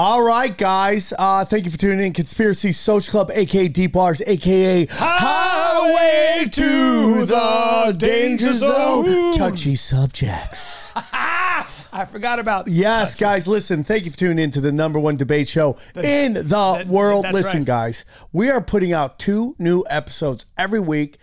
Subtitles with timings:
[0.00, 1.12] All right, guys.
[1.18, 2.12] Uh, thank you for tuning in.
[2.12, 9.34] Conspiracy Social Club, aka Deep Waters, aka Highway to the Danger Zone.
[9.34, 10.92] Touchy subjects.
[10.94, 13.20] I forgot about Yes, touches.
[13.20, 13.82] guys, listen.
[13.82, 17.26] Thank you for tuning in to the number one debate show in the world.
[17.32, 17.66] Listen, right.
[17.66, 21.18] guys, we are putting out two new episodes every week.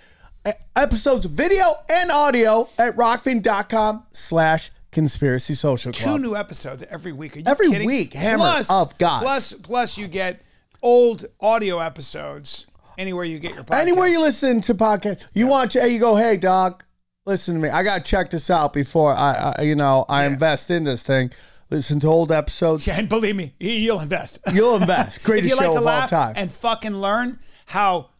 [0.75, 7.35] Episodes, video and audio at rokfin.com slash conspiracy social Two new episodes every week.
[7.35, 7.85] Are you Every kidding?
[7.85, 9.23] week, hammer plus, of gods.
[9.23, 10.41] Plus, plus you get
[10.81, 12.65] old audio episodes
[12.97, 13.81] anywhere you get your podcast.
[13.81, 16.87] Anywhere you listen to podcasts, you want, hey, you go, hey, doc,
[17.25, 17.67] listen to me.
[17.69, 21.03] I got to check this out before I, I you know, I invest in this
[21.03, 21.31] thing.
[21.69, 22.87] Listen to old episodes.
[22.87, 24.39] Yeah, and believe me, y- you'll invest.
[24.53, 25.17] You'll invest.
[25.17, 26.33] if Greatest you like show to of laugh all time.
[26.37, 28.11] and fucking learn how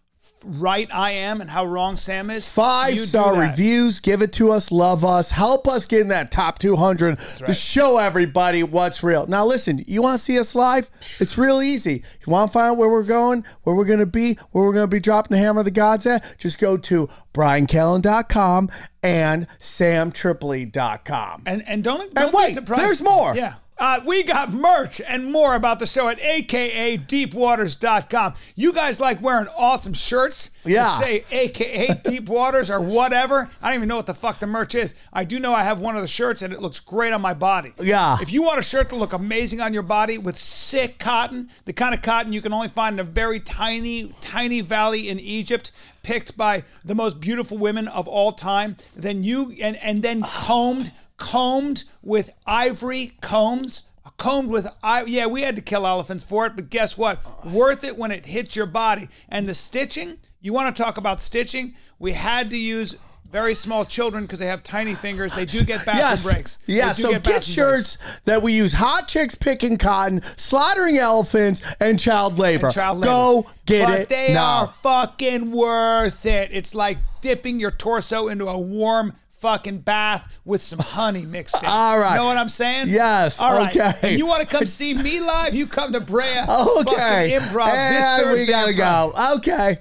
[0.45, 3.99] right I am and how wrong Sam is, Five star reviews.
[3.99, 4.71] Give it to us.
[4.71, 5.31] Love us.
[5.31, 9.25] Help us get in that top 200 to show everybody what's real.
[9.27, 10.89] Now, listen, you want to see us live?
[11.19, 12.03] It's real easy.
[12.25, 14.73] You want to find out where we're going, where we're going to be, where we're
[14.73, 16.35] going to be dropping the hammer of the gods at?
[16.37, 18.69] Just go to briancallen.com
[19.03, 21.43] and samtripoli.com.
[21.45, 22.81] And and don't, don't wait, be surprised.
[22.83, 23.35] there's more.
[23.35, 23.55] Yeah.
[23.77, 28.33] Uh, we got merch and more about the show at aka.deepwaters.com.
[28.55, 30.97] You guys like wearing awesome shirts that Yeah.
[30.99, 33.49] say aka Deep Waters or whatever.
[33.61, 34.95] I don't even know what the fuck the merch is.
[35.11, 37.33] I do know I have one of the shirts and it looks great on my
[37.33, 37.73] body.
[37.81, 38.17] Yeah.
[38.21, 41.73] If you want a shirt to look amazing on your body with sick cotton, the
[41.73, 45.71] kind of cotton you can only find in a very tiny, tiny valley in Egypt,
[46.01, 50.91] picked by the most beautiful women of all time, then you and and then combed,
[51.17, 53.83] combed with ivory combs.
[54.17, 57.45] Combed with I yeah, we had to kill elephants for it, but guess what?
[57.45, 59.09] Worth it when it hits your body.
[59.27, 61.75] And the stitching, you want to talk about stitching?
[61.99, 62.95] We had to use
[63.29, 65.35] very small children because they have tiny fingers.
[65.35, 66.23] They do get bathroom Yes.
[66.23, 66.57] breaks.
[66.67, 67.45] Yeah, so get, breaks.
[67.45, 72.67] shirts that we use hot chicks picking cotton, slaughtering elephants, and child labor.
[72.67, 73.11] and child labor.
[73.11, 74.59] Go get but it they now.
[74.61, 76.51] are fucking worth it.
[76.53, 81.69] It's like dipping your torso into a warm fucking bath with some honey mixed in.
[81.69, 82.15] All right.
[82.15, 82.87] Know what I'm saying?
[82.89, 83.75] Yes, All right.
[83.75, 83.93] okay.
[84.11, 85.53] And you want to come see me live?
[85.53, 86.23] You come to Brea.
[86.47, 87.37] Okay.
[87.37, 88.41] Fucking improv this And Thursday.
[88.41, 89.13] we gotta improv.
[89.13, 89.35] go.
[89.37, 89.77] Okay.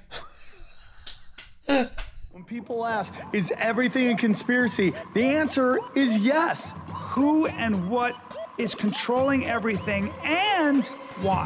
[2.33, 4.93] When people ask, is everything a conspiracy?
[5.15, 6.75] The answer is yes.
[6.89, 8.15] who and what
[8.59, 10.87] is controlling everything and
[11.23, 11.45] why.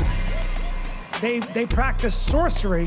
[1.21, 2.87] They they practice sorcery.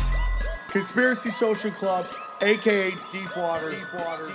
[0.71, 2.05] Conspiracy Social Club,
[2.41, 3.79] aka Deep Waters.
[3.81, 4.33] Deep Waters.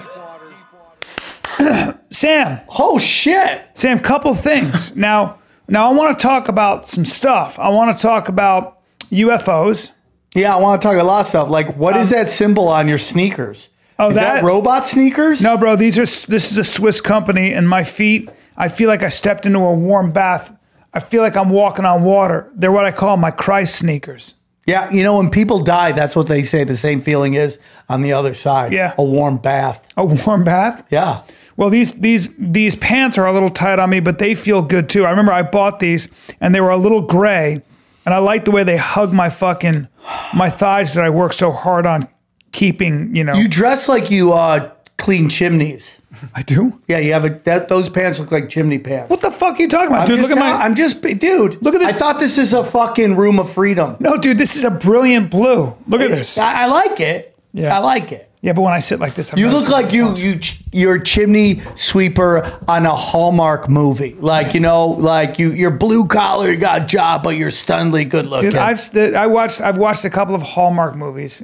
[2.10, 3.70] Sam, Oh shit!
[3.74, 4.94] Sam, couple things.
[4.96, 5.38] now,
[5.68, 7.58] now I want to talk about some stuff.
[7.58, 8.80] I want to talk about
[9.10, 9.92] UFOs.
[10.34, 11.48] Yeah, I want to talk a lot of stuff.
[11.48, 13.70] Like, what is um, that symbol on your sneakers?
[13.98, 15.40] Oh, is that, that- robot sneakers?
[15.40, 18.28] No, bro, these are this is a Swiss company, and my feet.
[18.58, 20.56] I feel like I stepped into a warm bath.
[20.92, 22.50] I feel like I'm walking on water.
[22.54, 24.34] They're what I call my Christ sneakers.
[24.66, 28.02] Yeah, you know, when people die, that's what they say the same feeling is on
[28.02, 28.72] the other side.
[28.72, 28.94] Yeah.
[28.98, 29.86] A warm bath.
[29.96, 30.84] A warm bath.
[30.90, 31.22] Yeah.
[31.56, 34.88] Well, these these these pants are a little tight on me, but they feel good
[34.88, 35.06] too.
[35.06, 36.08] I remember I bought these,
[36.40, 37.62] and they were a little gray,
[38.04, 39.88] and I like the way they hug my fucking
[40.34, 42.08] my thighs that I work so hard on
[42.52, 43.14] keeping.
[43.16, 44.70] You know, You dress like you uh,
[45.06, 46.00] clean chimneys.
[46.34, 46.80] I do.
[46.88, 49.08] Yeah, you have a that those pants look like chimney pants.
[49.08, 50.20] What the fuck are you talking about, I'm dude?
[50.20, 50.50] Look at my.
[50.50, 51.62] I'm just dude.
[51.62, 53.96] Look at this- I thought this is a fucking room of freedom.
[54.00, 55.76] no, dude, this is a brilliant blue.
[55.86, 56.36] Look at this.
[56.38, 57.38] I, I like it.
[57.52, 57.76] Yeah.
[57.76, 58.28] I like it.
[58.42, 60.38] Yeah, but when I sit like this, I'm You not look sitting like you you
[60.38, 64.14] ch- you're a chimney sweeper on a Hallmark movie.
[64.18, 68.04] Like you know, like you you're blue collar, you got a job, but you're stunningly
[68.04, 68.50] good looking.
[68.50, 71.42] Dude, I've st- I watched I've watched a couple of Hallmark movies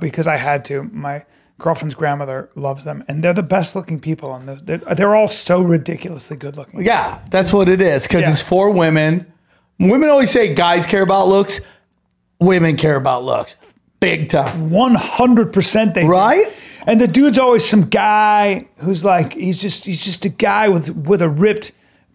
[0.00, 0.82] because I had to.
[0.92, 1.24] My
[1.58, 4.54] girlfriend's grandmother loves them, and they're the best looking people on the.
[4.56, 6.82] They're, they're all so ridiculously good looking.
[6.84, 8.30] yeah, that's what it is because Yeah.
[8.32, 9.32] it's for women.
[9.78, 11.60] Women always say guys care about looks.
[12.40, 13.56] Women care about looks,
[14.00, 14.70] big time.
[14.70, 16.08] One hundred percent, they do.
[16.08, 16.46] Right?
[16.86, 20.90] And the dude's always some guy who's like he's just he's just a guy with
[20.90, 21.72] with a ripped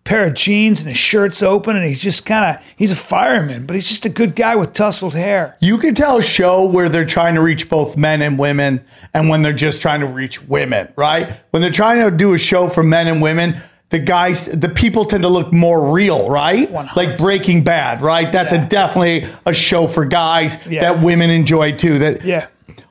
[0.09, 3.67] pair of jeans and his shirt's open, and he's just kind of he's a fireman,
[3.67, 5.55] but he's just a good guy with tousled hair.
[5.59, 8.83] You can tell a show where they're trying to reach both men and women,
[9.13, 11.31] and when they're just trying to reach women, right?
[11.51, 13.55] When they're trying to do a show for men and women,
[13.89, 16.67] the guys, the people tend to look more real, right?
[16.71, 16.95] 100%.
[16.95, 18.31] Like Breaking Bad, right?
[18.31, 18.65] That's Yeah.
[18.65, 20.81] a definitely a show for guys Yeah.
[20.81, 21.99] that women enjoy too.
[21.99, 22.45] That Yeah.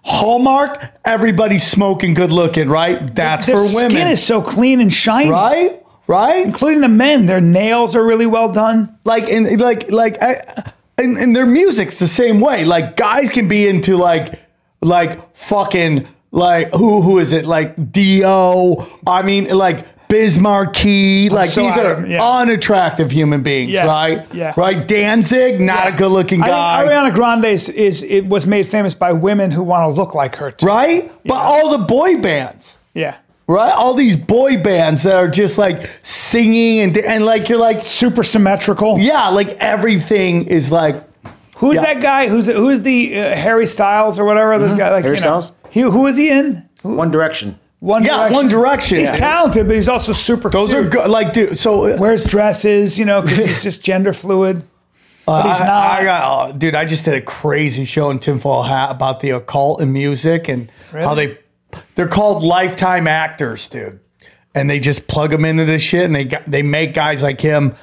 [0.04, 3.14] Hallmark, everybody's smoking, good looking, right?
[3.14, 3.90] That's Their for women.
[3.90, 5.30] skin is so clean and shiny.
[5.30, 5.82] right?
[6.08, 6.44] Right?
[6.44, 7.26] Including the men.
[7.26, 8.98] Their nails are really well done.
[9.04, 10.42] like and like like I,
[10.96, 14.34] and, and their music's the same way like guys can be into like
[14.82, 18.76] like fucking like who who is it like dio
[19.06, 22.22] i mean like Biz Markie, like so these are yeah.
[22.26, 24.34] unattractive human beings, Yeah, right?
[24.34, 24.54] yeah.
[24.56, 24.88] Right.
[24.88, 28.94] Danzig, not a good-looking I guy, think Ariana Grande is, is it was made famous
[28.94, 30.64] by women who want to look like her too.
[30.66, 31.12] right?
[31.26, 33.18] But all the boy bands, Yeah.
[33.48, 33.72] Right?
[33.72, 38.22] All these boy bands that are just like singing and and like you're like, Super
[38.22, 38.98] symmetrical.
[38.98, 41.08] yeah, like everything is like
[41.58, 41.94] Who's Yeah.
[41.94, 42.28] that guy?
[42.28, 44.58] Who's who's the uh, Harry Styles or whatever?
[44.58, 44.78] This mm-hmm.
[44.78, 45.52] guy, like Harry you know, Styles?
[45.70, 46.68] He, who is he in?
[46.82, 47.58] Who- One Direction.
[47.80, 48.34] One Yeah, Direction.
[48.34, 48.98] One Direction.
[48.98, 49.16] He's Yeah.
[49.16, 50.50] talented, but he's also super.
[50.50, 51.10] those are good.
[51.10, 54.62] Like, dude, so uh, Wears dresses, you know, because he's just gender fluid.
[55.26, 56.00] Uh, but he's not.
[56.00, 56.74] I got, oh, dude.
[56.74, 60.70] I just did a crazy show in Tinfoil Hat about the occult and music and
[60.92, 61.38] how they
[61.94, 64.00] they're called lifetime actors, dude.
[64.54, 67.74] And they just plug them into this shit, and they they make guys like him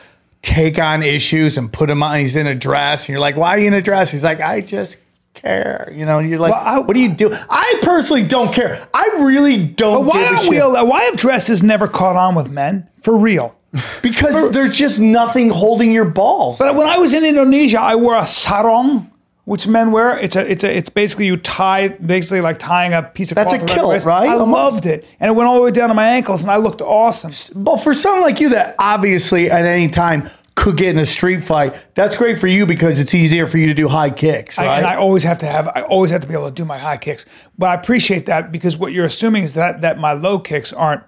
[0.42, 2.20] take on issues and put him on.
[2.20, 4.42] He's in a dress, and you're like, "Why are you in a dress?" He's like,
[4.42, 4.98] "I just."
[5.34, 8.88] care you know you're like Well, I- what do you do i personally don't care
[8.94, 10.62] i really don't why give a aren't shit we?
[10.62, 13.54] al- Why have dresses never caught on with men for real?
[14.02, 18.16] because there's just nothing holding your balls But when I was in Indonesia, I wore
[18.16, 19.12] a sarong,
[19.46, 20.18] which men wear.
[20.20, 23.54] It's a, it's a, it's basically you tie, basically like tying a piece of That's
[23.54, 24.30] cloth a kilt, right?
[24.30, 24.52] I Almost.
[24.52, 26.82] loved it, and it went all the way down to my ankles, and I looked
[26.82, 27.32] awesome.
[27.64, 31.44] But for someone like you that obviously at any time could get in a street
[31.44, 34.66] fight, that's great for you because it's easier for you to do high kicks, I-
[34.66, 34.78] right?
[34.78, 36.78] and I always have to have, I always have to be able to do my
[36.78, 37.26] high kicks.
[37.58, 41.04] But I appreciate that because what you're assuming is that that my low kicks aren't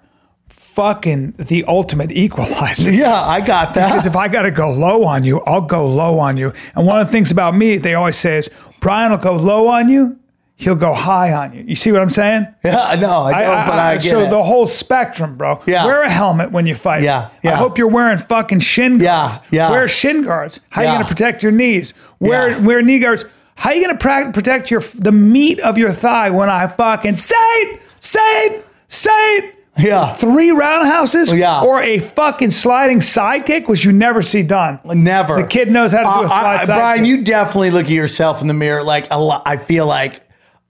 [0.48, 2.90] fucking the ultimate equalizer.
[2.92, 3.88] yeah, I got that.
[3.88, 6.52] Because if I got to go low on you, I'll go low on you.
[6.74, 8.50] And one of the things about me, they always say is
[8.80, 10.18] Brian will go low on you,
[10.56, 11.64] he'll go high on you.
[11.66, 12.46] You see what I'm saying?
[12.64, 14.30] yeah, no, I don't, but I, get so it.
[14.30, 15.60] the whole spectrum, bro.
[15.66, 15.84] Yeah.
[15.84, 17.02] Wear a helmet when you fight.
[17.02, 19.38] Yeah, I hope you're wearing fucking shin Yeah, guards.
[19.50, 19.70] yeah.
[19.70, 20.60] Wear shin guards.
[20.70, 20.92] How Yeah.
[20.92, 21.92] you gonna protect your knees?
[22.20, 22.58] Wear Yeah.
[22.60, 23.24] wear knee guards.
[23.56, 27.34] How you gonna pra- protect your the meat of your thigh when I fucking say
[27.36, 29.54] it, say it, say it?
[29.78, 30.12] Yeah.
[30.14, 31.32] Three roundhouses.
[31.32, 31.62] Yeah.
[31.62, 34.80] Or a fucking sliding sidekick, which you never see done.
[34.84, 35.36] Never.
[35.42, 36.76] The kid knows how to do a Uh, slide I- sidekick.
[36.78, 39.42] Brian, you definitely look at yourself in the mirror like a lot.
[39.46, 40.20] I feel like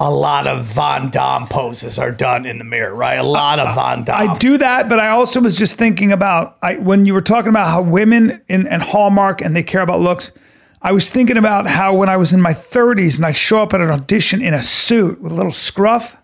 [0.01, 3.19] a lot of Van Damme poses are done in the mirror, right?
[3.19, 4.31] A lot of Van Damme.
[4.31, 7.49] I do that, but I also was just thinking about I, when you were talking
[7.49, 10.31] about how women in, and Hallmark and they care about looks.
[10.81, 13.75] I was thinking about how when I was in my 30s and I show up
[13.75, 16.17] at an audition in a suit with a little scruff.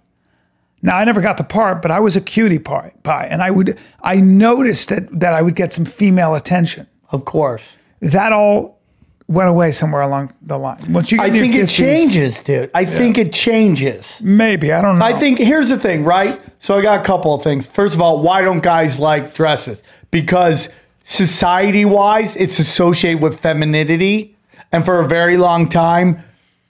[0.85, 3.51] Now I never got the part, but I was a cutie pie, pie and I
[3.51, 6.87] would I noticed that that I would get some female attention.
[7.11, 7.79] Of course.
[8.01, 8.79] That all
[9.27, 10.93] went away somewhere along the line.
[10.93, 12.71] Once you get I think it changes, dude.
[12.75, 14.21] I think it changes.
[14.23, 15.07] Maybe I don't know.
[15.07, 16.39] I think here's the thing, right?
[16.59, 17.67] So I got a couple of things.
[17.67, 19.83] First of all, why don't guys like dresses?
[20.11, 20.69] Because
[21.03, 24.37] society wise, it's associated with femininity.
[24.71, 26.23] And for a very long time,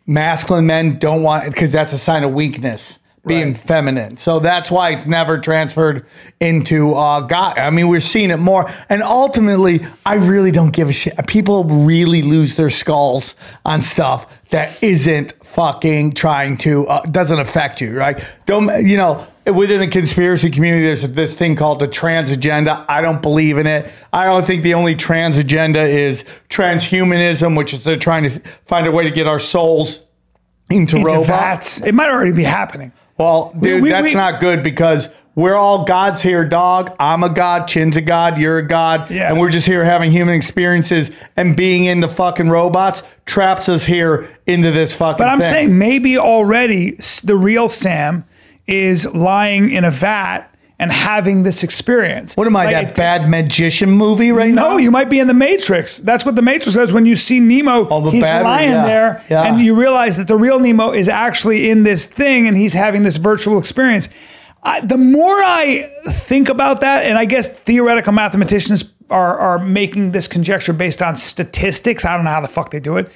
[0.06, 3.00] masculine men don't want it because that's a sign of weakness.
[3.26, 3.56] Being Right.
[3.56, 6.05] feminine, so that's why it's never transferred
[6.41, 7.53] into uh, guy.
[7.56, 11.15] I mean, we're seeing it more, and ultimately, I really don't give a shit.
[11.26, 13.35] People really lose their skulls
[13.65, 18.22] on stuff that isn't fucking trying to uh, doesn't affect you, right?
[18.46, 19.27] Don't you know?
[19.46, 22.84] Within the conspiracy community, there's this thing called the trans agenda.
[22.89, 23.91] I don't believe in it.
[24.10, 28.31] I don't think the only trans agenda is transhumanism, which is they're trying to
[28.65, 30.03] find a way to get our souls
[30.70, 31.29] into, into robots.
[31.29, 31.81] vats.
[31.82, 32.93] It might already be happening.
[33.19, 36.93] Well, dude, we- that's we- not good because we're all gods here, dog.
[36.99, 39.29] I'm a god, Chin's a god, you're a god, Yeah.
[39.31, 44.29] and we're just here having human experiences and being into fucking robots traps us here
[44.47, 45.19] into this fucking.
[45.25, 45.49] But I'm thing.
[45.49, 48.25] saying maybe already the real Sam
[48.67, 52.34] is lying in a vat and having this experience.
[52.36, 54.70] what am I, Like, that it- bad magician movie right now?
[54.70, 55.98] No, you might be in the Matrix.
[55.98, 56.93] That's what the Matrix does.
[56.93, 58.84] When you see Nemo, Oh, the he's battery, lying yeah.
[58.86, 59.43] there, Yeah.
[59.44, 63.04] and you realize that the real Nemo is actually in this thing, and he's having
[63.04, 64.08] this virtual experience.
[64.64, 70.10] I, the more I think about that, and I guess theoretical mathematicians are are making
[70.12, 72.04] this conjecture based on statistics.
[72.06, 73.10] I don't know how the fuck they do it,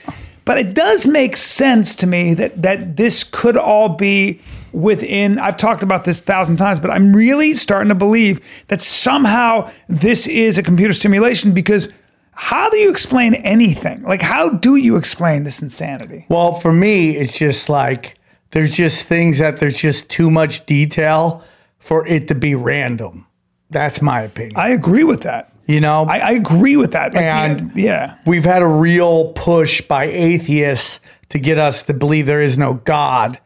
[0.44, 4.38] but it does make sense to me that that this could all be
[4.72, 8.80] within I've talked about this a thousand times, but I'm really starting to believe that
[8.80, 11.92] somehow this is a computer simulation because
[12.32, 14.02] how do you explain anything?
[14.02, 16.26] Like how do you explain this insanity?
[16.28, 18.14] Well, for me, it's just like
[18.50, 21.42] there's just things that there's just too much detail
[21.78, 23.26] for it to be random.
[23.70, 24.54] That's my opinion.
[24.56, 25.52] I agree with that.
[25.66, 27.12] you know, I, I agree with that.
[27.12, 32.24] Like, And- yeah, we've had a real push by atheists to get us to believe
[32.24, 33.38] there is no God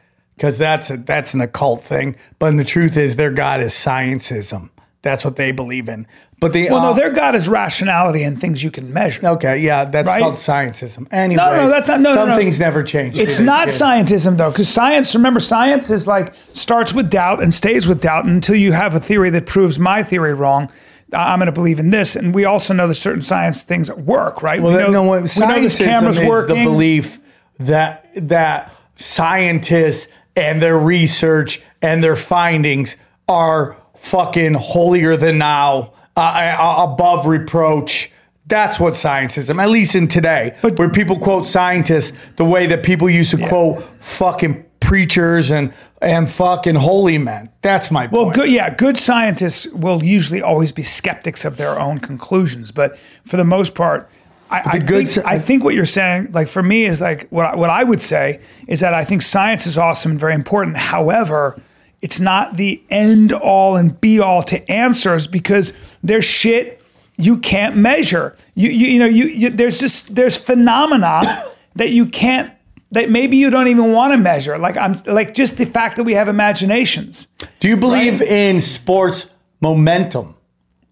[0.42, 2.16] because that's a, that's an occult thing.
[2.40, 4.70] But the truth is, their God is scientism.
[5.02, 6.04] That's what they believe in.
[6.40, 9.24] But they well, uh, no, their God is rationality and things you can measure.
[9.24, 10.20] okay, yeah, that's Right?
[10.20, 11.06] called scientism.
[11.12, 12.36] Anyway, no, that's not- no, no, some no.
[12.36, 13.16] things never change.
[13.16, 13.74] It's not kid?
[13.80, 15.14] scientism though, because science.
[15.14, 19.00] Remember, science is like starts with doubt and stays with doubt until you have a
[19.00, 20.72] theory that proves my theory wrong.
[21.12, 24.42] I'm going to believe in this, and we also know that certain science things work,
[24.42, 24.60] right?
[24.60, 26.56] Well, we know, no, what we know this camera's is working.
[26.56, 27.20] the belief
[27.60, 32.96] that that scientists and their research and their findings
[33.28, 38.10] are fucking holier than now, uh, uh, above reproach.
[38.46, 43.08] That's what scientism, at least in today, where people quote scientists the way that people
[43.08, 45.72] used to quote fucking preachers and
[46.02, 47.48] and fucking holy men.
[47.62, 48.34] That's my Well, point.
[48.34, 53.36] good, yeah, good scientists will usually always be skeptics of their own conclusions, but for
[53.36, 54.10] the most part,
[54.52, 57.46] I, I, good think, I think what you're saying, like for me, is like what
[57.46, 60.76] I, what I would say is that I think science is awesome and very important.
[60.76, 61.60] However,
[62.02, 66.82] it's not the end all and be all to answers because there's shit
[67.16, 68.36] you can't measure.
[68.54, 72.52] You you, you know you, you there's just there's phenomena that you can't
[72.90, 74.58] that maybe you don't even want to measure.
[74.58, 77.26] Like I'm like just the fact that we have imaginations.
[77.60, 79.26] Do you believe in sports
[79.60, 80.34] momentum?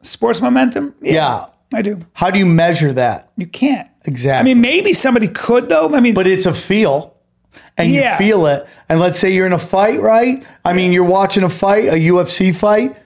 [0.03, 0.95] Sports momentum?
[1.03, 1.47] Yeah.
[1.73, 2.05] I do.
[2.15, 3.31] How do you measure that?
[3.37, 3.89] You can't.
[4.05, 4.41] Exactly.
[4.41, 5.95] I mean, maybe somebody could though.
[5.95, 7.17] I mean, but it's a feel
[7.77, 8.13] and Yeah.
[8.13, 11.43] you feel it and let's say you're in a fight right i mean you're watching
[11.43, 12.97] a fight a ufc fight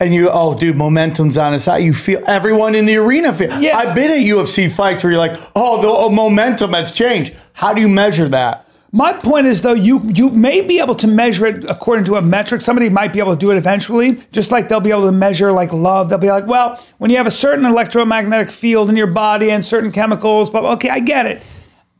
[0.00, 3.50] and you oh dude momentum's on his side you feel everyone in the arena feel
[3.60, 3.76] Yeah.
[3.78, 7.72] i've been at ufc fights where you're like oh the oh, momentum has changed how
[7.74, 11.46] do you measure that my point is though, you you may be able to measure
[11.46, 12.60] it according to a metric.
[12.60, 15.50] Somebody might be able to do it eventually, just like they'll be able to measure
[15.50, 16.10] like love.
[16.10, 19.64] They'll be like, well, when you have a certain electromagnetic field in your body and
[19.64, 21.42] certain chemicals, but okay, I get it.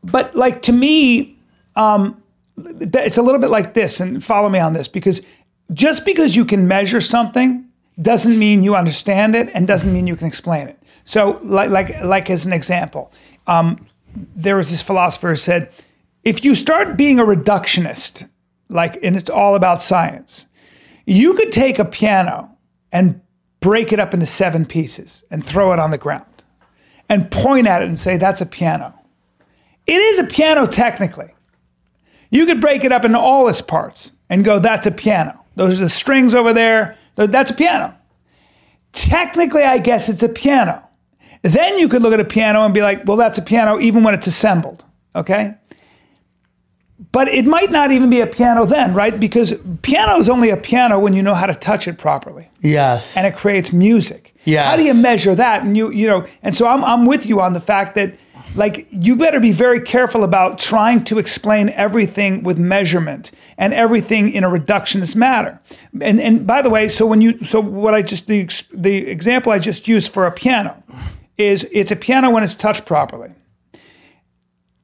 [0.03, 1.39] But like to me,
[1.75, 2.21] um,
[2.57, 5.23] it's a little bit like this, and follow me on this because
[5.73, 7.67] just because you can measure something
[7.99, 10.77] doesn't mean you understand it, and doesn't mean you can explain it.
[11.05, 13.11] So, like like like as an example,
[13.47, 15.71] um, there was this philosopher who said,
[16.23, 18.29] if you start being a reductionist,
[18.69, 20.45] like, and it's all about science,
[21.05, 22.57] you could take a piano
[22.91, 23.21] and
[23.59, 26.25] break it up into seven pieces and throw it on the ground
[27.09, 28.93] and point at it and say, that's a piano.
[29.85, 31.31] It is a piano technically.
[32.29, 35.39] You could break it up into all its parts and go, that's a piano.
[35.55, 36.97] Those are the strings over there.
[37.15, 37.95] That's a piano.
[38.91, 40.81] Technically, I guess it's a piano.
[41.41, 44.03] Then you could look at a piano and be like, well, that's a piano even
[44.03, 44.85] when it's assembled.
[45.15, 45.55] Okay?
[47.11, 49.19] But it might not even be a piano then, right?
[49.19, 53.15] Because piano is only a piano when you know how to touch it properly yes
[53.17, 54.33] and it creates music.
[54.45, 54.65] Yes.
[54.65, 55.63] How do you measure that?
[55.63, 58.15] And you, you know, and so I'm, I'm with you on the fact that,
[58.55, 64.31] like, you better be very careful about trying to explain everything with measurement and everything
[64.31, 65.61] in a reductionist manner.
[66.01, 69.51] And and by the way, so when you, so what I just the the example
[69.51, 70.83] I just used for a piano
[71.37, 73.31] is it's a piano when it's touched properly.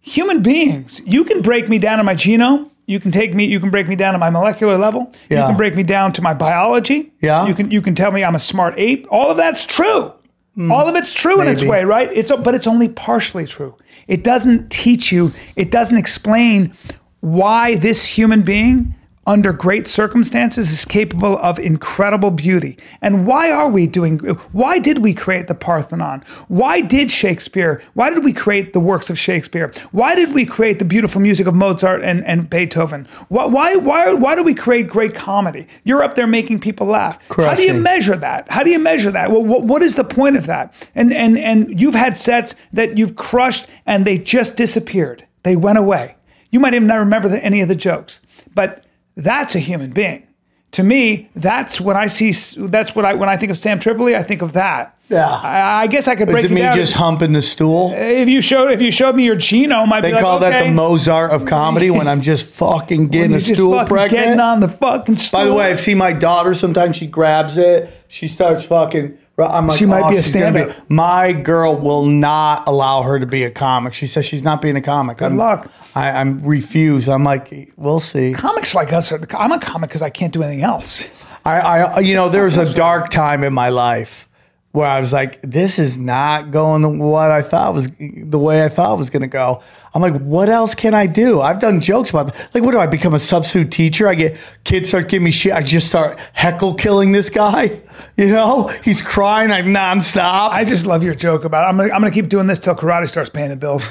[0.02, 2.70] Human beings, you can break me down to my genome.
[2.86, 3.46] You can take me.
[3.46, 5.14] You can break me down to my molecular level.
[5.30, 7.12] You can break me down to my biology.
[7.22, 7.46] Yeah.
[7.46, 9.06] You can you can tell me I'm a smart ape.
[9.12, 10.14] All of that's true.
[10.56, 10.72] Hmm.
[10.72, 12.12] All of it's true in its way, right?
[12.12, 13.76] It's but it's only partially true.
[14.08, 15.34] It doesn't teach you.
[15.56, 16.74] It doesn't explain
[17.20, 18.96] why this human being
[19.30, 22.76] under great circumstances is capable of incredible beauty.
[23.00, 26.24] And why are we doing why did we create the Parthenon?
[26.48, 27.80] Why did Shakespeare?
[27.94, 29.72] Why did we create the works of Shakespeare?
[29.92, 33.08] Why did we create the beautiful music of Mozart and, and Beethoven?
[33.28, 35.68] Why, why why why do we create great comedy?
[35.84, 37.20] You're up there making people laugh.
[37.30, 38.50] How do you measure that?
[38.50, 39.30] How do you measure that?
[39.30, 40.74] Well, what, what is the point of that?
[40.96, 45.28] And and and you've had sets that you've crushed and they just disappeared.
[45.44, 46.16] They went away.
[46.50, 48.22] You might even not remember the, any of the jokes,
[48.56, 48.84] but
[49.24, 50.26] that's a human being.
[50.74, 52.32] To me, that's when I see.
[52.58, 54.16] That's what I when I think of Sam Tripoli.
[54.16, 54.96] I think of that.
[55.10, 55.28] Yeah.
[55.28, 56.76] I, I guess I could is break it it me down.
[56.76, 60.10] just humping the stool if you showed if you showed me your genome, I'd they
[60.10, 60.52] be like, call okay.
[60.52, 64.24] that the mozart of comedy when i'm just fucking getting a just stool fucking pregnant
[64.26, 65.40] getting on the fucking stool.
[65.40, 66.54] By the way, I've seen my daughter.
[66.54, 67.92] Sometimes she grabs it.
[68.08, 69.18] She starts fucking.
[69.46, 70.90] I'm like, She might oh, be a stand-up.
[70.90, 73.94] My girl will not allow her to be a comic.
[73.94, 75.18] She says she's not being a comic.
[75.18, 75.72] Good I'm, luck.
[75.96, 77.10] I, I'm refused.
[77.10, 78.34] I'm like, we'll see.
[78.34, 79.20] comics like us are.
[79.38, 81.08] I'm a comic because I can't do anything else.
[81.46, 84.29] I, I, you know, there was a dark time in my life
[84.72, 88.64] where I was like, this is not going the, what I thought was the way
[88.64, 89.64] I thought it was going to go.
[89.96, 91.42] I'm like, what else can I do?
[91.42, 92.54] I've done jokes about that.
[92.54, 94.08] Like, what do I become a substitute teacher?
[94.08, 95.54] I get kids start giving me shit.
[95.54, 97.82] I just start heckle killing this guy.
[98.16, 100.50] You know, he's crying like nonstop.
[100.52, 101.70] I just love your joke about it.
[101.70, 103.82] I'm gonna, I'm gonna keep doing this till karate starts paying the bill.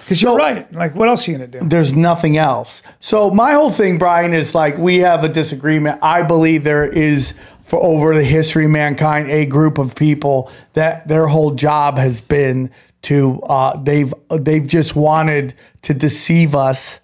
[0.00, 0.70] Because you're right.
[0.72, 1.60] Like, what else are you gonna do?
[1.60, 2.82] there's nothing else.
[3.00, 5.98] So my whole thing, Brian, is like we have a disagreement.
[6.02, 7.32] I believe there is
[7.70, 12.20] for over the history of mankind a group of people that their whole job has
[12.20, 12.68] been
[13.02, 16.98] to uh, they've they've just wanted to deceive us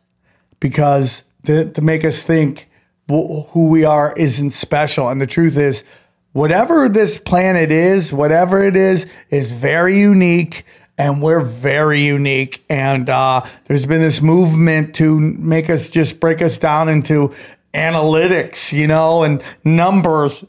[0.58, 2.68] because to, to make us think
[3.08, 5.08] wh- who we are isn't special.
[5.08, 5.84] And the truth is,
[6.32, 10.66] whatever this planet is, whatever it is, is very unique.
[10.98, 12.64] And we're very unique.
[12.68, 17.34] And uh, there's been this movement to make us just break us down into
[17.72, 20.44] analytics, you know, and numbers.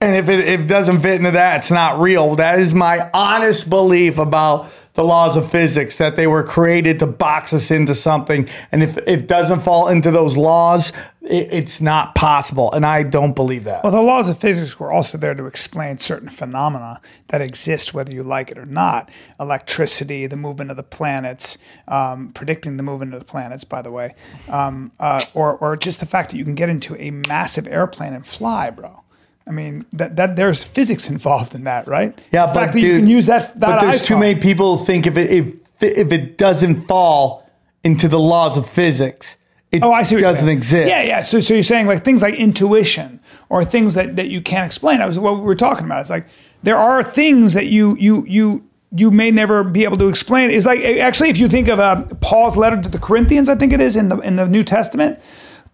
[0.00, 2.36] And if it, if it doesn't fit into that, it's not real.
[2.36, 7.06] That is my honest belief about the laws of physics that they were created to
[7.06, 8.48] box us into something.
[8.72, 12.72] And if it doesn't fall into those laws, it, it's not possible.
[12.72, 13.84] And I don't believe that.
[13.84, 18.12] Well, the laws of physics were also there to explain certain phenomena that exist, whether
[18.12, 19.08] you like it or not.
[19.38, 23.92] Electricity, the movement of the planets, um, predicting the movement of the planets, by the
[23.92, 24.16] way,
[24.48, 28.14] um, uh, or or just the fact that you can get into a massive airplane
[28.14, 29.04] and fly, bro.
[29.48, 32.18] I mean, that, that there's physics involved in that, right?
[32.32, 33.58] Yeah, the but fact that you can use that.
[33.60, 37.48] that but there's too many people think if it if, if it doesn't fall
[37.82, 39.36] into the laws of physics,
[39.72, 40.18] it Oh, I see.
[40.18, 40.88] Doesn't exist.
[40.88, 41.22] Yeah, yeah.
[41.22, 44.98] So, so you're saying like things like intuition or things that, that you can't explain.
[44.98, 46.00] That was what we were talking about.
[46.00, 46.26] It's like
[46.62, 50.50] there are things that you you you you may never be able to explain.
[50.50, 53.72] It's like actually, if you think of uh, Paul's letter to the Corinthians, I think
[53.72, 55.20] it is in the in the New Testament.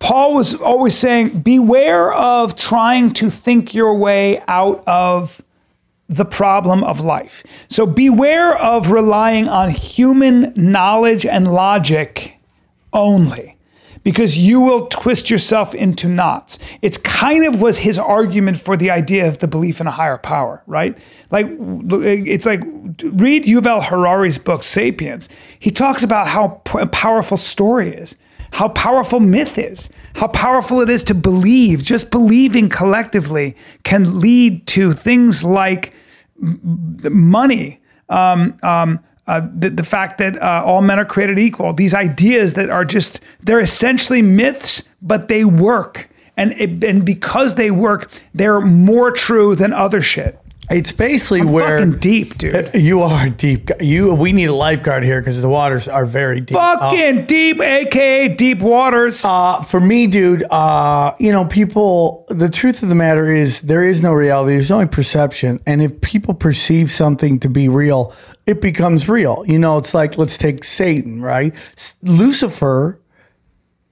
[0.04, 5.40] Paul was always saying, "Beware of trying to think your way out of."
[6.06, 7.42] the problem of life.
[7.68, 12.34] So beware of relying on human knowledge and logic
[12.92, 13.56] only
[14.02, 16.58] because you will twist yourself into knots.
[16.82, 20.18] It's kind of was his argument for the idea of the belief in a higher
[20.18, 20.96] power, right?
[21.30, 22.60] Like it's like
[23.02, 25.30] read Yuval Harari's book Sapiens.
[25.58, 26.60] He talks about how
[26.92, 28.14] powerful story is,
[28.54, 31.82] how powerful myth is, how powerful it is to believe.
[31.82, 35.92] Just believing collectively can lead to things like
[36.38, 41.94] money, um, um, uh, the, the fact that uh, all men are created equal, these
[41.94, 46.08] ideas that are just, they're essentially myths, but they work.
[46.36, 50.38] And, it, and because they work, they're more true than other shit.
[50.70, 52.70] It's basically where Fucking deep, dude.
[52.74, 53.70] you are deep.
[53.80, 56.56] You we need a lifeguard here because the waters are very deep.
[56.56, 59.24] Fucking deep, aka deep waters.
[59.24, 63.84] Uh, for me, dude, uh, you know, people, the truth of the matter is there
[63.84, 64.54] is no reality.
[64.54, 65.60] There's only perception.
[65.66, 68.14] And if people perceive something to be real,
[68.46, 69.44] it becomes real.
[69.46, 71.54] You know, it's like, let's take Satan, right?
[72.02, 73.00] Lucifer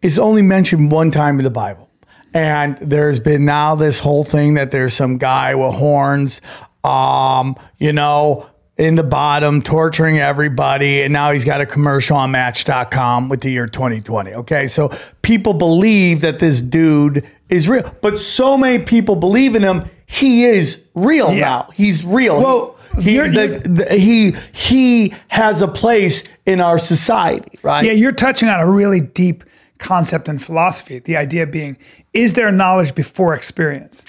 [0.00, 1.88] is only mentioned one time in the Bible.
[2.34, 6.40] And there's been now this whole thing that there's some guy with horns,
[6.84, 11.02] um, you know, in the bottom torturing everybody.
[11.02, 14.32] And now he's got a commercial on match.com with the year 2020.
[14.34, 14.66] Okay.
[14.66, 14.90] So
[15.20, 19.84] people believe that this dude is real, but so many people believe in him.
[20.06, 21.68] He is real now.
[21.74, 22.42] He's real.
[22.42, 27.84] Well, he, you're- the- the- he, he has a place in our society, right?
[27.84, 29.44] Yeah, you're touching on a really deep
[29.78, 30.98] concept in philosophy.
[30.98, 31.76] The idea being,
[32.14, 34.04] is there knowledge before experience?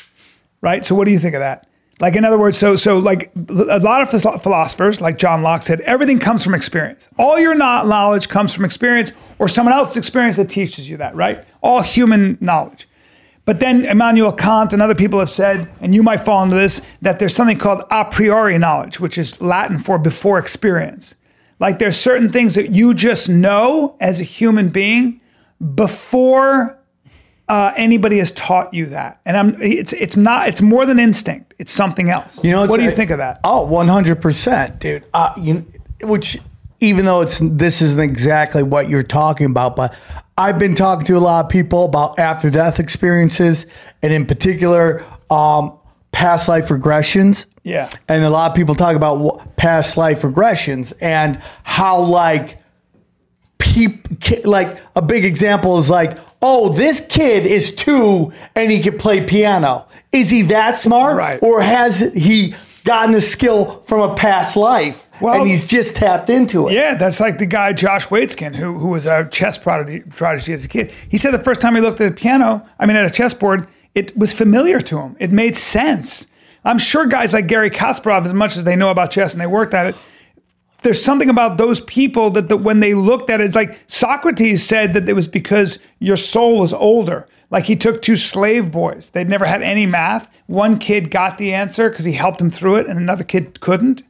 [0.62, 0.86] Right.
[0.86, 1.68] So, what do you think of that?
[2.00, 5.82] Like, in other words, so so like a lot of philosophers, like John Locke said,
[5.82, 7.08] everything comes from experience.
[7.18, 11.16] All your knowledge comes from experience or someone else's experience that teaches you that.
[11.16, 11.46] Right.
[11.62, 12.88] All human knowledge.
[13.46, 16.82] But then Immanuel Kant and other people have said, and you might fall into this,
[17.02, 21.16] that there's something called a priori knowledge, which is Latin for before experience.
[21.60, 25.22] Like there's certain things that you just know as a human being
[25.76, 26.80] before
[27.50, 29.20] uh, anybody has taught you that.
[29.26, 31.54] And I'm it's it's not it's more than instinct.
[31.60, 32.44] It's something else.
[32.44, 33.40] You know, what do you it's- think of that?
[33.44, 35.04] Oh, 100%, dude.
[35.14, 35.66] Uh, you,
[36.02, 36.38] which,
[36.80, 39.94] even though it's this isn't exactly what you're talking about, but
[40.38, 43.66] I've been talking to a lot of people about after death experiences,
[44.02, 45.78] and in particular, um,
[46.12, 47.46] past life regressions.
[47.64, 47.90] Yeah.
[48.10, 52.58] And a lot of people talk about past life regressions and how, like,
[53.58, 58.82] peop, ki- like a big example is like, oh, this kid is two and he
[58.82, 59.88] can play piano.
[60.12, 61.40] Is he that smart, Right.
[61.42, 62.54] or has he
[62.84, 66.74] gotten the skill from a past life Well- and he's just tapped into it?
[66.74, 70.66] Yeah, that's like the guy Josh Waitzkin, who who was a chess prodigy, prodigy as
[70.66, 70.92] a kid.
[71.10, 73.66] He said the first time he looked at a piano, I mean at a chessboard,
[73.96, 75.16] it was familiar to him.
[75.20, 76.28] It made sense.
[76.66, 79.48] I'm sure guys like Gary Kasparov, as much as they know about chess and they
[79.48, 79.96] worked at it,
[80.84, 84.64] there's something about those people that, that when they looked at it, it's like Socrates
[84.64, 87.28] said that it was because your soul was older.
[87.50, 89.12] Like he took two slave boys.
[89.12, 90.30] They'd never had any math.
[90.48, 94.04] One kid got the answer because he helped him through it, and another kid couldn't.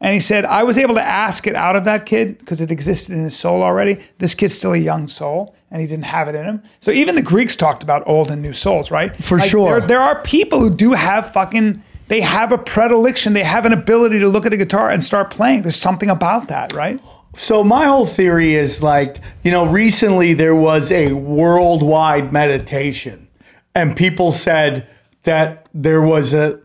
[0.00, 2.70] And he said, I was able to ask it out of that kid because it
[2.70, 4.00] existed in his soul already.
[4.18, 6.62] This kid's still a young soul and he didn't have it in him.
[6.80, 9.14] So even the Greeks talked about old and new souls, right?
[9.14, 9.80] For sure.
[9.80, 13.72] There, there are people who do have fucking, they have a predilection, they have an
[13.72, 15.62] ability to look at a guitar and start playing.
[15.62, 17.00] There's something about that, right?
[17.36, 23.28] So my whole theory is like, you know, recently there was a worldwide meditation,
[23.76, 24.88] and people said
[25.22, 26.58] that there was a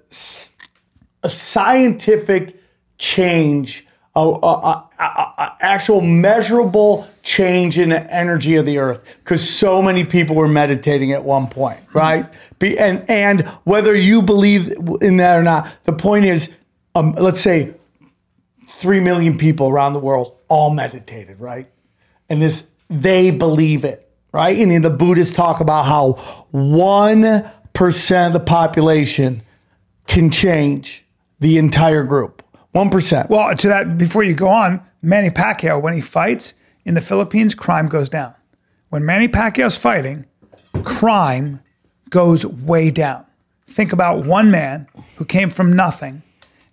[1.21, 2.60] a scientific
[2.97, 3.85] change,
[4.15, 9.82] a, a, a- a- actual measurable change in the energy of the earth, because so
[9.82, 12.32] many people were meditating at one point, right?
[12.60, 16.49] Be, and and whether you believe in that or not, the point is,
[16.95, 17.73] um, let's say
[18.67, 21.69] 3 million people around the world all meditated, right?
[22.30, 24.58] And this, they believe it, right?
[24.58, 26.13] And the Buddhists talk about how
[26.54, 29.41] 1% of the population
[30.08, 31.06] can change
[31.39, 32.43] the entire group.
[32.75, 33.29] 1%.
[33.29, 37.55] Well, to that, before you go on, Manny Pacquiao, when he fights in the Philippines,
[37.55, 38.35] crime goes down.
[38.89, 40.25] When Manny Pacquiao's fighting,
[40.83, 41.61] crime
[42.09, 43.25] goes way down.
[43.65, 46.21] Think about one man who came from nothing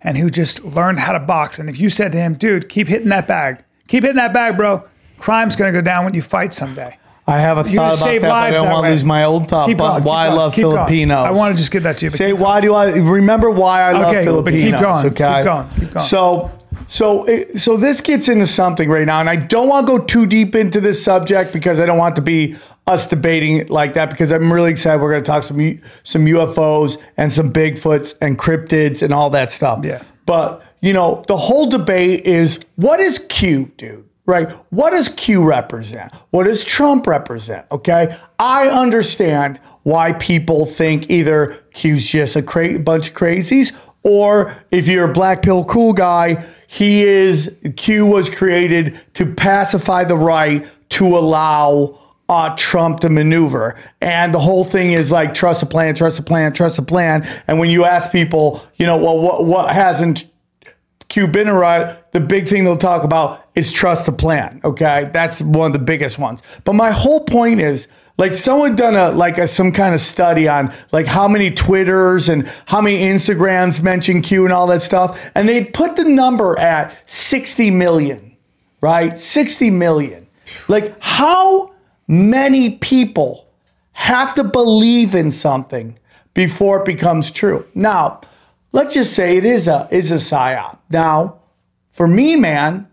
[0.01, 1.57] and who just learned how to box.
[1.57, 4.57] And if you said to him, dude, keep hitting that bag, keep hitting that bag,
[4.57, 4.85] bro,
[5.19, 6.97] crime's gonna go down when you fight someday.
[7.25, 8.93] I have a thought about save that, but I don't that want to way.
[8.95, 9.67] lose my old thought.
[9.67, 10.75] Keep But going, keep why I going, love keep going.
[10.77, 11.25] Filipinos.
[11.27, 12.11] I want to just get that to you.
[12.11, 14.81] but Say keep why do I remember why I love Okay, but keep Filipinos?
[14.81, 15.99] going, keep Okay, going, keep going.
[16.05, 16.51] So,
[16.87, 20.03] so, it- so this gets into something right now, and I don't want to go
[20.03, 22.55] too deep into this subject because I don't want to be
[22.87, 24.09] us debating it like that.
[24.09, 25.01] Because I'm really excited.
[25.01, 29.29] We're going to talk some U- some UFOs and some Bigfoots and cryptids and all
[29.29, 29.85] that stuff.
[29.85, 30.01] Yeah.
[30.25, 34.03] But you know, the whole debate is what is Q, dude?
[34.25, 34.49] Right?
[34.69, 36.13] What does Q represent?
[36.29, 37.65] What does Trump represent?
[37.71, 38.17] Okay.
[38.39, 44.87] I understand why people think either Q's just a cra- bunch of crazies, or if
[44.87, 50.65] you're a black pill cool guy, he is Q was created to pacify the right
[50.89, 53.75] to allow uh, Trump to maneuver.
[53.99, 57.27] And the whole thing is like trust the plan, trust the plan, trust the plan.
[57.47, 60.25] And when you ask people, you know, well, what what hasn't
[61.09, 61.97] Q been around?
[62.13, 64.61] The big thing they'll talk about is trust the plan.
[64.63, 66.41] Okay, that's one of the biggest ones.
[66.63, 67.87] But my whole point is.
[68.15, 72.29] Like someone done a like a, some kind of study on like how many Twitters
[72.29, 76.55] and how many Instagrams mention Q and all that stuff, and they put the number
[76.59, 78.37] at 60 million,
[78.81, 79.17] right?
[79.17, 80.27] 60 million.
[80.67, 81.73] Like how
[82.07, 83.47] many people
[83.93, 85.97] have to believe in something
[86.33, 87.65] before it becomes true.
[87.73, 88.21] Now,
[88.71, 90.79] let's just say it is a is a psyop.
[90.89, 91.39] Now,
[91.93, 92.87] for me, man,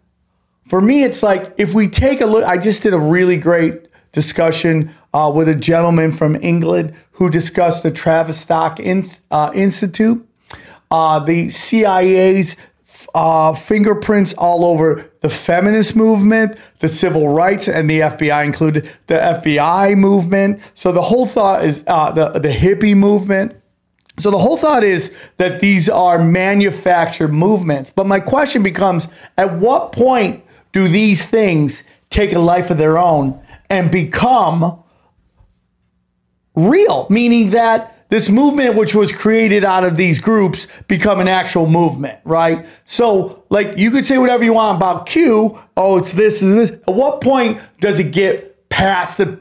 [0.66, 2.44] for me, it's like if we take a look.
[2.44, 7.82] I just did a really great discussion uh, with a gentleman from England who discussed
[7.82, 10.24] the Tavistock in, uh, Institute,
[10.90, 12.56] uh, the CIA's
[13.14, 19.14] uh, fingerprints all over the feminist movement, the civil rights, and the FBI included the
[19.14, 20.60] FBI movement.
[20.74, 23.59] So the whole thought is uh, the the hippie movement.
[24.20, 27.90] So the whole thought is that these are manufactured movements.
[27.90, 32.98] But my question becomes at what point do these things take a life of their
[32.98, 34.82] own and become
[36.54, 37.06] real?
[37.10, 42.18] Meaning that this movement, which was created out of these groups, become an actual movement,
[42.24, 42.66] right?
[42.84, 45.58] So, like, you could say whatever you want about Q.
[45.76, 46.70] Oh, it's this and this.
[46.70, 49.38] At what point does it get past the,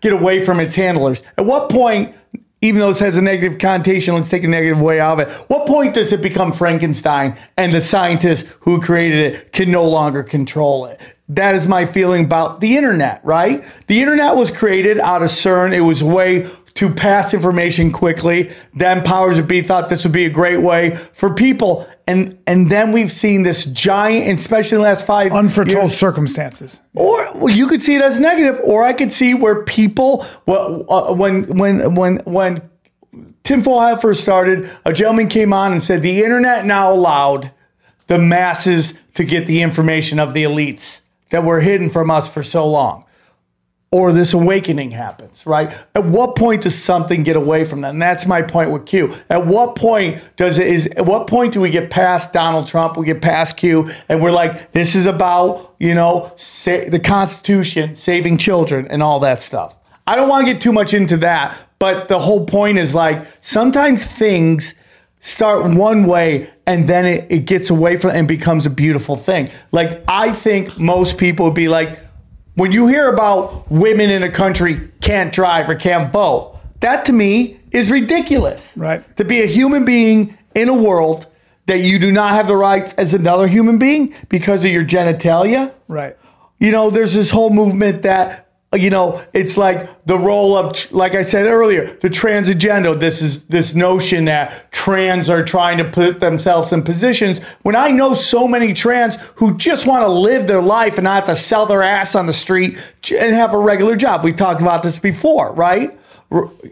[0.00, 1.22] get away from its handlers?
[1.36, 2.14] At what point
[2.62, 5.32] even though this has a negative connotation, let's take a negative way out of it.
[5.48, 10.22] What point does it become Frankenstein and the scientists who created it can no longer
[10.22, 11.00] control it?
[11.28, 13.64] That is my feeling about the internet, right?
[13.88, 15.74] The internet was created out of CERN.
[15.74, 18.52] It was way to pass information quickly.
[18.74, 21.86] Then powers that be thought this would be a great way for people.
[22.06, 26.80] And and then we've seen this giant, especially in the last five Unforetold years, circumstances.
[26.94, 30.84] or well, you could see it as negative, or I could see where people, well,
[30.90, 32.70] uh, when when when when
[33.44, 37.50] tinfoil hat first started, a gentleman came on and said the internet now allowed
[38.08, 42.42] the masses to get the information of the elites that were hidden from us for
[42.42, 43.04] so long.
[43.92, 45.70] Or this awakening happens, right?
[45.94, 47.90] At what point does something get away from that?
[47.90, 49.14] And that's my point with Q.
[49.28, 52.96] At what point does it is at what point do we get past Donald Trump?
[52.96, 57.94] We get past Q, and we're like, this is about you know sa- the Constitution,
[57.94, 59.76] saving children, and all that stuff.
[60.06, 63.26] I don't want to get too much into that, but the whole point is like
[63.40, 64.74] sometimes things
[65.20, 69.48] start one way and then it, it gets away from and becomes a beautiful thing.
[69.70, 71.98] Like I think most people would be like,
[72.54, 77.12] when you hear about women in a country can't drive or can't vote, that to
[77.12, 78.72] me is ridiculous.
[78.76, 79.16] Right.
[79.16, 81.26] To be a human being in a world
[81.66, 85.72] that you do not have the rights as another human being because of your genitalia.
[85.88, 86.16] Right.
[86.58, 88.41] You know, there's this whole movement that
[88.74, 92.94] you know, it's like the role of, like I said earlier, the trans agenda.
[92.94, 97.40] This is this notion that trans are trying to put themselves in positions.
[97.62, 101.26] When I know so many trans who just want to live their life and not
[101.26, 102.78] have to sell their ass on the street
[103.10, 104.24] and have a regular job.
[104.24, 105.98] We talked about this before, right?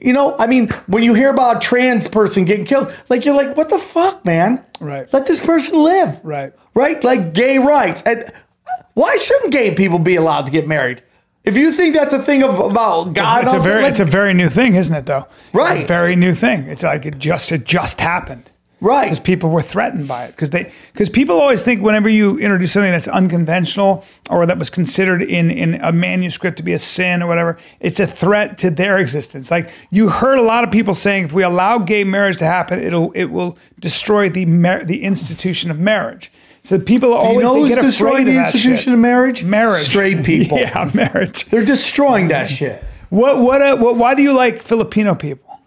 [0.00, 3.34] You know, I mean, when you hear about a trans person getting killed, like you're
[3.34, 4.64] like, what the fuck, man?
[4.80, 5.12] Right.
[5.12, 6.18] Let this person live.
[6.24, 6.54] Right.
[6.74, 7.02] Right?
[7.04, 8.02] Like gay rights.
[8.06, 11.02] And uh, why shouldn't gay people be allowed to get married?
[11.44, 14.05] If you think that's a thing of about God, It's a very like- it's a
[14.05, 15.07] very new thing, isn't it?
[15.07, 15.26] Though.
[15.53, 15.81] Right.
[15.81, 16.64] It's a very new thing.
[16.64, 18.50] It's like it just it just happened.
[18.83, 19.05] right.
[19.07, 22.72] because people were threatened by it because they because people always think whenever you introduce
[22.72, 27.22] something that's unconventional or that was considered in in a manuscript to be a sin
[27.22, 30.94] or whatever it's a threat to their existence like you heard a lot of people
[30.94, 35.03] saying if we allow gay marriage to happen it'll it will destroy the mar- the
[35.03, 38.99] institution of marriage so people Do you always know they get destroying the institution of
[38.99, 39.44] marriage?
[39.44, 40.59] marriage Straight people.
[40.59, 42.83] yeah marriage They're destroying that shit.
[43.09, 45.61] what what, uh, what why do you like Filipino people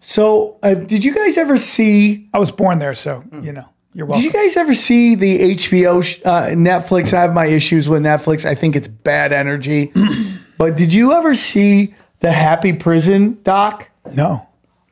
[0.00, 2.28] So, uh, did you guys ever see?
[2.32, 3.64] I was born there so you know
[3.94, 7.12] you're welcome Did you guys ever see the HBO sh- uh, Netflix?
[7.12, 8.44] I have my issues with Netflix.
[8.44, 9.92] I think it's bad energy.
[10.58, 13.90] but did you ever see the Happy Prison doc?
[14.14, 14.46] no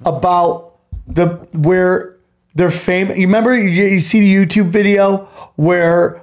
[0.05, 0.75] about
[1.07, 2.16] the where
[2.57, 3.19] they're famous.
[3.19, 6.23] You remember you, you see the YouTube video where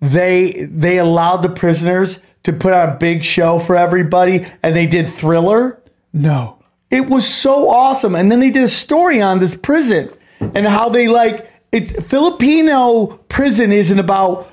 [0.00, 4.86] they they allowed the prisoners to put on a big show for everybody, and they
[4.86, 5.80] did Thriller.
[6.12, 6.58] no
[6.90, 10.10] It was so awesome, and then they did a story on this prison
[10.40, 14.48] and how they like it's Filipino prison isn't about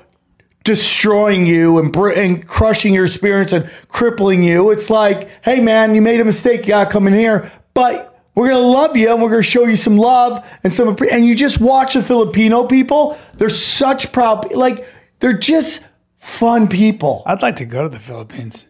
[0.62, 4.70] destroying you and, br- and crushing your spirits and crippling you.
[4.70, 6.62] It's like, hey man, you made a mistake.
[6.62, 9.76] You gotta come in here, but we're gonna love you and we're gonna show you
[9.76, 10.94] some love and some.
[11.10, 13.18] And you just watch the Filipino people.
[13.34, 14.86] They're such proud, like
[15.20, 15.82] they're just
[16.18, 17.22] fun people.
[17.26, 18.66] I'd like to go to the Philippines.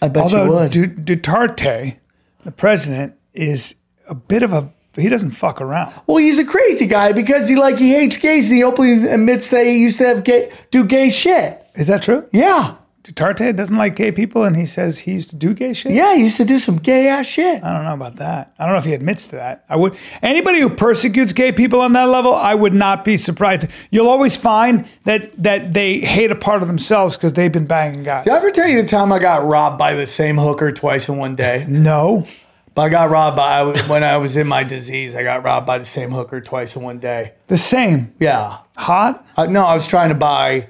[0.00, 0.72] I bet you Although would.
[0.72, 1.98] Du- Duterte,
[2.44, 3.74] the president, is
[4.08, 5.92] a bit of a he doesn't fuck around.
[6.06, 9.48] Well, he's a crazy guy because he like he hates gays and he openly admits
[9.50, 11.64] that he used to have gay do gay shit.
[11.74, 12.26] Is that true?
[12.32, 12.76] Yeah.
[13.04, 15.90] Duterte doesn't like gay people, and he says he used to do gay shit.
[15.92, 17.62] Yeah, he used to do some gay ass shit.
[17.64, 18.54] I don't know about that.
[18.58, 19.64] I don't know if he admits to that.
[19.68, 23.66] I would anybody who persecutes gay people on that level, I would not be surprised.
[23.90, 28.04] You'll always find that that they hate a part of themselves because they've been banging
[28.04, 28.24] guys.
[28.24, 31.08] Did I ever tell you the time I got robbed by the same hooker twice
[31.08, 31.66] in one day?
[31.82, 32.26] No.
[32.74, 35.14] But I got robbed by when I was in my disease.
[35.14, 37.32] I got robbed by the same hooker twice in one day.
[37.48, 38.14] The same.
[38.18, 38.58] Yeah.
[38.76, 40.68] Hot Uh, no, I was trying to buy.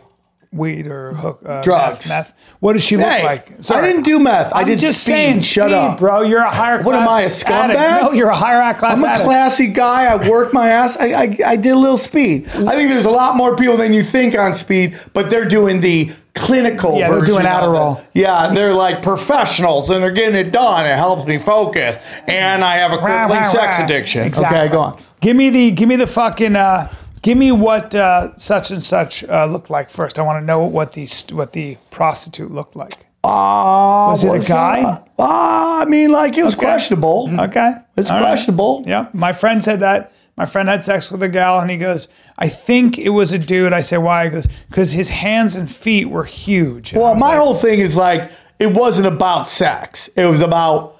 [0.52, 2.08] Weed or hook uh, Drugs.
[2.08, 2.34] Meth, meth.
[2.60, 3.70] What does she look Hey, like?
[3.70, 4.52] I didn't do meth.
[4.54, 5.12] I I'm did just speed.
[5.12, 5.40] saying.
[5.40, 5.98] Shut speed, up.
[5.98, 6.22] bro.
[6.22, 6.86] You're a higher class.
[6.86, 7.34] What am I, a addict.
[7.46, 8.00] scumbag?
[8.02, 8.98] No, you're a higher class.
[8.98, 9.24] I'm a addict.
[9.24, 10.04] classy guy.
[10.04, 10.96] I work my ass.
[10.98, 12.46] I, I, I did a little speed.
[12.48, 15.80] I think there's a lot more people than you think on speed, but they're doing
[15.80, 17.44] the clinical Yeah, they're doing.
[17.44, 18.02] Adderall.
[18.14, 20.86] Yeah, and they're like professionals and they're getting it done.
[20.86, 21.96] It helps me focus.
[22.26, 24.22] And I have a crippling sex addiction.
[24.26, 24.58] Exactly.
[24.58, 24.98] Okay, go on.
[25.20, 29.24] Give me the give me the fucking uh, give me what uh, such and such
[29.24, 30.18] uh, looked like first.
[30.18, 32.94] I want to know what the what the prostitute looked like.
[33.24, 34.82] Uh, Was it a guy?
[34.82, 36.66] Uh, I mean, like, it was Okay.
[36.66, 37.30] questionable.
[37.38, 38.26] Okay, It's All right.
[38.26, 38.82] questionable.
[38.86, 40.12] Yeah, my friend said that.
[40.36, 42.08] My friend had sex with a gal, and he goes,
[42.38, 45.70] "I think it was a dude." I say, "Why?" He goes, "Because his hands and
[45.70, 50.08] feet were huge." And Well, my like, whole thing is like it wasn't about sex.
[50.16, 50.96] It was about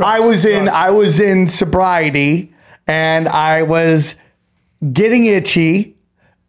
[0.00, 0.76] I was in drugs.
[0.76, 2.52] I was in sobriety
[2.86, 4.16] and I was
[4.92, 5.96] getting itchy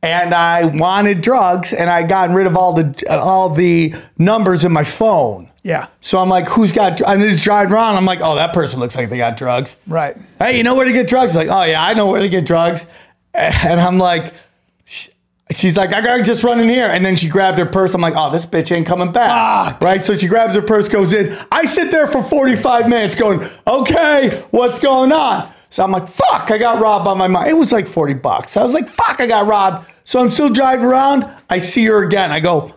[0.01, 4.71] and I wanted drugs and I gotten rid of all the all the numbers in
[4.71, 5.49] my phone.
[5.63, 7.01] yeah, So I'm like, who's got?
[7.07, 7.95] I'm just driving around.
[7.95, 9.77] I'm like, oh, that person looks like they got drugs.
[9.87, 10.15] right.
[10.37, 11.33] Hey, you know where to get drugs?
[11.35, 12.85] Like, oh yeah, I know where to get drugs.
[13.37, 14.33] And I'm like,
[15.51, 16.87] she's like, I gotta just run in here.
[16.87, 17.93] And then she grabbed her purse.
[17.93, 19.81] I'm like, oh, this bitch ain't coming back.
[19.81, 20.03] Right?
[20.03, 21.35] So she grabs her purse, goes in.
[21.51, 25.51] I sit there for 45 minutes going, okay, what's going on?
[25.75, 27.47] So I'm like, fuck, I got robbed by my mom.
[27.47, 28.55] It was like 40 bucks.
[28.55, 29.85] I was like, fuck, I got robbed.
[30.05, 31.25] So I'm still driving around.
[31.49, 32.31] I see her again.
[32.31, 32.73] I go,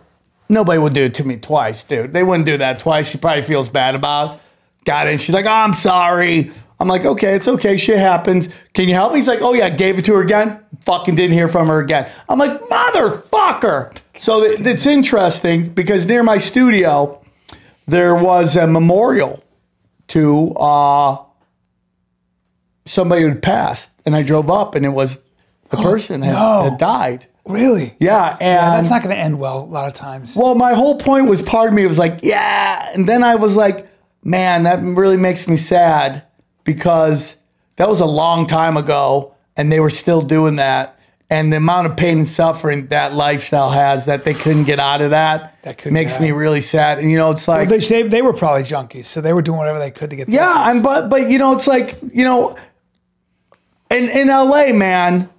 [0.49, 2.11] nobody would do it to me twice, dude.
[2.11, 3.09] They wouldn't do that twice.
[3.09, 4.39] She probably feels bad about it.
[4.83, 5.21] Got it.
[5.21, 6.51] She's like, oh, I'm sorry.
[6.77, 7.77] I'm like, okay, it's okay.
[7.77, 8.49] Shit happens.
[8.73, 9.19] Can you help me?
[9.19, 10.59] He's like, oh, yeah, gave it to her again.
[10.81, 12.11] Fucking didn't hear from her again.
[12.27, 13.95] I'm like, motherfucker.
[14.17, 17.23] So it- it's interesting because near my studio,
[17.87, 19.41] there was a memorial
[20.09, 21.17] to uh,
[22.89, 25.19] somebody had passed, and I drove up, and it was
[25.69, 26.69] the oh, person had, no.
[26.69, 27.27] had died.
[27.45, 27.95] Really?
[27.99, 30.35] Yeah, and Yeah, that's not going to end well a lot of times.
[30.35, 33.55] well, my whole point was part of me was like, yeah, and then I was
[33.55, 33.87] like,
[34.23, 36.23] man, that really makes me sad
[36.63, 37.35] because
[37.77, 40.95] that was a long time ago, and they were still doing that.
[41.31, 45.01] And the amount of pain and suffering that lifestyle has that they couldn't get out
[45.01, 46.97] of that, That makes get me really sad.
[46.97, 49.59] And you know, it's like they, they, they were probably junkies, so they were doing
[49.59, 50.27] whatever they could to get.
[50.27, 50.51] Yeah.
[50.51, 52.57] I'm but but you know it's like you know,
[53.89, 55.29] in in LA, man,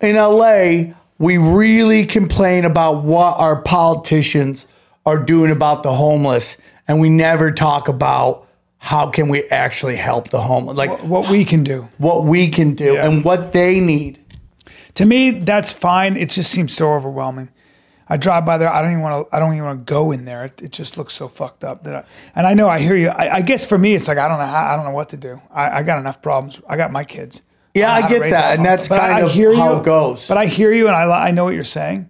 [0.00, 4.66] in LA, we really complain about what our politicians
[5.04, 8.46] are doing about the homeless, and we never talk about
[8.78, 11.88] how can we actually help the homeless, like what we can do.
[11.98, 13.06] what we can do Yeah.
[13.08, 14.20] and what they need.
[14.94, 16.16] To me, that's fine.
[16.16, 17.50] It just seems so overwhelming.
[18.08, 18.70] I drive by there.
[18.72, 19.36] I don't even want to.
[19.36, 20.46] I don't even want to go in there.
[20.46, 21.82] It, it just looks so fucked up.
[21.82, 23.08] That I, and I know I hear you.
[23.08, 24.46] I, I guess for me, it's like I don't know.
[24.46, 25.40] How, I don't know what to do.
[25.52, 26.60] I, I got enough problems.
[26.68, 27.42] I got my kids.
[27.78, 30.26] Yeah, I get that, and that's But kind I of hear how you, it goes.
[30.26, 32.08] But I hear you, and I I know what you're saying.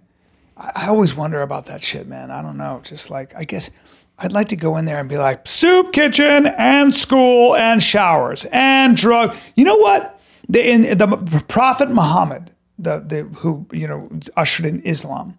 [0.57, 2.31] I, I always wonder about that shit, man.
[2.31, 2.81] I don't know.
[2.83, 3.69] Just like I guess
[4.17, 8.45] I'd like to go in there and be like soup kitchen and school and showers
[8.51, 9.35] and drug.
[9.55, 10.19] You know what?
[10.47, 15.37] The in the Prophet Muhammad, the the who you know ushered in Islam.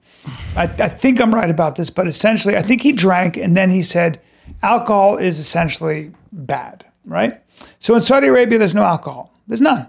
[0.56, 3.70] I, I think I'm right about this, but essentially, I think he drank and then
[3.70, 4.20] he said,
[4.62, 7.40] alcohol is essentially bad, right?
[7.78, 9.32] So in Saudi Arabia, there's no alcohol.
[9.46, 9.88] There's none.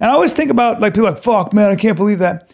[0.00, 2.50] And I always think about like people like, fuck, man, I can't believe that.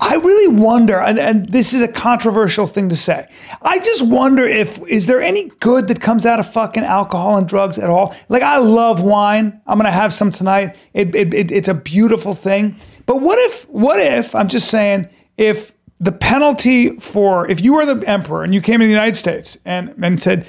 [0.00, 3.26] I really wonder, and, and this is a controversial thing to say.
[3.62, 7.48] I just wonder if is there any good that comes out of fucking alcohol and
[7.48, 8.14] drugs at all?
[8.28, 9.60] Like I love wine.
[9.66, 10.76] I'm gonna have some tonight.
[10.94, 12.76] It, it, it, it's a beautiful thing.
[13.06, 17.84] But what if, what if, I'm just saying, if the penalty for if you were
[17.84, 20.46] the emperor and you came to the United States and, and said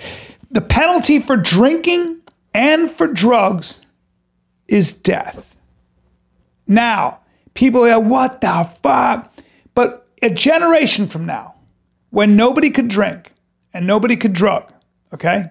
[0.50, 2.22] the penalty for drinking
[2.54, 3.82] and for drugs
[4.68, 5.51] is death.
[6.72, 7.20] Now,
[7.54, 9.34] people are what the fuck?
[9.76, 11.56] But a generation from now,
[12.12, 13.34] when nobody could drink
[13.74, 14.72] and nobody could drug,
[15.14, 15.50] okay?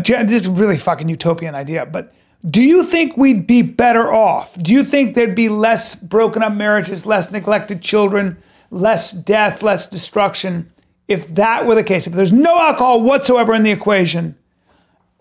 [0.00, 2.14] Gen- this is a really fucking utopian idea, but
[2.48, 4.60] do you think we'd be better off?
[4.60, 9.86] Do you think there'd be less broken up marriages, less neglected children, less death, less
[9.86, 10.72] destruction
[11.08, 12.06] if that were the case?
[12.06, 14.36] If there's no alcohol whatsoever in the equation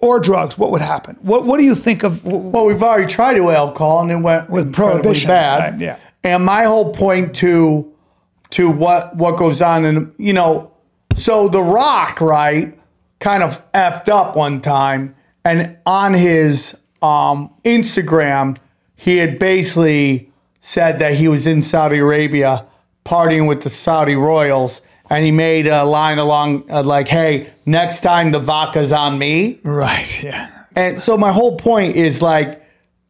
[0.01, 1.17] or drugs, what would happen?
[1.21, 2.23] What What do you think of?
[2.25, 5.73] Well, we've already tried it with alcohol and it went With prohibition, bad.
[5.73, 5.97] right, yeah.
[6.23, 7.91] And my whole point to
[8.51, 10.71] to what what goes on and you know,
[11.15, 12.77] so The Rock, right,
[13.19, 18.57] kind of effed up one time, and on his um, Instagram,
[18.95, 22.65] he had basically said that he was in Saudi Arabia
[23.05, 24.81] partying with the Saudi royals.
[25.11, 29.59] And he made a line along uh, like, "Hey, next time the vodka's on me."
[29.63, 30.23] Right.
[30.23, 30.49] Yeah.
[30.75, 32.63] And so my whole point is like,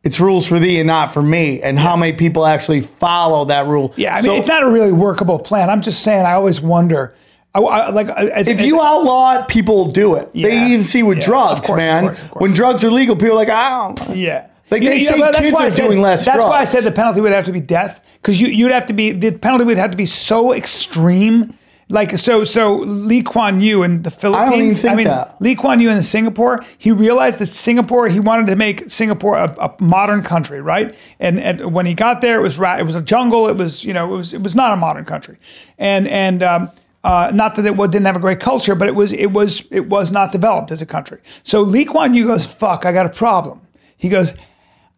[0.04, 3.68] it's rules for thee and not for me, and how many people actually follow that
[3.68, 3.94] rule.
[3.98, 4.14] Yeah.
[4.16, 5.70] I mean, So it's not a really workable plan.
[5.70, 6.26] I'm just saying.
[6.26, 7.14] I always wonder.
[7.54, 10.28] I, I- like as, If as- you outlaw it, people will do it.
[10.34, 10.48] Yeah.
[10.50, 12.04] They even see with Yeah, drugs, of course, of man.
[12.06, 12.42] course, of course.
[12.42, 14.16] When drugs are legal, people are like, I don't.
[14.18, 14.48] Yeah.
[14.72, 17.22] Like, they say but kids are said- doing less That's why I said the penalty
[17.22, 19.92] would have to be death because you, you'd have to be the penalty would have
[19.92, 21.54] to be so extreme.
[21.92, 24.48] Like so, so Lee Kuan Yew in the Philippines.
[24.48, 25.40] I don't even think mean, that.
[25.42, 26.64] Lee Kuan Yew in Singapore.
[26.78, 28.08] He realized that Singapore.
[28.08, 30.96] He wanted to make Singapore a, a modern country, right?
[31.20, 33.48] And and when he got there, it was ra- it was a jungle.
[33.48, 35.38] It was you know it was it was not a modern country,
[35.78, 36.44] and and.
[36.44, 36.72] Um,
[37.04, 39.90] uh, not that it didn't have a great culture, but it was it was it
[39.90, 41.20] was not developed as a country.
[41.42, 43.60] So Lee Kuan Yew goes, "Fuck, I got a problem."
[43.98, 44.36] He goes,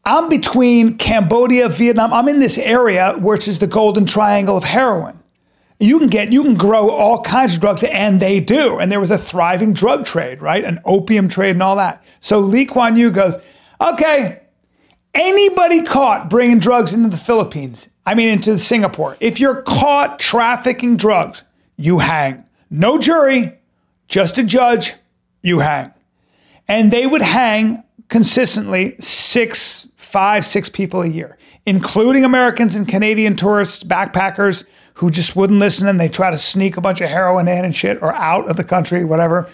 [0.05, 2.13] I'm between Cambodia, Vietnam.
[2.13, 5.19] I'm in this area which is the golden triangle of heroin.
[5.83, 8.79] You can get, you can grow all kinds of drugs, and they do.
[8.79, 10.63] And there was a thriving drug trade, right?
[10.63, 12.03] An opium trade and all that.
[12.19, 13.37] So Lee Kuan Yew goes,
[13.81, 14.41] okay,
[15.13, 20.97] anybody caught bringing drugs into the Philippines, I mean, into Singapore, if you're caught trafficking
[20.97, 21.43] drugs,
[21.77, 22.45] you hang.
[22.69, 23.59] No jury,
[24.07, 24.93] just a judge,
[25.41, 25.93] you hang
[26.67, 33.35] and they would hang consistently six, five, six people a year, including Americans and Canadian
[33.35, 34.65] tourists, backpackers
[34.95, 37.75] who just wouldn't listen and they try to sneak a bunch of heroin in and
[37.75, 39.49] shit or out of the country, whatever.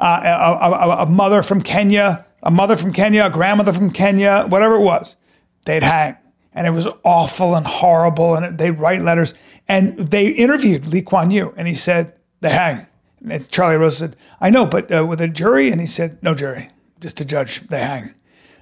[0.00, 4.44] Uh, a, a- a mother from Kenya, a mother from Kenya, a grandmother from Kenya,
[4.48, 5.16] whatever it was,
[5.64, 6.16] they'd hang.
[6.54, 8.34] And it was awful and horrible.
[8.34, 9.32] And they'd write letters.
[9.68, 12.86] And they interviewed Lee Kuan Yew, and he said, they hang.
[13.26, 15.70] And Charlie Rose said, I know, but uh, with a jury?
[15.70, 16.70] And he said, no jury,
[17.00, 18.12] just a judge, they hang.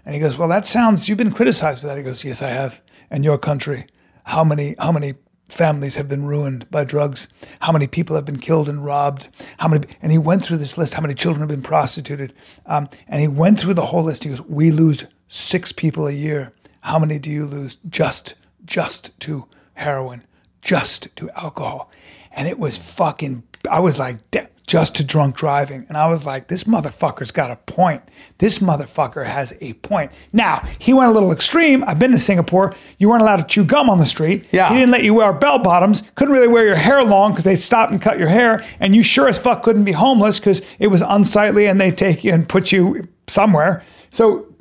[0.04, 1.96] And he goes, well, that sounds, you've been criticized for that.
[1.96, 2.82] He goes, yes, I have.
[3.10, 3.86] And your country,
[4.24, 5.14] how many, how many
[5.50, 7.28] families have been ruined by drugs?
[7.60, 9.28] How many people have been killed and robbed?
[9.58, 12.32] How many, and he went through this list, how many children have been prostituted?
[12.66, 14.24] Um, and he went through the whole list.
[14.24, 16.52] He goes, we lose six people a year.
[16.80, 18.34] How many do you lose just
[18.64, 20.24] just to heroin,
[20.62, 21.90] just to alcohol?
[22.32, 23.42] And it was fucking.
[23.70, 27.50] I was like, "Da- just to drunk driving, and I was like, this motherfucker's got
[27.50, 28.04] a point.
[28.38, 30.12] This motherfucker has a point.
[30.32, 31.82] Now he went a little extreme.
[31.88, 32.72] I've been to Singapore.
[32.98, 34.46] You weren't allowed to chew gum on the street.
[34.52, 34.68] Yeah.
[34.68, 36.04] He didn't let you wear bell bottoms.
[36.14, 38.64] Couldn't really wear your hair long because they stopped and cut your hair.
[38.78, 42.22] And you sure as fuck couldn't be homeless because it was unsightly and they take
[42.22, 43.82] you and put you somewhere.
[44.10, 44.54] So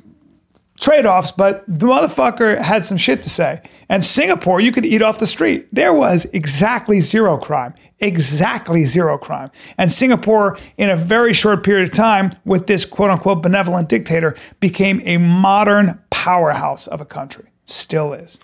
[0.80, 3.62] trade offs, but the motherfucker had some shit to say.
[3.90, 5.66] And Singapore, you could eat off the street.
[5.72, 7.74] There was exactly zero crime.
[7.98, 9.50] Exactly zero crime.
[9.76, 14.36] And Singapore, in a very short period of time, with this quote unquote benevolent dictator,
[14.60, 17.46] became a modern powerhouse of a country.
[17.64, 18.38] Still is.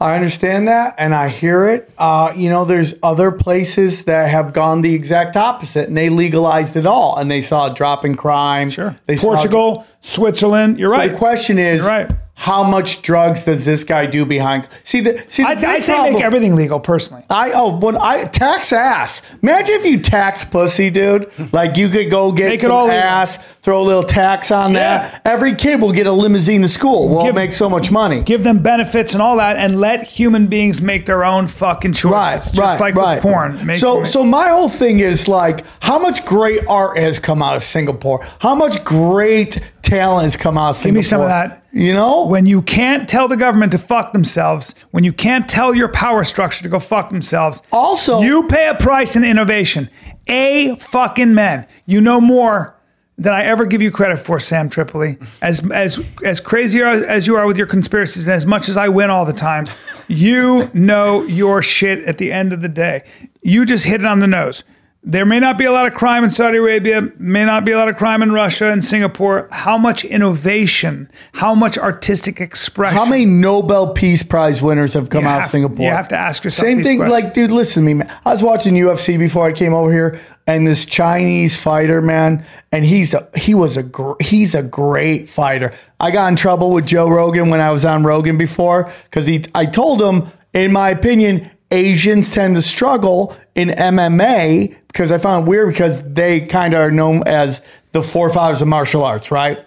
[0.00, 1.88] I understand that and I hear it.
[1.96, 6.74] Uh, you know, there's other places that have gone the exact opposite and they legalized
[6.74, 8.68] it all and they saw a drop in crime.
[8.68, 8.98] Sure.
[9.06, 10.78] They saw- Portugal, Switzerland.
[10.78, 11.10] You're right.
[11.12, 12.10] The question is, You're right.
[12.34, 14.68] how much drugs does this guy do behind?
[14.82, 17.22] See the see the I, I say problem- make everything legal personally.
[17.30, 19.22] I oh but I tax ass.
[19.42, 21.30] Imagine if you tax pussy, dude.
[21.52, 22.98] Like you could go get Make it some all legal.
[22.98, 25.02] ass, throw a little tax on Yeah.
[25.08, 25.22] that.
[25.24, 27.08] Every kid will get a limousine to school.
[27.08, 28.22] We'll Give- make so much money.
[28.24, 32.12] Give them benefits and all that, and let human beings make their own fucking choices.
[32.12, 33.14] Right, just right, like right.
[33.14, 33.64] with porn.
[33.66, 37.40] Make- so, make- so my whole thing is like, how much great art has come
[37.40, 38.26] out of Singapore?
[38.40, 39.60] How much great
[39.96, 40.98] talent has come out Singapore?
[40.98, 41.64] me some of that.
[41.72, 45.74] You know, when you can't tell the government to fuck themselves, when you can't tell
[45.74, 49.88] your power structure to go fuck themselves, Also- you pay a price in innovation.
[50.28, 51.66] A fucking men.
[51.86, 52.76] You know more
[53.18, 55.18] than I ever give you credit for, Sam Tripoli.
[55.42, 58.76] As as as crazy as as you are with your conspiracies, and as much as
[58.76, 59.66] I win all the time,
[60.08, 63.02] you know your shit at the end of the day.
[63.42, 64.64] You just hit it on the nose.
[65.04, 67.76] There may not be a lot of crime in Saudi Arabia, may not be a
[67.76, 69.48] lot of crime in Russia and Singapore.
[69.50, 72.96] How much innovation, how much artistic expression?
[72.96, 75.86] how many Nobel Peace Prize winners have come You out have- of Singapore?
[75.86, 76.98] you have to ask yourself Same thing.
[76.98, 77.10] questions.
[77.24, 78.12] Like, dude, listen to me, man.
[78.24, 82.84] I was watching UFC before I came over here, and this Chinese fighter, man, and
[82.84, 85.72] he's a he was a gr- he's a great fighter.
[85.98, 89.44] I got in trouble with Joe Rogan when I was on Rogan before because he
[89.52, 95.46] I told him, in my opinion, Asians tend to struggle in MMA because I found
[95.46, 97.62] it weird because they kind of are known as
[97.92, 99.58] the forefathers of martial arts, right?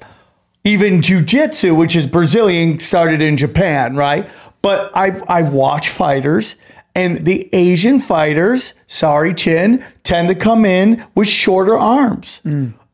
[0.65, 4.27] even jujitsu, which is Brazilian, started in Japan, right?
[4.61, 6.55] But I've, I've watched fighters,
[6.95, 12.41] and the Asian fighters, sorry, Chin, tend to come in with shorter arms.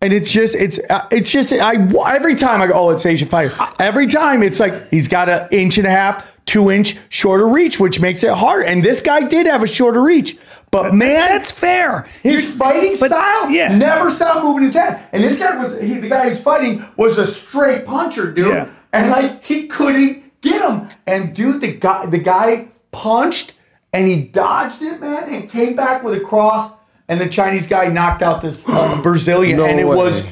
[0.04, 1.76] And it's just, it's, uh, it's just, I
[2.14, 3.56] every time I go, oh, it's Asian fighter.
[3.80, 7.80] Every time it's like he's got an inch and a half, two inch shorter reach,
[7.80, 8.66] which makes it hard.
[8.66, 10.38] And this guy did have a shorter reach,
[10.70, 12.06] but man, That's fair.
[12.22, 13.76] his You're- fighting but- style yeah.
[13.78, 15.00] never stopped moving his head.
[15.14, 18.48] And this guy was he, the guy he's fighting was a straight puncher, dude.
[18.48, 18.68] Yeah.
[18.92, 20.90] And like he couldn't get him.
[21.08, 23.54] And dude, the guy the guy punched
[23.94, 26.72] and he dodged it, man, and came back with a cross.
[27.08, 29.96] And the Chinese guy knocked out this uh, Brazilian, No and it way.
[29.98, 30.24] was.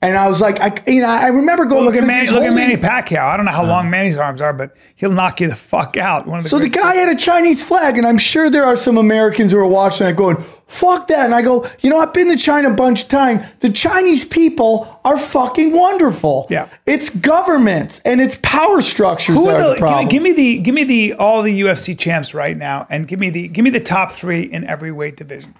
[0.00, 1.84] And I was like, I, you know, I remember going.
[1.84, 3.24] Look at Manny, look at Manny Pacquiao.
[3.24, 6.24] I don't know how long Manny's arms are, but he'll knock you the fuck out.
[6.24, 8.76] One of the So the guy had a Chinese flag, and I'm sure there are
[8.76, 10.36] some Americans who are watching that going,
[10.68, 11.24] fuck that.
[11.24, 13.52] And I go, you know, I've been to China a bunch of times.
[13.54, 16.46] The Chinese people are fucking wonderful.
[16.48, 16.68] Yeah.
[16.86, 20.58] It's governments and it's power structures Who are the, the give, me, give me the
[20.58, 23.70] give me the all the UFC champs right now, and give me the give me
[23.70, 25.54] the top three in every weight division.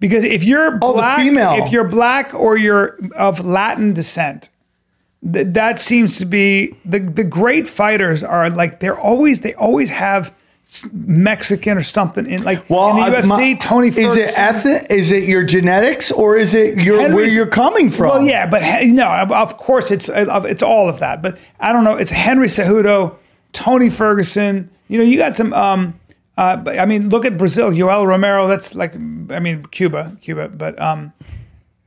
[0.00, 1.62] Because if you're Oh, black, female.
[1.62, 4.48] if you're black or you're of Latin descent,
[5.32, 9.90] th- that seems to be the the great fighters are like they're always they always
[9.90, 10.32] have
[10.66, 13.26] s- Mexican or something in like in the UFC.
[13.28, 14.22] my- Tony Is Ferguson.
[14.22, 14.86] it ethnic?
[14.88, 18.08] Is it your genetics or is it your where Henry's- you're coming from?
[18.08, 21.20] Well, yeah, but he- no, of- of course it's uh, it's all of that.
[21.20, 21.96] But I don't know.
[21.96, 23.16] It's Henry Cejudo,
[23.52, 24.70] Tony Ferguson.
[24.88, 25.52] You know, you got some.
[25.52, 25.99] Um,
[26.40, 27.70] uh, but, I mean, look at Brazil.
[27.70, 28.46] Yoel Romero.
[28.46, 30.48] That's like, I mean, Cuba, Cuba.
[30.48, 31.12] But um,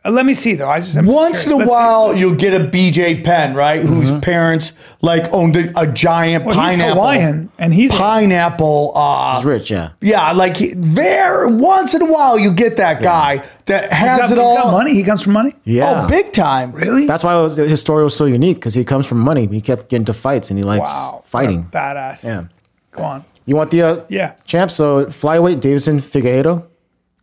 [0.06, 0.70] uh, let me see though.
[0.70, 3.82] I just I'm Once in a while, you'll get a BJ Penn, right?
[3.82, 7.02] Whose parents like owned a, a giant Well, he's pineapple.
[7.02, 8.92] Hawaiian, and he's pineapple.
[8.94, 9.92] Uh, He's rich, yeah.
[10.02, 14.20] Yeah, like he- very once in a while you get that guy that he's has
[14.20, 14.56] got, it he's all.
[14.58, 14.94] got money.
[14.94, 15.56] He comes from money.
[15.64, 16.04] Yeah.
[16.06, 16.74] Oh, big time.
[16.74, 17.08] Really?
[17.08, 19.48] That's why it was, his story was so unique because he comes from money.
[19.48, 21.24] He kept getting to fights and he likes wow.
[21.26, 21.64] fighting.
[21.64, 22.24] What a badass.
[22.24, 22.46] Yeah.
[22.92, 23.26] Go on.
[23.46, 24.34] You want the uh, Yeah.
[24.46, 24.76] champs?
[24.76, 26.66] So flyweight Deiveson Figueiredo.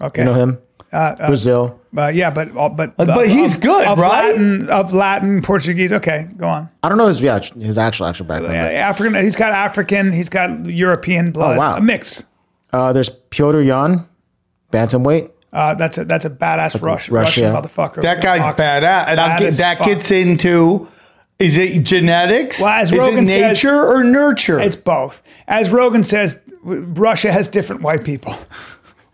[0.01, 0.23] Okay.
[0.23, 0.59] You know him?
[0.91, 1.81] Brazil.
[1.97, 4.27] Uh, yeah, but uh, but but he's good, of right?
[4.31, 5.93] Latin, of Latin, Portuguese.
[5.93, 6.69] Okay, go on.
[6.83, 8.55] I don't know his yeah his actual actual background.
[8.55, 9.15] Yeah, but, African.
[9.23, 10.13] He's got African.
[10.13, 11.57] He's got European blood.
[11.57, 11.77] Oh, wow.
[11.77, 12.25] A mix.
[12.73, 14.07] Uh, there's Petr Yan,
[14.73, 15.31] bantamweight.
[15.53, 17.13] Uh, that's a that's a badass Rush, Russia.
[17.13, 18.03] Russian motherfucker.
[18.03, 19.87] That guy's badass, and I'll Bad get, that fuck.
[19.87, 20.87] gets into
[21.41, 22.61] Is it genetics?
[22.61, 24.61] Well, as is Rogan it says- nature or nurture?
[24.61, 25.23] It's both.
[25.49, 28.37] As Rogan says, Russia has different white people.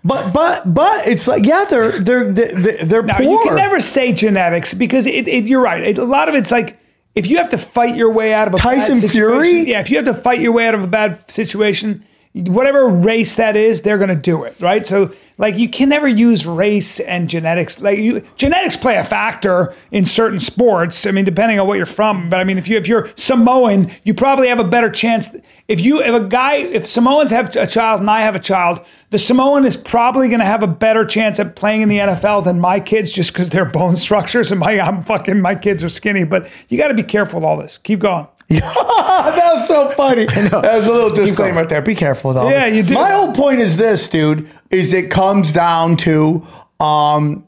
[0.05, 3.25] but but but it's like yeah, they're they're they're, they're Now, poor.
[3.27, 5.83] you can never say genetics because it, it, you're right.
[5.83, 6.79] It, a lot of it's like
[7.15, 9.61] if you have to fight your way out of a Tyson bad Fury?
[9.71, 12.05] Yeah, if you have to fight your way out of a bad situation,
[12.35, 14.87] whatever race that is, they're going to do it, right?
[14.87, 17.79] So, like, you can never use race and genetics.
[17.81, 21.05] Like, you genetics play a factor in certain sports.
[21.07, 22.31] I mean, depending on what you're from.
[22.31, 25.35] But I mean, if you if you're Samoan, you probably have a better chance.
[25.69, 28.81] If you if a guy if Samoans have a child and I have a child,
[29.11, 32.45] the Samoan is probably going to have a better chance at playing in the NFL
[32.45, 35.91] than my kids just because their bone structures and my I'm fucking my kids are
[35.91, 36.25] skinny.
[36.25, 37.77] But you got to be careful with all this.
[37.77, 38.27] Keep going.
[38.49, 40.27] that was so funny.
[40.27, 41.83] That's a little disclaimer right there.
[41.83, 42.49] Be careful though.
[42.49, 42.95] Yeah, you do.
[42.95, 46.47] My whole point is this, dude, is it comes down to
[46.79, 47.47] um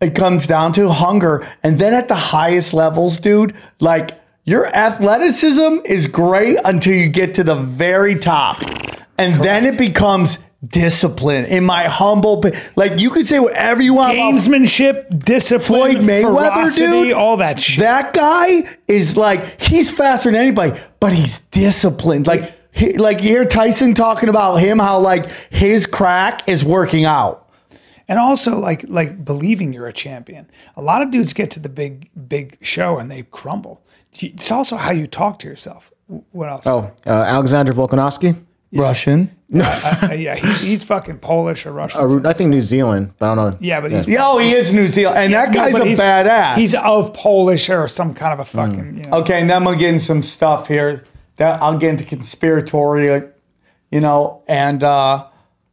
[0.00, 1.46] it comes down to hunger.
[1.62, 7.34] And then at the highest levels, dude, like your athleticism is great until you get
[7.34, 8.62] to the very top.
[9.18, 11.44] And then it becomes discipline.
[11.44, 12.42] In my humble
[12.76, 17.36] like you could say whatever you want about Gamesmanship, discipline, Floyd Mayweather, ferocity, dude, all
[17.38, 17.80] that shit.
[17.80, 22.26] That guy is like he's faster than anybody, but he's disciplined.
[22.26, 27.04] Like he, like you hear Tyson talking about him, how like his crack is working
[27.04, 27.48] out.
[28.08, 30.50] and also like like believing you're a champion.
[30.76, 33.82] A lot of dudes get to the big big show and they crumble.
[34.20, 35.92] It's also how you talk to yourself.
[36.32, 36.66] What else?
[36.66, 38.34] Oh, uh, Alexander Volkanovski.
[38.72, 39.30] Russian.
[39.50, 42.02] Uh, yeah, he's he's fucking Polish or Russian.
[42.02, 43.58] Uh, I think New Zealand, but I don't know.
[43.62, 45.98] yeah, but he's Yeah, oh, he is New Zealand, and that guy's but a he's-
[45.98, 46.56] badass.
[46.56, 48.98] He's of Polish or some kind of a fucking.
[48.98, 51.02] You know, okay, and then I'm gonna get into some stuff here
[51.36, 53.30] that I'll get into conspiratorial,
[53.90, 55.26] you know, and uh,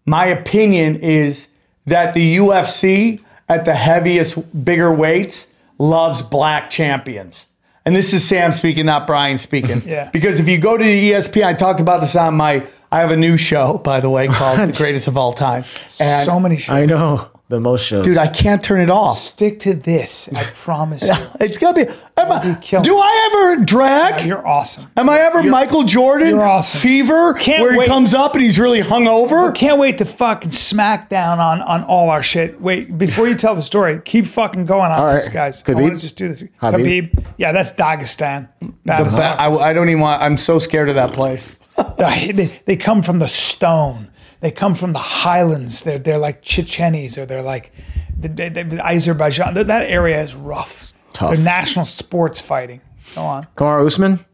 [0.05, 1.47] my opinion is
[1.85, 3.19] that the UFC
[3.49, 7.47] at the heaviest, bigger weights loves black champions.
[7.85, 9.83] And this is Sam speaking, not Brian speaking.
[9.85, 10.09] Yeah.
[10.11, 12.65] Because if you go to the ESPN, I talked about this on my.
[12.95, 15.65] I have a new show, by the way, called The Greatest of All Time.
[15.99, 16.73] And so many shows.
[16.75, 18.05] I know the most shows.
[18.05, 19.17] dude, I can't turn it off.
[19.19, 20.29] Stick to this.
[20.33, 21.13] I promise you.
[21.41, 21.91] It's gonna be.
[22.17, 22.85] Am I, be killed.
[22.85, 24.25] do I ever drag?
[24.25, 24.85] You're awesome.
[24.95, 26.29] Am I ever Michael Jordan?
[26.29, 26.79] you're awesome.
[26.79, 27.87] Fever, Can't where he wait.
[27.89, 29.53] comes up and he's really hungover.
[29.53, 32.59] Can't wait to fucking smack down on on all our shit.
[32.61, 35.15] Wait, before you tell the story, keep fucking going on All right.
[35.15, 35.61] this, guys.
[35.67, 35.81] I Khabib?
[35.81, 36.45] want to just do this.
[36.59, 37.11] Habib?
[37.11, 37.25] Khabib.
[37.37, 38.47] Yeah, that's Dagestan.
[38.85, 40.21] That The is ba- I, I don't even want.
[40.23, 41.54] I'm so scared of that place.
[41.97, 44.11] They, they come from the stone.
[44.41, 45.83] They come from the highlands.
[45.83, 47.71] They're they're like Chechenis or they're like
[48.17, 49.53] the, the, the Azerbaijan.
[49.55, 50.93] That, area is rough.
[51.13, 51.33] tough.
[51.33, 52.81] They're national sports fighting.
[53.15, 54.25] Go on, Kamaru Usman,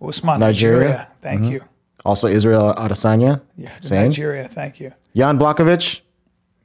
[0.00, 0.78] Usman, Nigeria.
[0.80, 1.08] Nigeria.
[1.20, 1.52] Thank mm-hmm.
[1.52, 1.60] you.
[2.04, 3.40] also Israel Adesanya.
[3.56, 4.04] Yeah, Same.
[4.04, 4.48] Nigeria.
[4.48, 4.92] Thank you.
[5.14, 6.00] Jan Blachowicz,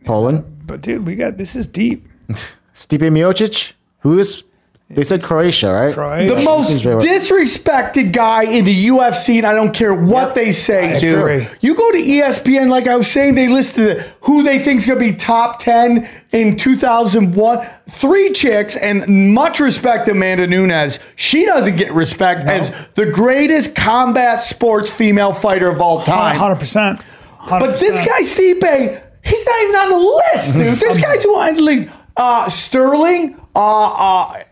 [0.06, 0.46] Poland.
[0.66, 2.08] But dude, we got this is deep.
[2.74, 4.44] Stipe Miocic, who is
[4.88, 5.94] they said Croatia, right?
[5.96, 6.36] Croatia.
[6.36, 11.00] The most disrespected guy in the UFC, and I don't care what they say, I
[11.00, 11.18] dude.
[11.18, 11.48] agree.
[11.60, 15.00] You go to ESPN, like I was saying, they listed who they think is going
[15.00, 17.68] to be top 10 in 2001.
[17.90, 21.00] Three chicks, and much respect to Amanda Nunes.
[21.16, 26.36] She doesn't get respect as the greatest combat sports female fighter of all time.
[26.36, 27.02] Hundred percent.
[27.50, 29.98] But this guy Stipe, he's not even on the
[30.34, 30.80] list, dude.
[30.80, 34.44] This guy's who I like, uh Sterling, uh, uh,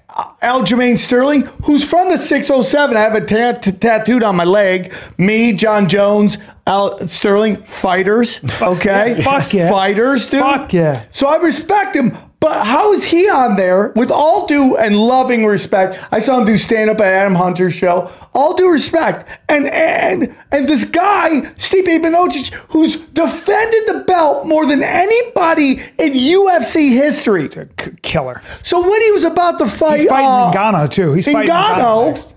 [0.41, 2.95] Aljamain Sterling, who's from the 607.
[2.95, 4.93] I have a tat- tattooed on my leg.
[5.18, 6.38] Me, Jon Jones,
[6.68, 8.39] Al- Sterling, fighters.
[8.61, 9.70] Okay, Fuck yeah.
[9.70, 10.41] fighters, dude.
[10.41, 11.03] Fuck yeah.
[11.11, 13.93] So I respect him, but how is he on there?
[13.95, 17.73] With all due and loving respect, I saw him do stand up at Adam Hunter's
[17.73, 18.11] show.
[18.33, 24.65] All due respect, and and and this guy Steve Miocic, who's defended the belt more
[24.65, 27.47] than anybody in UFC history.
[27.47, 28.41] K- killer.
[28.61, 31.13] So when he was about to fight, He's fighting uh, Ngannou too.
[31.13, 32.35] He's fighting Ngannou Ngannou, next.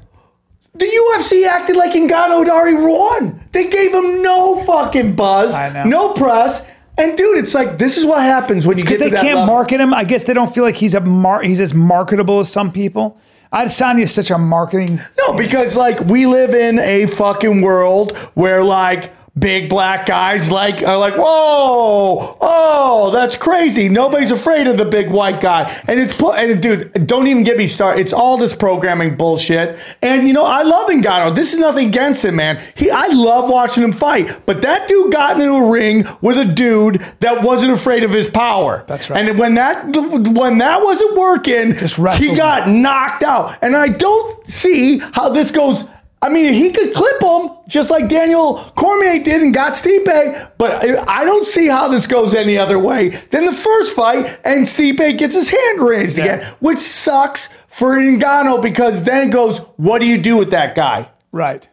[0.75, 3.41] the UFC acted like Ngannou had already won.
[3.51, 5.53] They gave him no fucking buzz,
[5.85, 6.63] no press.
[6.99, 9.47] And dude, it's like this is what happens when you get they can't level.
[9.47, 9.93] market him.
[9.93, 13.19] I guess they don't feel like he's a mar- he's as marketable as some people.
[13.53, 15.01] Adesanya is such a marketing.
[15.19, 20.83] No, because like we live in a fucking world where like big black guys like
[20.83, 23.89] are like, whoa, oh, that's crazy.
[23.89, 25.71] Nobody's afraid of the big white guy.
[25.87, 28.01] And it's put and dude, don't even get me started.
[28.01, 29.79] It's all this programming bullshit.
[30.03, 31.35] And you know, I love Ngannou.
[31.35, 32.61] This is nothing against him, man.
[32.75, 34.47] He I love watching him fight.
[34.47, 38.29] But that dude got into a ring with a dude that wasn't afraid of his
[38.29, 38.85] power.
[38.87, 39.29] That's right.
[39.29, 41.75] And when that when that wasn't working,
[42.17, 43.59] he got knocked out.
[43.63, 45.85] And I don't see how this goes
[46.23, 51.09] I mean, he could clip him just like Daniel Cormier did and got Stipe, but
[51.09, 55.19] I don't see how this goes any other way than the first fight and Stipe
[55.19, 60.07] gets his hand raised again, which sucks for Ngannou because then it goes, what do
[60.07, 61.11] you do with that guy?
[61.33, 61.69] Right.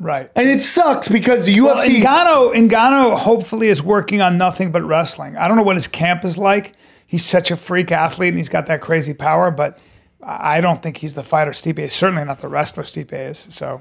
[0.00, 0.30] Right.
[0.34, 2.02] And it sucks because the Well, UFC.
[2.02, 5.36] Ngannou, Ngannou hopefully is working on nothing but wrestling.
[5.36, 6.72] I don't know what his camp is like.
[7.06, 9.78] He's such a freak athlete and he's got that crazy power, but
[10.26, 11.92] I don't think he's the fighter Stipe is.
[11.92, 13.46] Certainly not the wrestler Stipe is.
[13.50, 13.80] So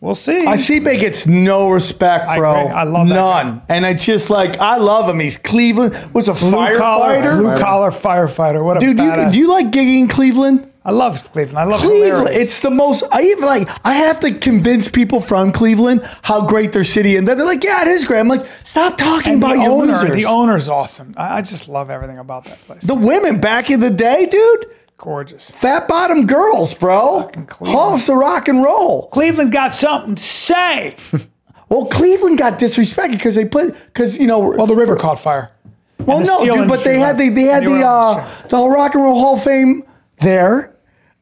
[0.00, 0.46] we'll see.
[0.46, 2.52] I Stipe gets no respect, bro.
[2.60, 2.72] agree.
[2.72, 3.62] I love that none.
[3.68, 5.20] And it's just like I love him.
[5.20, 7.38] He's Cleveland was a blue collar, firefighter.
[7.40, 8.64] blue collar firefighter.
[8.64, 10.66] What a Dude, you, do you like gigging in Cleveland?
[10.82, 11.58] I love Cleveland.
[11.58, 12.40] I love Cleveland, hilarious.
[12.40, 13.04] it's the most.
[13.12, 13.68] I even like.
[13.84, 17.82] I have to convince people from Cleveland how great their city, and they're like, "Yeah,
[17.82, 21.12] it is great." I'm like, "Stop talking And about your owner, losers." the owner's awesome.
[21.18, 22.82] I, I just love everything about that place.
[22.82, 24.66] The women back in the day, dude,
[25.00, 25.50] Gorgeous.
[25.50, 27.30] fat bottom girls, bro,
[27.62, 29.08] hogs the rock and roll.
[29.08, 30.96] Cleveland got something to say.
[31.70, 34.40] Well, Cleveland got disrespected because they put because you know.
[34.40, 35.52] Well, the river caught fire.
[36.00, 39.16] Well, no, dude, but they had the, they had the uh, the Rock and Roll
[39.20, 39.84] Hall of Fame
[40.20, 40.74] there,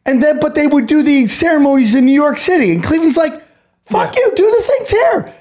[0.06, 3.42] and then but they would do the ceremonies in New York City, and Cleveland's like,
[3.84, 5.34] "Fuck you, do the things here."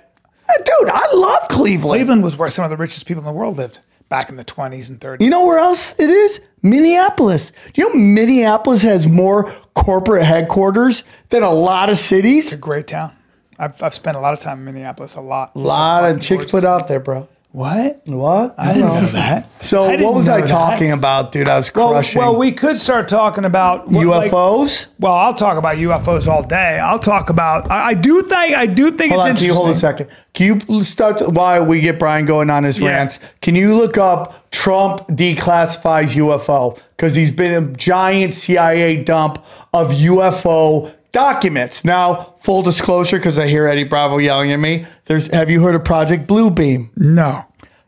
[0.50, 2.00] Uh, Dude, I love Cleveland.
[2.00, 3.80] Cleveland was where some of the richest people in the world lived
[4.10, 5.22] back in the 20s and 30s.
[5.22, 6.42] You know where else it is?
[6.62, 7.52] Minneapolis.
[7.74, 12.46] Do you know Minneapolis has more corporate headquarters than a lot of cities?
[12.46, 13.14] It's a Great town.
[13.60, 15.16] I've, I've spent a lot of time in Minneapolis.
[15.16, 15.56] A lot.
[15.56, 17.28] A lot of chicks put out there, bro.
[17.58, 18.02] What?
[18.06, 18.54] What?
[18.60, 19.50] I didn't know that.
[19.64, 20.48] So what was I know that.
[20.48, 21.50] talking about, dude?
[21.50, 24.86] I was Well, crushing well, we could start talking about what, like- UFOs.
[25.00, 26.78] well, I'll talk about UFOs all day.
[26.78, 27.72] I'll talk about.
[27.72, 28.56] I, I do think.
[28.56, 30.08] I do think Hold it's on, can you hold a second?
[30.36, 32.90] Can you start to- while we get Brian going on his Yeah.
[32.90, 33.18] rants?
[33.42, 39.44] Can you look up Trump declassifies UFO because he's been a giant CIA dump
[39.74, 41.84] of UFO documents.
[41.84, 44.86] Now, full disclosure, because I hear Eddie Bravo yelling at me.
[45.06, 46.90] There's have you heard of Project Bluebeam?
[46.96, 47.44] No,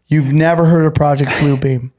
[0.09, 1.91] You've never heard of Project Bluebeam.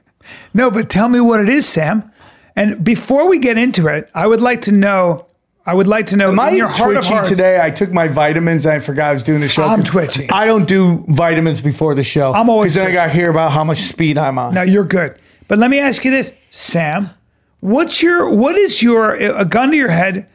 [0.54, 2.10] no, but tell me what it is, Sam.
[2.54, 5.26] And before we get into it, I would like to know.
[5.68, 7.28] I would like to know Am I your heart twitchy hearts.
[7.28, 7.60] today?
[7.60, 9.64] I took my vitamins and I forgot I was doing the show.
[9.64, 10.30] I'm twitchy.
[10.30, 12.32] I don't do vitamins before the show.
[12.32, 14.54] I'm always 'Cause then I got to hear about how much speed I'm on.
[14.54, 17.10] Now you're good, but let me ask you this, Sam.
[17.58, 20.28] What's your what is your a gun to your head?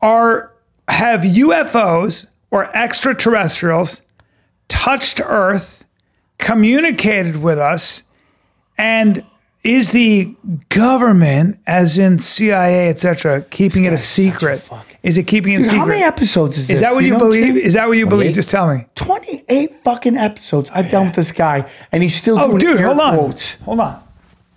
[0.00, 0.52] Are
[0.88, 4.00] have UFOs or extraterrestrials
[4.68, 5.77] touched Earth,
[6.38, 8.02] communicated with us,
[8.76, 9.24] and
[9.64, 10.34] is the
[10.68, 14.68] government, as in CIA, etc., keeping it a secret?
[15.02, 15.78] Is it keeping it a Dude, secret?
[15.80, 16.76] how many episodes is this?
[16.76, 17.56] is that what Do you, know, believe?
[17.56, 18.34] Is that what you believe?
[18.34, 18.86] Just tell me.
[18.94, 23.00] 28 fucking episodes I've done with this guy, and he's still Oh, doing dude, hold
[23.00, 23.14] on.
[23.16, 23.54] quotes.
[23.56, 24.02] Hold on.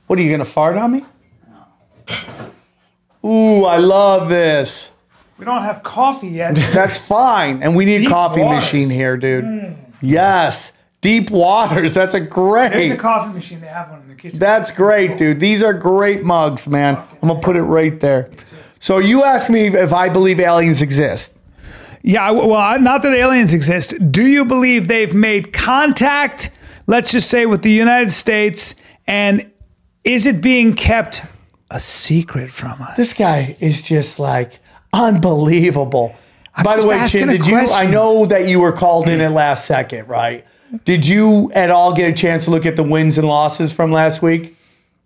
[0.08, 1.04] What are you gonna fart on me?
[3.26, 4.92] Ooh, I love this.
[5.38, 6.56] We don't have coffee yet.
[6.74, 8.58] That's fine, and we need a coffee waters.
[8.64, 9.44] machine here, dude.
[9.44, 9.74] Hmm.
[10.02, 10.72] Yes,
[11.02, 11.94] deep waters.
[11.94, 12.92] That's a There's great.
[12.92, 13.60] a coffee machine.
[13.60, 14.40] They have one in the kitchen.
[14.40, 15.40] That's great, dude.
[15.40, 16.96] These are great mugs, man.
[17.22, 18.30] I'm gonna put it right there.
[18.80, 21.38] So you asked me if I believe aliens exist.
[22.04, 23.94] Yeah, well, not that aliens exist.
[24.12, 26.50] Do you believe they've made contact,
[26.88, 28.74] let's just say, with the United States?
[29.06, 29.52] And
[30.04, 31.22] is it being kept
[31.70, 32.98] a secret from us?
[32.98, 34.60] This guy is just like
[34.94, 36.16] unbelievable.
[36.64, 37.58] By the way, Chin, a did you?
[37.58, 40.46] I know that you were called in at last second, right?
[40.86, 43.92] Did you at all get a chance to look at the wins and losses from
[43.92, 44.56] last week?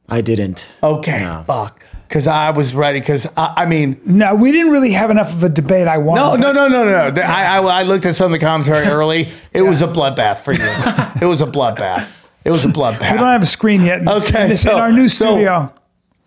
[0.08, 0.76] I didn't.
[0.84, 1.44] Okay, No.
[1.48, 1.82] fuck.
[2.08, 3.00] Because I was ready.
[3.00, 5.88] Because I, I mean, No, we didn't really have enough of a debate.
[5.88, 6.40] I wanted.
[6.40, 7.10] no, no, no, no, no.
[7.10, 7.22] no.
[7.24, 9.28] I, I, I looked at some of the commentary early.
[9.54, 10.60] It was a bloodbath for you.
[11.22, 12.08] it was a bloodbath.
[12.44, 13.12] It was a bloodbath.
[13.14, 14.02] We don't have a screen yet.
[14.02, 15.74] In, Okay, in, this, so- in our new so- studio.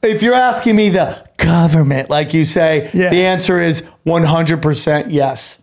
[0.03, 3.11] if you're asking me the government, like you say, Yeah.
[3.11, 5.59] the answer is 100% yes.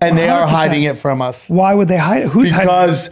[0.00, 0.50] And they are 100%.
[0.50, 1.48] hiding it from us.
[1.48, 2.28] Why would they hide it?
[2.28, 2.66] Who's hiding?
[2.68, 3.10] Because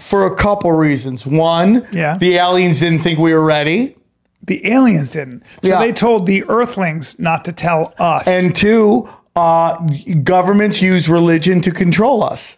[0.00, 1.24] for a couple reasons.
[1.26, 2.18] One, Yeah.
[2.18, 3.96] the aliens didn't think we were ready.
[4.42, 5.42] The aliens didn't.
[5.62, 5.78] So Yeah.
[5.80, 8.28] they told the Earthlings not to tell us.
[8.28, 9.76] And two, uh,
[10.22, 12.56] governments use religion to control us.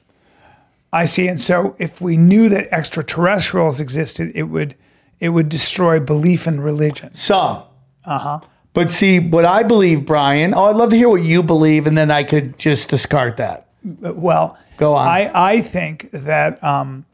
[0.92, 1.28] I see.
[1.28, 4.74] And so if we knew that extraterrestrials existed, it would
[5.20, 7.12] it would destroy belief in religion.
[7.12, 7.62] Some.
[8.04, 8.38] Uh huh.
[8.72, 11.98] But see, what I believe, Brian, oh, I'd love to hear what you believe, and
[11.98, 13.66] then I could just discard that.
[14.00, 15.06] Well, Go on.
[15.06, 17.04] I, I think that um,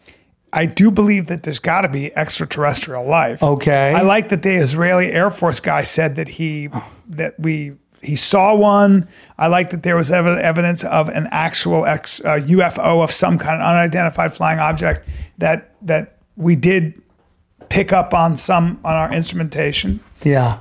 [0.52, 3.42] I do believe that there's got to be extraterrestrial life.
[3.42, 3.92] Okay.
[3.92, 6.68] I like that the Israeli Air Force guy said that he
[7.08, 7.72] that we
[8.02, 9.08] he saw one.
[9.38, 13.38] I like that there was ev- evidence of an actual ex, uh, UFO of some
[13.38, 15.08] kind, of unidentified flying object
[15.38, 17.00] that that we did
[17.70, 20.00] pick up on some on our instrumentation.
[20.22, 20.58] Yeah.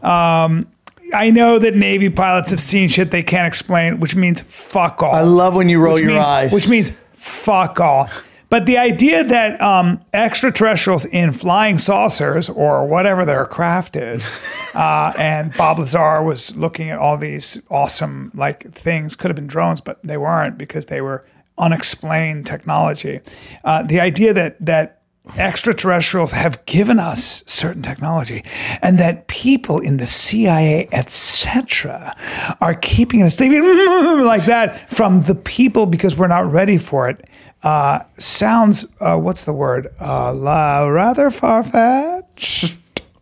[1.14, 5.14] I know that Navy pilots have seen shit they can't explain, which means fuck all.
[5.14, 6.54] I love when you roll your means, eyes.
[6.54, 8.10] Which means fuck all.
[8.50, 14.30] But the idea that um, extraterrestrials in flying saucers or whatever their craft is,
[14.76, 19.48] uh, and Bob Lazar was looking at all these awesome like things, could have been
[19.48, 21.26] drones, but they weren't because they were
[21.58, 23.22] unexplained technology.
[23.64, 25.02] Uh, the idea that that
[25.38, 28.44] extraterrestrials have given us certain technology
[28.82, 32.16] and that people in the CIA etc
[32.60, 37.26] are keeping us like that from the people because we're not ready for it.
[37.64, 39.88] Uh, sounds uh, what's the word?
[40.02, 42.78] Uh, la, rather far-fetched.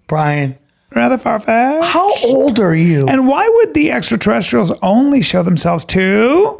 [0.07, 0.57] Brian,
[0.95, 1.85] rather far-fetched.
[1.85, 3.07] How old are you?
[3.07, 6.59] and why would the extraterrestrials only show themselves to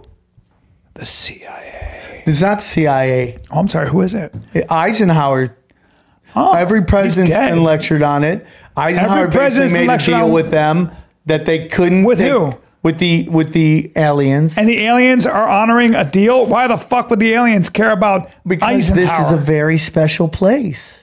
[0.94, 1.61] the CIA
[2.32, 3.38] it's not CIA.
[3.52, 4.34] oh I'm sorry who is it
[4.70, 5.56] Eisenhower.
[6.36, 7.50] Every president's dead.
[7.54, 8.46] been lectured on it.
[8.78, 10.92] Eisenhower Every president's basically been made a lectured deal on- with them
[11.26, 12.04] that they couldn't.
[12.06, 12.54] With they- who?
[12.84, 14.58] With the with the aliens.
[14.58, 16.46] And the aliens are honoring a deal.
[16.48, 20.98] Why the fuck would the aliens care about because this is a very special place.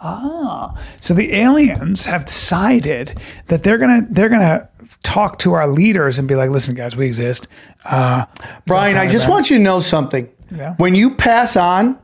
[0.00, 0.74] Ah.
[1.00, 3.18] So the aliens have decided
[3.48, 4.68] that they're gonna they're gonna
[5.02, 7.48] talk to our leaders and be like, "Listen, guys, we exist."
[7.84, 8.24] Uh,
[8.66, 10.28] Brian, I just want you to know something.
[10.50, 10.74] Yeah.
[10.76, 11.98] When you pass on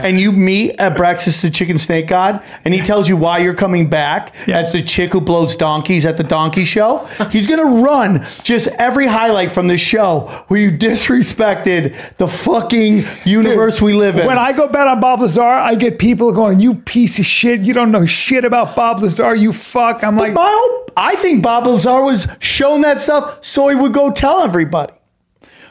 [0.00, 3.52] and you meet at breakfast the chicken snake god and he tells you why you're
[3.52, 4.58] coming back Yeah.
[4.58, 8.68] as the chick who blows donkeys at the donkey show, he's going to run just
[8.78, 14.26] every highlight from this show where you disrespected the fucking universe we live in.
[14.26, 17.60] when I go bet on Bob Lazar, I get people going, "You piece of shit!
[17.62, 19.34] You don't know shit about Bob Lazar.
[19.34, 23.68] You fuck!" I'm like, My whole- I think Bob Lazar was shown that stuff so
[23.68, 24.92] he would go tell everybody.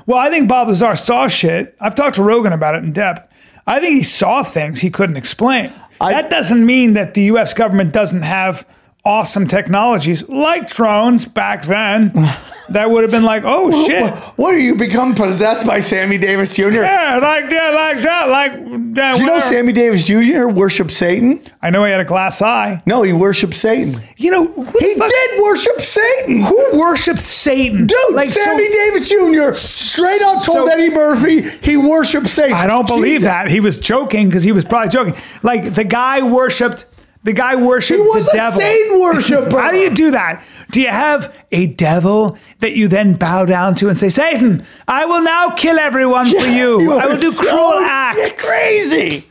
[0.06, 1.76] Well, I think Bob Lazar saw shit.
[1.80, 3.28] I've talked to Rogan about it in depth.
[3.68, 5.72] I think he saw things he couldn't explain.
[6.00, 8.66] I- that doesn't mean that the US government doesn't have
[9.06, 12.12] awesome technologies like drones back then
[12.74, 14.14] that would have been like, oh shit.
[14.38, 16.70] What are you become possessed by Sammy Davis Jr.?
[16.72, 19.16] Yeah, like that, like that, like that.
[19.16, 20.48] Do you know Sammy Davis Jr.
[20.48, 21.42] worshipped Satan?
[21.62, 22.82] I know he had a glass eye.
[22.86, 24.02] No, he worshipped Satan.
[24.18, 24.46] You know,
[24.80, 26.42] He fuck- did worship Satan.
[26.42, 27.88] Who worships Satan?
[27.88, 29.54] Dude, like so- Sammy Davis Jr.
[29.54, 32.54] straight up told so- Eddie Murphy he worshipped Satan.
[32.56, 33.24] I don't believe Jesus.
[33.24, 33.50] that.
[33.50, 35.16] He was joking because he was probably joking.
[35.44, 36.86] Like the guy worshipped
[37.24, 38.60] the guy worshipped He was the a devil.
[38.60, 39.60] Satan worshiper.
[39.60, 40.44] How do you do that?
[40.72, 45.06] Do you have a devil that you then bow down to and say, Satan, I
[45.06, 46.94] will now kill everyone for you.
[46.94, 48.48] I will do so- cruel You're acts.
[48.50, 49.28] crazy.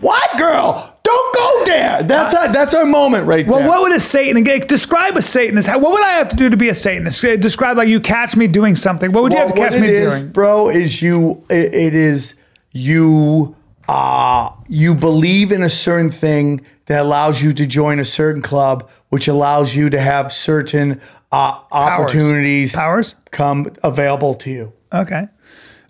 [0.00, 0.90] What girl?
[1.02, 2.02] Don't go there.
[2.02, 3.68] That's our, that's our moment right Well, there.
[3.68, 5.68] Well, what would a Satanist describe a Satanist?
[5.68, 7.22] What would I have to do to be a Satanist?
[7.22, 9.12] Uh, Describe like you catch me doing something.
[9.12, 10.32] What would you have to catch me it is, doing?
[10.32, 11.44] bro, is you.
[11.50, 12.32] It, it is
[12.72, 13.54] you.
[13.88, 18.88] Uh, you believe in a certain thing that allows you to join a certain club,
[19.10, 21.00] which allows you to have certain
[21.32, 23.14] uh, opportunities Powers?
[23.30, 24.72] come available to you.
[24.92, 25.26] Okay.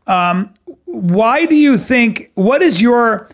[0.06, 0.54] Um,
[0.86, 2.30] why do you think?
[2.34, 3.28] What is your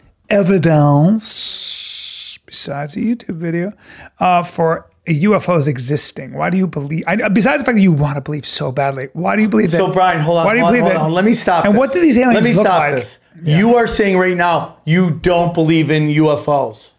[1.00, 3.72] evidence besides a YouTube video
[4.18, 6.34] uh, for UFOs existing?
[6.34, 7.04] Why do you believe?
[7.06, 9.70] I, besides the fact that you want to believe so badly, why do you believe
[9.70, 9.78] that?
[9.78, 10.46] So, Brian, hold on.
[10.46, 11.00] Why do you on, believe hold that?
[11.00, 11.12] on.
[11.12, 11.64] Let me stop.
[11.64, 11.78] And this.
[11.78, 12.94] what do these aliens Let me look stop like?
[12.94, 13.18] this.
[13.42, 16.90] You are saying right now you don't believe in UFOs.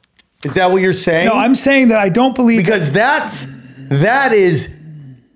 [0.44, 1.28] Is that what you're saying?
[1.28, 2.58] No, I'm saying that I don't believe.
[2.64, 3.46] because that's
[3.90, 4.70] that is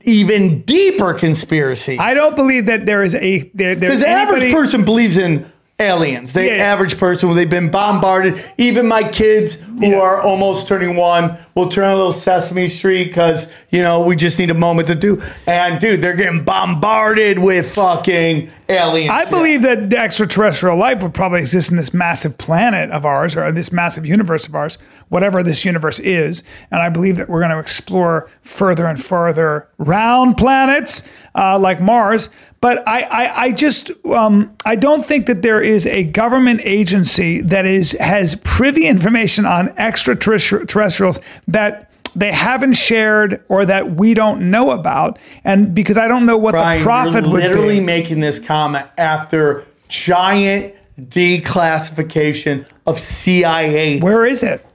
[0.03, 1.97] even deeper conspiracy.
[1.99, 3.75] I don't believe that there is a there.
[3.75, 5.45] Because the average person believes in
[5.77, 6.31] aliens.
[6.31, 6.53] The Yeah.
[6.71, 8.41] average person, they've been bombarded.
[8.57, 9.99] Even my kids who Yeah.
[9.99, 14.39] are almost turning one will turn a little Sesame Street because, you know, we just
[14.39, 15.21] need a moment to do.
[15.45, 19.11] And dude, they're getting bombarded with fucking aliens.
[19.11, 23.35] I believe that the extraterrestrial life would probably exist in this massive planet of ours
[23.35, 24.77] or this massive universe of ours,
[25.09, 26.43] whatever this universe is.
[26.71, 31.03] And I believe that we're going to explore further and further round planets
[31.35, 32.29] uh, like Mars.
[32.61, 37.41] But I, I, I just, um, I don't think that there is a government agency
[37.41, 44.49] that is has privy information on extraterrestrials that they haven't shared or that we don't
[44.49, 45.19] know about.
[45.43, 47.47] And because I don't know what Brian, the profit you're would be.
[47.47, 53.99] literally making this comment after giant declassification of CIA.
[53.99, 54.65] Where is it?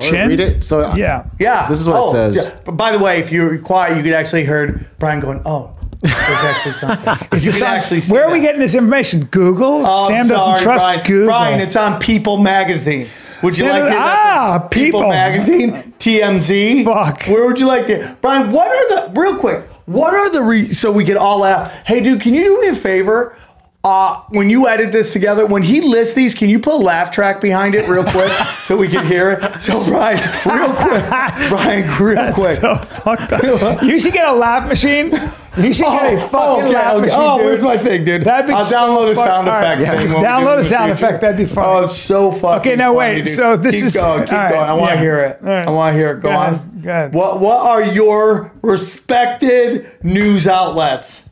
[0.00, 0.28] Chin?
[0.28, 0.64] Read it.
[0.64, 1.26] So uh, Yeah.
[1.38, 1.68] Yeah.
[1.68, 2.36] This is what it Oh, says.
[2.36, 2.56] yeah.
[2.64, 6.14] But by the way, if you're quiet, you could actually heard Brian going, "Oh, there's
[6.44, 6.72] actually
[7.04, 9.24] something." Is You this on- actually see where are we getting this information?
[9.26, 9.86] Google?
[9.86, 11.02] Oh, Sam I'm doesn't trust Brian.
[11.04, 11.26] Google.
[11.28, 13.06] Brian, it's on People Magazine.
[13.42, 15.00] Would you like to Ah, People.
[15.00, 15.10] People.
[15.10, 16.84] Magazine, TMZ.
[16.84, 17.22] Fuck.
[17.24, 18.50] Where would you like to, Brian?
[18.52, 19.68] What are the real quick?
[19.86, 21.72] What are the re, so we can all laugh?
[21.86, 23.36] Hey, dude, can you do me a favor?
[23.84, 27.12] Uh, when you edit this together, when he lists these, can you put a laugh
[27.12, 28.32] track behind it real quick
[28.64, 29.60] so we can hear it?
[29.62, 31.04] So Brian, real quick,
[31.48, 32.56] Brian, real quick.
[32.56, 33.80] So fucked up.
[33.84, 35.10] You should get a laugh machine.
[35.56, 37.18] You should get a fucking laugh machine.
[37.18, 38.22] Oh, where's my thing, dude?
[38.22, 40.12] That'd be I'll so download a sound right, effect yeah, thing.
[40.12, 41.66] when we download a this in the sound effect, that'd be funny.
[41.66, 42.72] Oh, it's so fucking.
[42.72, 43.28] Okay, now wait, dude.
[43.32, 44.68] so this keep is- going, keep right, going.
[44.68, 45.00] I want to yeah.
[45.00, 45.38] hear it.
[45.40, 45.66] Right.
[45.66, 46.14] I want to hear it.
[46.20, 46.54] Go, Go on.
[46.54, 47.12] ahead, go ahead.
[47.14, 51.22] What What are your respected news outlets?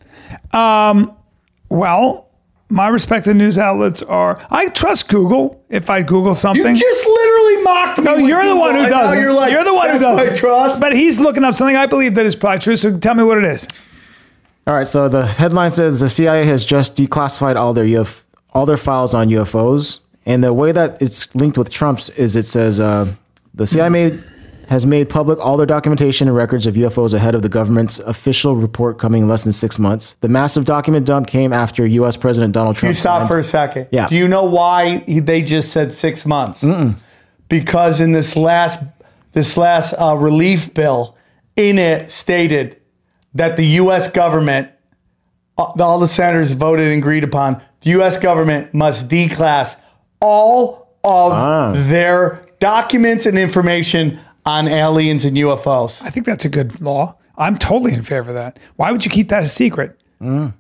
[0.52, 1.16] Um,
[1.68, 2.28] Well,
[2.70, 4.44] my respected news outlets are.
[4.50, 5.62] I trust Google.
[5.68, 8.04] If I Google something, you just literally mocked me.
[8.04, 9.18] No, you're the one who doesn't.
[9.18, 10.36] You're, like, the one who doesn't.
[10.36, 10.80] trust.
[10.80, 12.76] But he's looking up something I believe that is probably true.
[12.76, 13.66] So tell me what it is.
[14.66, 18.64] All right, so the headline says the CIA has just declassified all their UF, all
[18.64, 22.80] their files on UFOs, and the way that it's linked with Trump's is it says
[22.80, 23.12] uh,
[23.52, 24.24] the CIA made,
[24.68, 28.56] has made public all their documentation and records of UFOs ahead of the government's official
[28.56, 30.14] report coming in less than six months.
[30.22, 32.16] The massive document dump came after U.S.
[32.16, 32.88] President Donald Trump.
[32.90, 33.88] You stop signed- for a second.
[33.90, 34.08] Yeah.
[34.08, 36.64] Do you know why he, they just said six months?
[37.50, 38.80] Because in this last
[39.32, 41.18] this last uh, relief bill,
[41.56, 42.80] in it stated
[43.34, 44.10] that the U.S.
[44.10, 44.70] government,
[45.58, 48.16] uh, all the senators voted and agreed upon, the U.S.
[48.18, 49.76] government must declass
[50.20, 56.02] all of their documents and information on aliens and UFOs.
[56.02, 57.16] I think that's a good law.
[57.36, 58.58] I'm totally in favor of that.
[58.76, 59.98] Why would you keep that a secret?
[60.22, 60.52] Oh,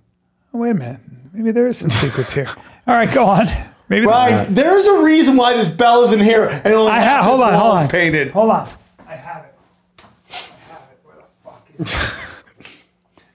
[0.52, 1.00] wait a minute.
[1.32, 2.48] Maybe there is some secrets here.
[2.86, 3.46] All right, go on.
[3.88, 4.46] Maybe this- Right?
[4.54, 7.24] There's a reason why this bell isn't here and only I half have.
[7.24, 7.54] Hold on.
[7.54, 7.88] Hold on.
[7.88, 8.30] painted.
[8.32, 8.68] Hold on.
[9.06, 9.54] I have it.
[9.98, 10.36] I
[10.72, 10.98] have it.
[11.04, 12.20] Where the fuck is it?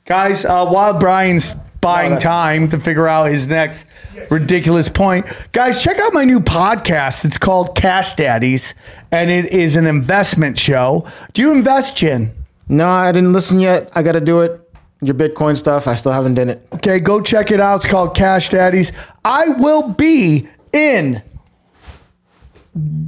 [0.10, 3.86] Guys, uh, while Brian's buying time to figure out his next
[4.32, 7.26] ridiculous point, guys, check out my new podcast.
[7.26, 8.74] It's called Cash Daddies,
[9.12, 11.08] and it is an investment show.
[11.34, 12.34] Do you invest, Chin?
[12.68, 13.92] No, I didn't listen yet.
[13.94, 14.68] I got to do it.
[15.02, 16.68] Your Bitcoin stuff, I still haven't done it.
[16.74, 17.76] Okay, go check it out.
[17.76, 18.92] It's called Cash Daddies.
[19.24, 21.22] I will be in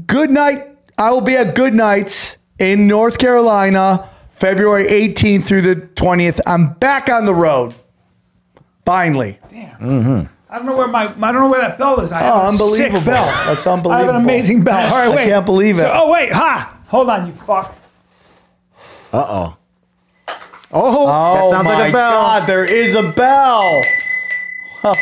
[0.06, 0.68] Good Night.
[1.00, 4.08] I will be at Goodnights in North Carolina,
[4.46, 6.40] February 18th through the 20th.
[6.48, 7.76] I'm back on the road.
[8.88, 9.38] Finally.
[9.52, 10.30] Damn.
[10.50, 12.12] I don't know where my I don't know where that bell is.
[12.12, 13.14] I have Oh, a sick unbelievable.
[13.14, 13.26] bell.
[13.46, 14.10] That's I have unbelievable.
[14.10, 14.80] an amazing bell.
[14.92, 15.28] All right, wait.
[15.28, 15.82] I can't believe it.
[15.82, 16.76] So- oh wait, ha!
[16.88, 17.76] Hold on, you fuck.
[19.14, 19.58] Uh oh.
[20.74, 22.12] Oh, Oh that sounds my like a bell.
[22.12, 23.82] God, there is a bell.
[24.84, 24.96] Hang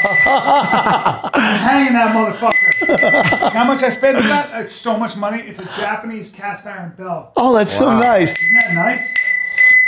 [1.94, 3.50] that motherfucker.
[3.54, 4.66] How much I spent on that?
[4.66, 5.40] It's so much money.
[5.42, 7.32] It's a Japanese cast iron bell.
[7.38, 8.42] Oh, that's so nice.
[8.42, 9.16] Isn't that nice?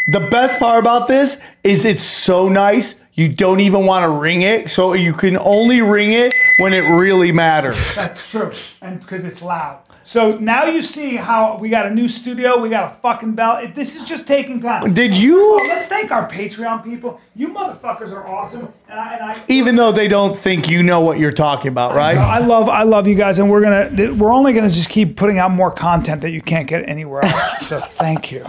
[0.08, 2.96] The best part about this is it's so nice.
[3.14, 6.82] You don't even want to ring it, so you can only ring it when it
[6.82, 7.96] really matters.
[7.96, 8.52] That's true.
[8.82, 9.80] And because it's loud.
[10.04, 13.58] So now you see how we got a new studio, we got a fucking bell.
[13.58, 14.94] It, this is just taking time.
[14.94, 15.38] Did you?
[15.40, 17.22] Oh, let's thank our Patreon people.
[17.36, 18.74] You motherfuckers are awesome.
[18.90, 21.96] And I, and I Even though they don't think you know what you're talking about,
[21.96, 22.18] right?
[22.18, 25.38] I love I love you guys, and we're gonna we're only gonna just keep putting
[25.38, 27.68] out more content that you can't get anywhere else.
[27.68, 28.44] so thank you.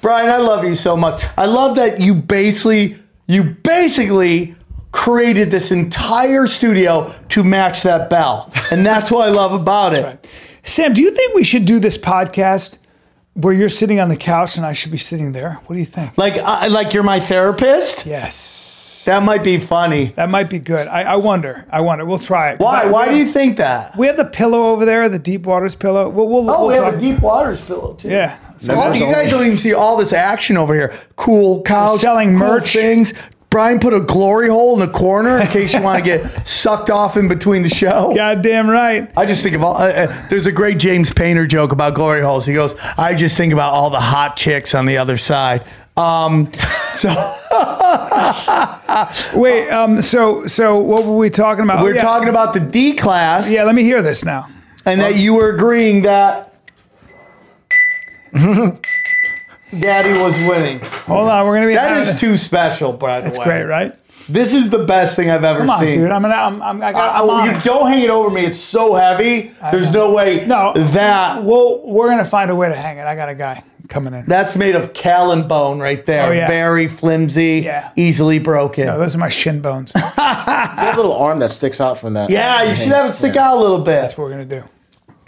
[0.00, 1.24] Brian, I love you so much.
[1.36, 2.96] I love that you basically
[3.26, 4.54] you basically
[4.92, 8.52] created this entire studio to match that bell.
[8.70, 10.26] And that's what I love about it.
[10.64, 12.78] Sam, do you think we should do this podcast
[13.34, 15.54] where you're sitting on the couch and I should be sitting there?
[15.66, 16.16] What do you think?
[16.18, 18.06] Like I like you're my therapist?
[18.06, 18.34] Yes,
[19.04, 20.12] That might be funny.
[20.16, 20.86] that might be good.
[20.88, 21.66] I, I wonder.
[21.70, 22.04] I wonder.
[22.04, 22.60] We'll try it.
[22.60, 22.82] Why?
[22.82, 23.96] I- Why do you think that?
[23.96, 26.08] We have the pillow over there, the deep waters pillow.
[26.08, 28.08] We'll, we'll, Oh, we'll we have talk- a deep waters pillow too.
[28.08, 28.38] Yeah.
[28.58, 30.92] So Oh, you guys don't even see all this action over here.
[31.16, 32.72] Cool couch, selling cool merch.
[32.74, 33.12] things.
[33.50, 36.88] Brian put a glory hole in the corner in case you want to get sucked
[36.88, 38.10] off in between the show.
[38.16, 39.10] goddamn right.
[39.14, 39.76] I just think of all.
[39.76, 42.46] Uh, uh, there's a great James Painter joke about glory holes.
[42.46, 45.64] He goes, "I just think about all the hot chicks on the other side."
[45.96, 46.50] Um,
[46.94, 47.08] so
[49.34, 49.68] Wait.
[49.70, 50.00] Um.
[50.00, 51.80] So so what were we talking about?
[51.80, 52.02] Oh, we're yeah.
[52.02, 53.64] talking about the D class, Yeah.
[53.64, 54.46] Let me hear this now.
[54.86, 56.54] and that you were agreeing that
[58.32, 60.80] Daddy was winning.
[60.80, 61.46] Hold on.
[61.46, 61.74] We're gonna be.
[61.74, 63.44] That is too special, by the That's way.
[63.44, 63.94] great, right?
[64.28, 65.98] This is the best thing I've ever Come on, seen.
[66.00, 66.10] dude.
[66.10, 66.34] I'm gonna.
[66.34, 66.62] I'm.
[66.62, 67.20] I'm I got.
[67.20, 68.44] Uh, I'm on you don't hang it over me.
[68.46, 69.52] It's so heavy.
[69.70, 70.72] There's no way No.
[70.74, 73.04] that Well, we're gonna find a way to hang it.
[73.06, 73.62] I got a guy
[73.92, 74.24] coming in.
[74.26, 76.28] that's made of Callen bone right there.
[76.28, 76.48] Oh, yeah.
[76.48, 77.90] Very flimsy, Yeah.
[77.96, 78.86] easily broken.
[78.86, 79.92] No, those are my shin bones.
[79.92, 82.30] That's You have a little arm that sticks out from that.
[82.30, 84.00] yeah, you should have it stick out a little bit.
[84.00, 84.62] That's what we're gonna do.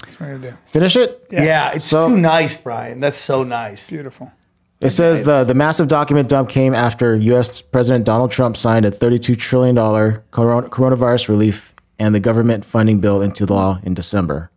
[0.00, 0.56] That's what we're gonna do.
[0.66, 1.26] Finish it.
[1.30, 3.00] Yeah, it's So- too nice, Brian.
[3.00, 3.88] That's so nice.
[3.90, 4.32] Beautiful.
[4.80, 7.62] It says the, the massive document dump came after U.S.
[7.62, 13.46] President Donald Trump signed a $32 trillion coronavirus relief and the government funding bill into
[13.46, 14.50] law in December,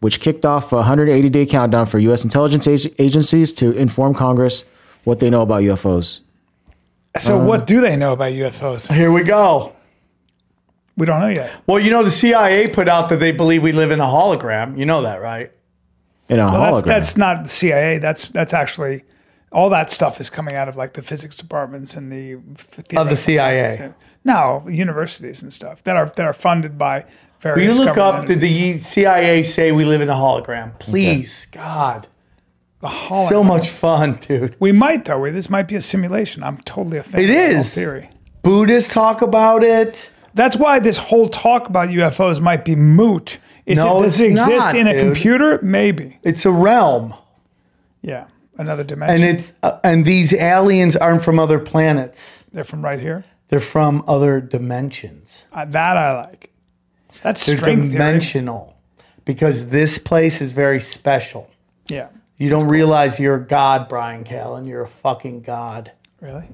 [0.00, 2.24] which kicked off a 180 day countdown for U.S.
[2.24, 4.64] intelligence ag- agencies to inform Congress
[5.04, 6.20] what they know about UFOs.
[7.18, 8.92] So, um, what do they know about UFOs?
[8.94, 9.74] Here we go.
[10.96, 11.52] We don't know yet.
[11.66, 14.76] Well, you know, the CIA put out that they believe we live in a hologram.
[14.78, 15.50] You know that, right?
[16.28, 16.84] In a Well, hologram.
[16.84, 17.98] that's that's not the CIA.
[17.98, 19.04] That's that's actually
[19.50, 22.34] all that stuff is coming out of like the physics departments and the
[22.96, 23.92] Of the CIA.
[24.24, 27.06] No, universities and stuff that are that are funded by
[27.44, 30.78] Will you look up, did the CIA say we live in a hologram?
[30.78, 32.06] Please, God.
[32.82, 33.28] entities.
[33.28, 34.56] So much fun, dude.
[34.58, 35.30] We might though.
[35.30, 36.42] This might be a simulation.
[36.42, 37.20] I'm totally a fan.
[37.20, 38.10] It of the theory.
[38.42, 40.10] Buddhists talk about it.
[40.34, 43.38] That's why this whole talk about UFOs might be moot.
[43.66, 45.02] Is No, it, does it exist not, in a dude.
[45.02, 45.58] computer?
[45.62, 46.18] Maybe.
[46.22, 47.14] It's a realm.
[48.02, 49.26] Yeah, another dimension.
[49.28, 52.44] And it's uh, and these aliens aren't from other planets.
[52.52, 53.24] They're from right here.
[53.48, 55.44] They're from other dimensions.
[55.52, 56.50] Uh, that I like.
[57.22, 57.92] That's They're string theory.
[57.92, 58.76] dimensional.
[59.24, 61.50] Because this place is very special.
[61.88, 62.08] Yeah.
[62.38, 64.66] You don't realize you're a god, Brian Callen.
[64.66, 65.92] You're a fucking god.
[66.22, 66.48] Really?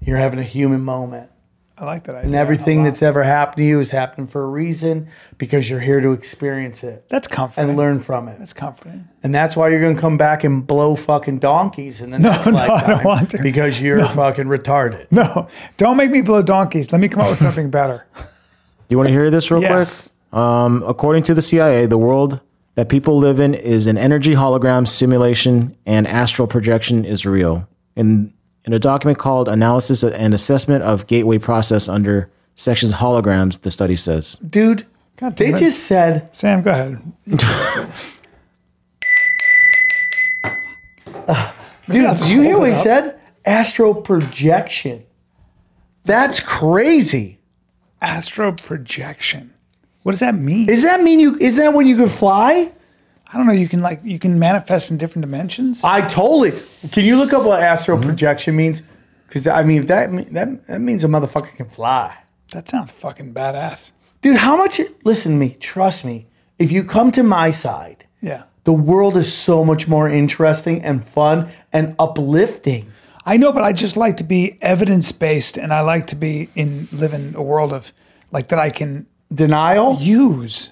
[0.00, 1.30] You're having a human moment.
[1.78, 2.26] I like that idea.
[2.26, 6.00] And everything that's ever happened to you is happening for a reason because you're here
[6.00, 7.68] to experience it that's comforting.
[7.70, 8.38] and learn from it.
[8.38, 9.06] That's comforting.
[9.22, 12.46] And that's why you're going to come back and blow fucking donkeys in the next
[12.46, 13.42] no, I don't want to.
[13.42, 15.06] because you're fucking retarded.
[15.10, 16.92] No, don't make me blow donkeys.
[16.92, 18.06] Let me come up with something better.
[18.88, 19.84] Do you want to hear this real Yeah.
[19.84, 19.88] quick?
[20.32, 22.40] Um, according to the CIA, the world
[22.74, 27.66] that people live in is an energy hologram simulation, and astral projection is real.
[27.96, 28.32] In
[28.64, 33.94] in a document called "Analysis and Assessment of Gateway Process" under sections holograms, the study
[33.96, 34.38] says.
[34.50, 34.84] Dude,
[35.16, 35.58] God they it.
[35.58, 36.98] just said, Sam, go ahead.
[41.88, 43.20] dude, I'll do you hear what it he said?
[43.44, 45.04] Astral projection.
[46.04, 47.35] That's crazy.
[48.02, 49.52] Astro projection.
[50.02, 50.66] What does that mean?
[50.66, 52.72] Does that mean you, is that when you can fly?
[53.32, 53.52] I don't know.
[53.52, 55.82] You can like you can manifest in different dimensions.
[55.82, 56.52] I totally.
[56.92, 58.06] Can you look up what astral Mm-hmm.
[58.08, 58.82] projection means?
[59.26, 62.16] Because I mean, that me- that that means a motherfucker can fly,
[62.52, 63.90] That sounds fucking badass.
[64.22, 64.36] dude.
[64.36, 64.80] How much?
[65.04, 65.56] Listen to me.
[65.58, 66.28] Trust me.
[66.60, 68.44] If you come to my side, Yeah.
[68.62, 72.86] the world is so much more interesting and fun and uplifting.
[73.28, 76.48] I know, but I just like to be evidence based, and I like to be
[76.54, 77.92] in live in a world of
[78.30, 79.98] like that I can Denial.
[80.00, 80.70] use.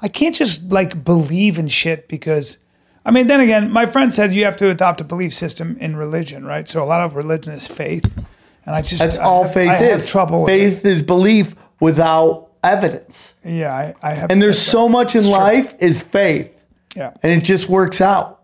[0.00, 2.58] I can't just like believe in shit because,
[3.04, 5.96] I mean, then again, my friend said you have to adopt a belief system in
[5.96, 6.68] religion, right?
[6.68, 8.04] So a lot of religion is faith,
[8.64, 10.06] and I just That's I all have- faith I have is.
[10.06, 13.34] trouble with faith is belief without evidence.
[13.44, 14.30] Yeah, I, I have.
[14.30, 15.32] And there's so much in true.
[15.32, 16.50] life is faith,
[16.94, 18.38] yeah, and it just works out.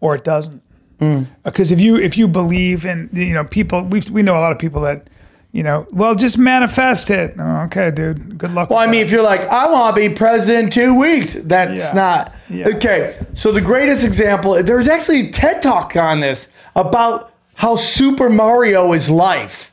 [0.00, 0.62] or it doesn't.
[1.00, 1.26] Mm.
[1.44, 4.52] Because if you if you believe in you know people we we know a lot
[4.52, 5.08] of people that
[5.52, 7.34] you know well just manifest it.
[7.38, 8.36] Oh, okay, dude.
[8.38, 8.70] Good luck.
[8.70, 11.80] Well, I mean, if you're like, I want to be president in two weeks, that's
[11.80, 11.92] Yeah.
[11.94, 12.68] not Yeah.
[12.76, 13.16] okay.
[13.34, 18.92] So the greatest example, there's actually a TED talk on this about how Super Mario
[18.92, 19.72] is life,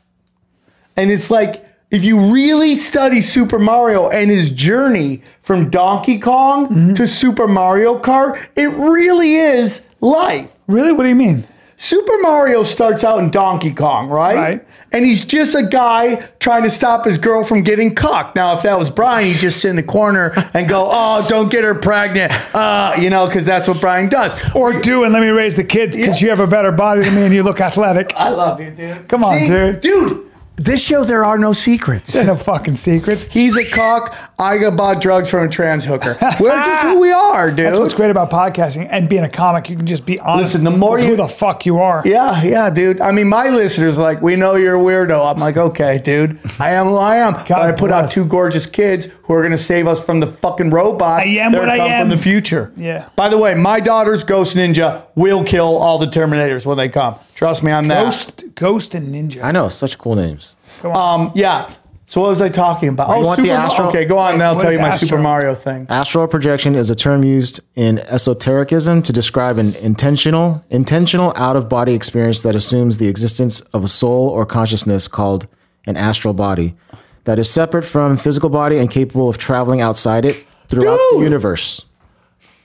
[0.96, 6.68] and it's like if you really study Super Mario and his journey from Donkey Kong
[6.68, 6.94] Mm-hmm.
[6.94, 10.50] to Super Mario Kart, it really is life.
[10.68, 11.44] Really, what do you mean?
[11.80, 14.34] Super Mario starts out in Donkey Kong, right?
[14.34, 14.66] Right.
[14.90, 18.34] And he's just a guy trying to stop his girl from getting cocked.
[18.34, 21.52] Now, if that was Brian, he'd just sit in the corner and go, "Oh, don't
[21.52, 24.32] get her pregnant," uh, you know, because that's what Brian does.
[24.56, 27.14] Or do and let me raise the kids because you have a better body than
[27.14, 28.12] me and you look athletic.
[28.16, 29.06] I love you, dude.
[29.06, 29.78] Come on, dude.
[29.78, 30.27] Dude,
[30.58, 32.12] this show there are no secrets.
[32.12, 33.24] There's no fucking secrets.
[33.24, 34.14] He's a cock.
[34.38, 36.16] I got bought drugs from a trans hooker.
[36.40, 37.66] We're just who we are, dude.
[37.66, 39.70] That's what's great about podcasting and being a comic.
[39.70, 40.54] You can just be honest.
[40.54, 42.02] Listen, the more you- who the fuck you are.
[42.04, 43.00] Yeah, yeah, dude.
[43.00, 45.32] I mean, my listeners are like, we know you're a weirdo.
[45.32, 46.38] I'm like, okay, dude.
[46.58, 47.34] I am who I am.
[47.34, 50.26] but I put out two gorgeous kids who are going to save us from the
[50.26, 51.22] fucking robots.
[51.24, 52.02] I am that what I am.
[52.02, 52.72] from the future.
[52.76, 53.08] Yeah.
[53.16, 57.16] By the way, my daughter's Ghost Ninja will kill all the Terminators when they come.
[57.38, 58.02] Trust me on that.
[58.02, 59.44] Ghost, Ghost and Ninja.
[59.44, 60.56] I know, such cool names.
[60.80, 61.70] come Um, yeah.
[62.06, 63.10] So what was I talking about?
[63.10, 63.70] Oh, want the Super Mario.
[63.72, 64.32] Astro- Okay, go on.
[64.32, 65.06] Wait, Then I'll tell you my Astro?
[65.06, 65.86] Super Mario thing.
[65.88, 72.42] Astral projection is a term used in esotericism to describe an intentional, intentional out-of-body experience
[72.42, 75.46] that assumes the existence of a soul or consciousness called
[75.86, 76.74] an astral body
[77.22, 81.20] that is separate from physical body and capable of traveling outside it throughout Dude!
[81.20, 81.84] the universe.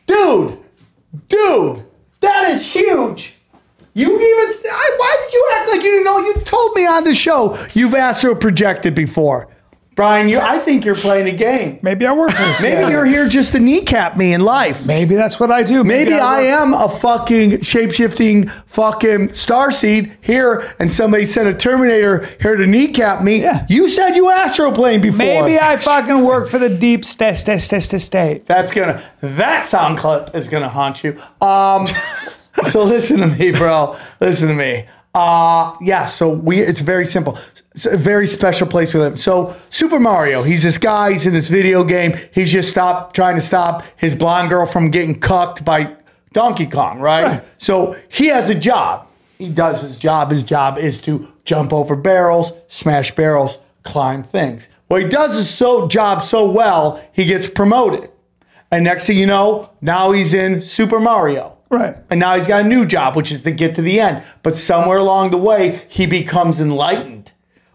[0.07, 0.57] Dude,
[1.29, 1.85] dude, that is huge.
[3.95, 6.17] You even, I, why did you act like you didn't know?
[6.17, 9.49] You told me on the show you've astro projected before.
[9.95, 11.77] Brian, you, I think you're playing a game.
[11.83, 12.61] Maybe I work for this.
[12.63, 14.87] Maybe you're here just to kneecap me in life.
[14.87, 15.83] Maybe that's what I do.
[15.83, 22.25] Maybe I work- am a fucking shape-shifting fucking starseed here, and somebody sent a Terminator
[22.41, 23.41] here to kneecap me.
[23.41, 23.67] Yeah.
[23.69, 25.19] You said you astroplane before.
[25.19, 28.45] Maybe I fucking work for the deep state, state, state, state, state.
[28.47, 31.21] That's gonna that sound clip is gonna haunt you.
[31.39, 31.85] Um,
[32.69, 33.97] so listen to me, bro.
[34.19, 34.85] Listen to me.
[35.13, 37.37] Uh yeah, so we it's very simple.
[37.73, 39.19] It's a very special place we live.
[39.19, 42.13] So Super Mario, he's this guy, he's in this video game.
[42.33, 45.95] He's just stopped trying to stop his blonde girl from getting cucked by
[46.33, 47.23] Donkey Kong, right?
[47.25, 47.43] Right.
[47.59, 49.07] So he has a job.
[49.37, 50.31] He does his job.
[50.31, 54.67] His job is to jump over barrels, smash barrels, climb things.
[54.89, 58.09] Well, he does his so job so well, he gets promoted.
[58.71, 61.57] And next thing you know, now he's in Super Mario.
[61.73, 61.97] Right.
[62.11, 64.23] And now he's got a new job, which is to get to the end.
[64.43, 67.31] But somewhere along the way, he becomes enlightened.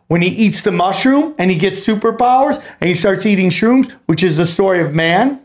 [0.06, 4.22] When he eats the mushroom and he gets superpowers and he starts eating shrooms, which
[4.22, 5.40] is the story of man.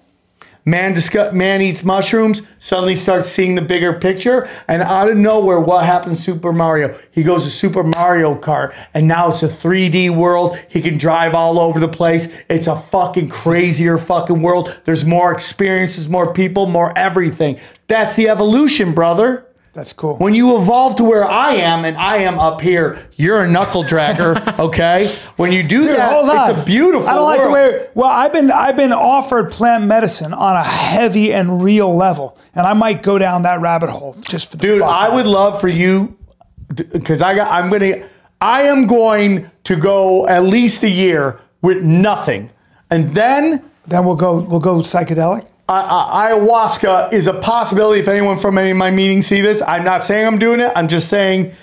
[0.65, 5.59] Man, discuss, man eats mushrooms, suddenly starts seeing the bigger picture, and out of nowhere,
[5.59, 6.97] what happens Super Mario?
[7.11, 10.57] He goes to Super Mario Kart, and now it's a 3D world.
[10.69, 12.29] He can drive all over the place.
[12.49, 14.79] It's a fucking crazier fucking world.
[14.85, 17.59] There's more experiences, more people, more everything.
[17.87, 19.45] That's the evolution, brother.
[19.73, 20.17] That's cool.
[20.17, 23.83] When you evolve to where I am, and I am up here, you're a knuckle
[23.83, 25.07] dragger, okay?
[25.35, 27.87] When you do Dude, that, it's a beautiful I don't like the way.
[27.95, 32.67] Well, I've been I've been offered plant medicine on a heavy and real level, and
[32.67, 35.69] I might go down that rabbit hole just for the Dude, I would love for
[35.69, 36.17] you
[36.67, 37.51] because I got.
[37.51, 38.07] I'm gonna.
[38.39, 42.51] I am going to go at least a year with nothing,
[42.91, 45.47] and then Then we'll go we'll go psychedelic.
[45.69, 48.01] Uh, uh, ayahuasca is a possibility.
[48.01, 50.71] If anyone from any of my meetings see this, I'm not saying I'm doing it.
[50.75, 51.53] I'm just saying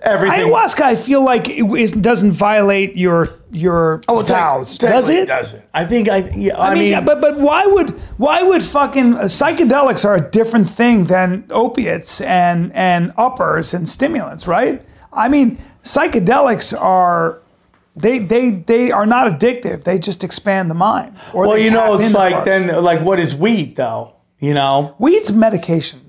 [0.00, 0.48] everything.
[0.48, 4.78] Ayahuasca, I feel like it is, doesn't violate your your Oh, vows.
[4.78, 5.26] Does it?
[5.26, 5.62] Doesn't.
[5.74, 6.30] I think I.
[6.34, 10.30] Yeah, I, I mean, mean, but but why would why would fucking psychedelics are a
[10.30, 14.82] different thing than opiates and and uppers and stimulants, right?
[15.12, 17.41] I mean, psychedelics are
[17.96, 19.84] they they they are not addictive.
[19.84, 21.14] They just expand the mind.
[21.34, 22.44] Well, you know, it's like parts.
[22.46, 24.14] then, like, what is weed though?
[24.38, 24.94] You know.
[24.98, 26.00] weed's medication.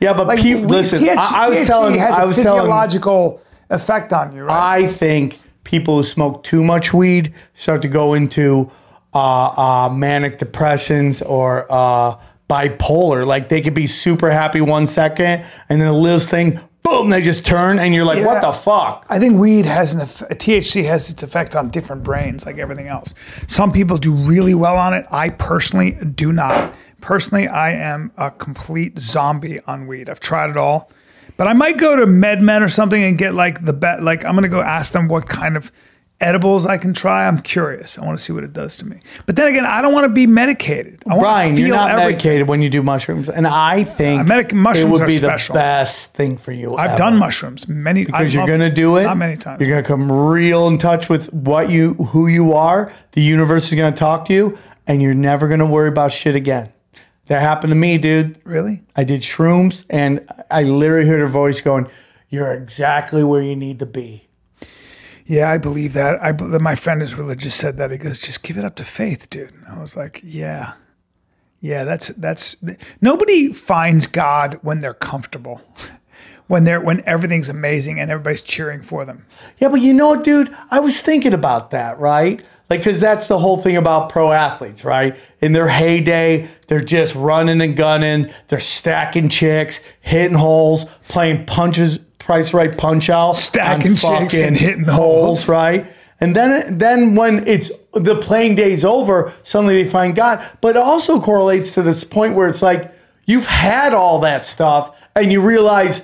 [0.00, 1.02] Yeah, but Like people, weed- listen.
[1.02, 1.94] THC I, I was THC telling.
[1.98, 2.60] has I a was telling.
[2.60, 4.84] physiological effect on you, right?
[4.84, 8.70] I think people who smoke too much weed start to go into
[9.14, 12.16] uh, uh, manic depressants or uh,
[12.48, 13.26] bipolar.
[13.26, 17.20] Like they could be super happy one second, and then the littlest thing, boom, they
[17.22, 18.26] just turn, and you're like, Yeah.
[18.26, 19.06] what the fuck?
[19.08, 22.86] I think weed has an eff- THC has its effect on different brains, like everything
[22.88, 23.14] else.
[23.46, 25.06] Some people do really well on it.
[25.10, 26.74] I personally do not.
[27.00, 30.08] Personally, I am a complete zombie on weed.
[30.08, 30.90] I've tried it all,
[31.36, 34.02] but I might go to MedMen or something and get like the bet.
[34.02, 35.72] Like I'm gonna go ask them what kind of
[36.24, 37.26] edibles I can try.
[37.28, 37.98] I'm curious.
[37.98, 38.98] I want to see what it does to me.
[39.26, 41.02] But then again, I don't want to be medicated.
[41.06, 42.10] I want Brian, to feel you're not everything.
[42.12, 45.16] medicated when you do mushrooms, and I think Uh, medic- it mushrooms would are be
[45.18, 45.52] special.
[45.52, 46.76] the best thing for you.
[46.76, 46.98] I've ever.
[46.98, 49.04] done mushrooms many because I you're gonna do it.
[49.04, 49.60] Not many times.
[49.60, 52.90] You're gonna come real in touch with what you, who you are.
[53.12, 56.70] The universe is gonna talk to you, and you're never gonna worry about shit again.
[57.26, 58.36] That happened to me, dude.
[58.44, 58.82] really?
[58.94, 60.20] I did shrooms, and
[60.50, 61.86] I literally heard her voice going,
[62.28, 64.23] "You're exactly where you need to be."
[65.26, 66.22] Yeah, I believe that.
[66.22, 67.90] I my friend is religious said that.
[67.90, 70.74] He goes, "Just give it up to faith, dude." I was like, "Yeah,
[71.60, 72.56] yeah, that's that's
[73.00, 75.62] nobody finds God when they're comfortable,
[76.46, 79.24] when they're when everything's amazing and everybody's cheering for them."
[79.58, 82.42] Yeah, but you know, dude, I was thinking about that, right?
[82.70, 85.16] Like, because that's the whole thing about pro athletes, right?
[85.40, 91.98] In their heyday, they're just running and gunning, they're stacking chicks, hitting holes, playing punches,
[92.24, 95.48] price right punch out, Stacking chicks and hitting holes, holes.
[95.48, 95.86] right?
[96.20, 100.44] And then, then when it's the playing day's over, suddenly they find God.
[100.60, 102.92] But it also correlates to this point where it's like
[103.26, 106.02] you've had all that stuff, and you realize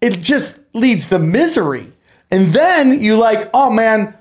[0.00, 1.92] it just leads to misery.
[2.30, 4.14] And then you like, oh man,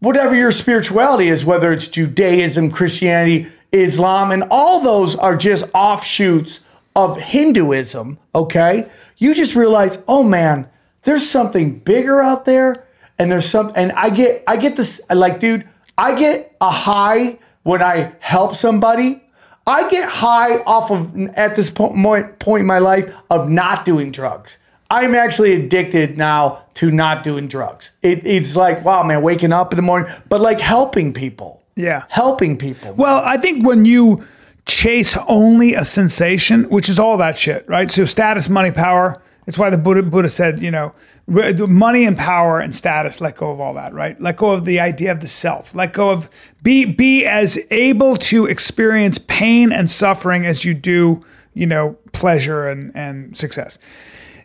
[0.00, 6.60] whatever your spirituality is, whether it's Judaism, Christianity, Islam, and all those are just offshoots
[6.94, 8.88] of Hinduism, okay?
[9.18, 10.68] You just realize, oh man,
[11.06, 12.84] there's something bigger out there,
[13.18, 17.38] and there's some and I get I get this like, dude, I get a high
[17.62, 19.22] when I help somebody.
[19.68, 24.58] I get high off of at this point in my life of not doing drugs.
[24.90, 27.90] I'm actually addicted now to not doing drugs.
[28.02, 31.64] It, it's like, wow, man, waking up in the morning, but like helping people.
[31.74, 32.04] Yeah.
[32.08, 32.94] Helping people.
[32.94, 34.24] Well, I think when you
[34.66, 37.90] chase only a sensation, which is all that shit, right?
[37.90, 39.20] So status, money, power.
[39.46, 40.92] It's why the Buddha, Buddha said, you know,
[41.28, 43.20] money and power and status.
[43.20, 44.20] Let go of all that, right?
[44.20, 45.74] Let go of the idea of the self.
[45.74, 46.28] Let go of
[46.62, 51.22] be be as able to experience pain and suffering as you do,
[51.54, 53.78] you know, pleasure and and success.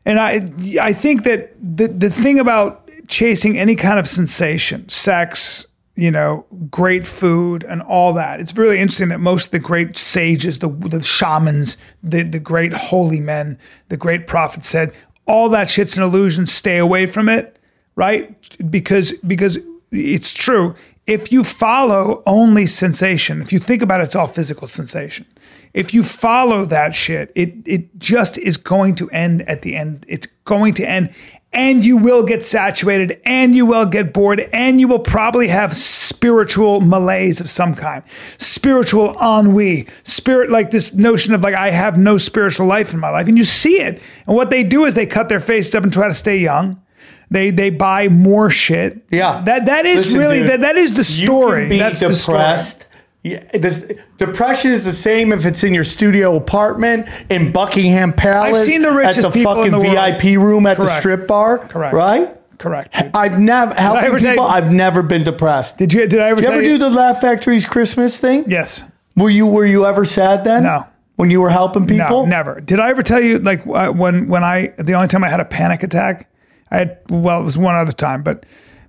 [0.05, 5.65] And I I think that the the thing about chasing any kind of sensation, sex,
[5.95, 8.39] you know, great food and all that.
[8.39, 12.73] It's really interesting that most of the great sages, the the shamans, the the great
[12.73, 13.57] holy men,
[13.89, 14.93] the great prophets said
[15.25, 16.45] all that shit's an illusion.
[16.45, 17.59] Stay away from it,
[17.95, 18.35] right?
[18.69, 19.59] Because because
[19.91, 20.75] it's true.
[21.07, 25.25] If you follow only sensation, if you think about it, it's all physical sensation.
[25.73, 30.05] If you follow that shit, it it just is going to end at the end.
[30.07, 31.13] It's going to end,
[31.53, 35.75] and you will get saturated, and you will get bored, and you will probably have
[35.75, 38.03] spiritual malaise of some kind,
[38.37, 43.09] spiritual ennui, spirit like this notion of like I have no spiritual life in my
[43.09, 44.01] life, and you see it.
[44.27, 46.81] And what they do is they cut their faces up and try to stay young.
[47.29, 49.05] They they buy more shit.
[49.09, 49.41] Yeah.
[49.45, 51.63] that that is Listen, really dude, that that is the story.
[51.63, 52.37] You can be That's the story.
[52.37, 52.85] depressed.
[53.23, 58.61] Yeah, this, depression is the same if it's in your studio apartment in Buckingham Palace.
[58.61, 60.21] I've seen the richest at the people in fucking the world.
[60.21, 61.59] VIP room at the strip bar.
[61.59, 61.93] Correct.
[61.93, 62.37] Right.
[62.57, 62.93] Correct.
[62.93, 63.15] dude.
[63.15, 64.45] I've never helping people.
[64.45, 65.77] I've never been depressed.
[65.77, 68.45] Did you did I ever Did you ever do the Laugh Factory's Christmas thing?
[68.47, 68.83] Yes.
[69.15, 70.63] Were you Were you ever sad then?
[70.63, 70.85] No.
[71.15, 72.23] When you were helping people?
[72.23, 72.59] No, never.
[72.61, 75.39] Did I ever tell you like uh, when when I the only time I had
[75.39, 76.27] a panic attack?
[76.71, 78.45] I had well, it was one other time, but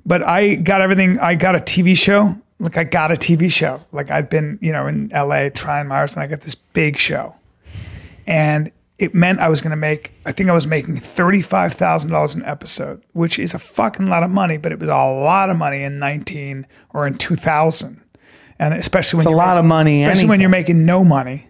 [0.06, 1.18] but I got everything.
[1.18, 2.34] I got a TV show.
[2.62, 3.80] Like I got a TV show.
[3.92, 5.50] Like I'd been you know in L.A.
[5.50, 7.34] trying my hardest, and I got this big show,
[8.26, 10.12] and it meant I was going to make.
[10.24, 14.06] I think I was making thirty five thousand dollars an episode, which is a fucking
[14.06, 17.34] lot of money, but it was a lot of money in nineteen or in two
[17.36, 18.00] thousand.
[18.58, 21.48] And especially when It's a lot of money especially when you're making no money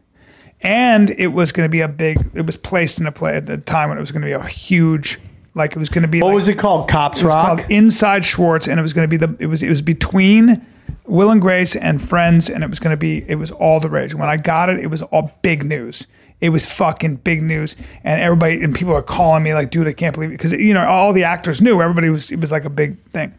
[0.63, 3.45] and it was going to be a big it was placed in a play at
[3.45, 5.19] the time when it was going to be a huge
[5.55, 6.89] like it was going to be What like, was it called?
[6.89, 7.59] Cops it was Rock.
[7.59, 10.65] called inside schwartz and it was going to be the it was it was between
[11.13, 13.91] will and grace and friends and it was going to be it was all the
[13.91, 14.15] rage.
[14.15, 16.07] When i got it it was all big news.
[16.41, 17.77] It was fucking big news.
[18.03, 20.39] And everybody and people are calling me like dude i can't believe it.
[20.39, 21.81] Because you know all the actors knew.
[21.81, 23.35] Everybody was it was like a big thing.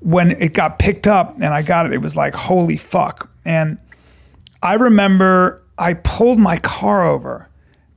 [0.00, 3.30] When it got picked up and I got it, it was like, holy fuck.
[3.44, 3.78] And
[4.62, 7.48] I remember I pulled my car over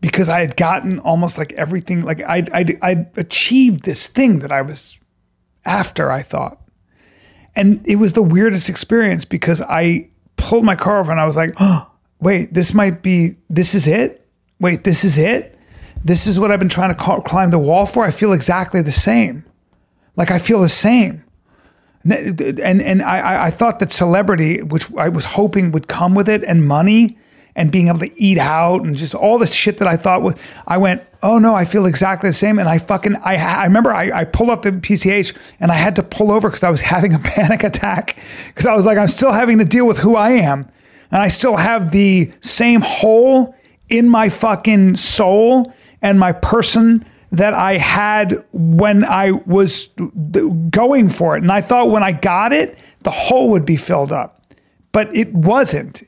[0.01, 4.51] because I had gotten almost like everything, like I'd, I'd, I'd achieved this thing that
[4.51, 4.99] I was
[5.65, 6.61] after, I thought.
[7.57, 10.07] And it was the weirdest experience because I
[10.37, 13.87] pulled my car over and I was like, oh, wait, this might be, this is
[13.87, 14.25] it?
[14.59, 15.57] Wait, this is it?
[16.05, 18.05] This is what I've been trying to ca- climb the wall for?
[18.05, 19.43] I feel exactly the same.
[20.15, 21.25] Like I feel the same
[22.11, 26.43] and and I, I thought that celebrity, which I was hoping would come with it,
[26.43, 27.17] and money,
[27.55, 30.35] and being able to eat out, and just all the shit that I thought was,
[30.65, 33.93] I went, oh no, I feel exactly the same, and I fucking, I, I remember
[33.93, 36.81] I, I pulled up the PCH, and I had to pull over because I was
[36.93, 38.17] having a panic attack,
[38.47, 40.69] because I was like, I'm still having to deal with who I am,
[41.11, 43.55] and I still have the same hole
[43.89, 49.87] in my fucking soul and my person that I had when I was
[50.69, 51.43] going for it.
[51.43, 54.36] And I thought when I got it, the hole would be filled up.
[54.97, 56.01] But it wasn't.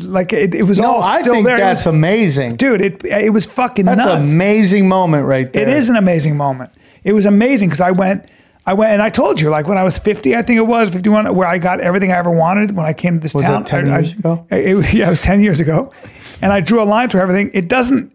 [0.00, 1.56] Like it, it was no, all I still think there.
[1.58, 2.54] That's was- amazing.
[2.54, 4.30] dude, it it was fucking that's nuts.
[4.30, 5.62] an amazing moment right there.
[5.62, 6.70] It is an amazing moment.
[7.02, 8.26] It was amazing because I went,
[8.64, 10.90] I went, and I told you, like when I was 50, I think it was
[10.90, 13.64] 51, where I got everything I ever wanted when I came to this Was town.
[13.64, 14.46] 10 I- I- years ago?
[14.52, 15.92] it yeah, it was 10 years ago.
[16.40, 17.50] And I drew a line through everything.
[17.54, 18.12] It doesn't,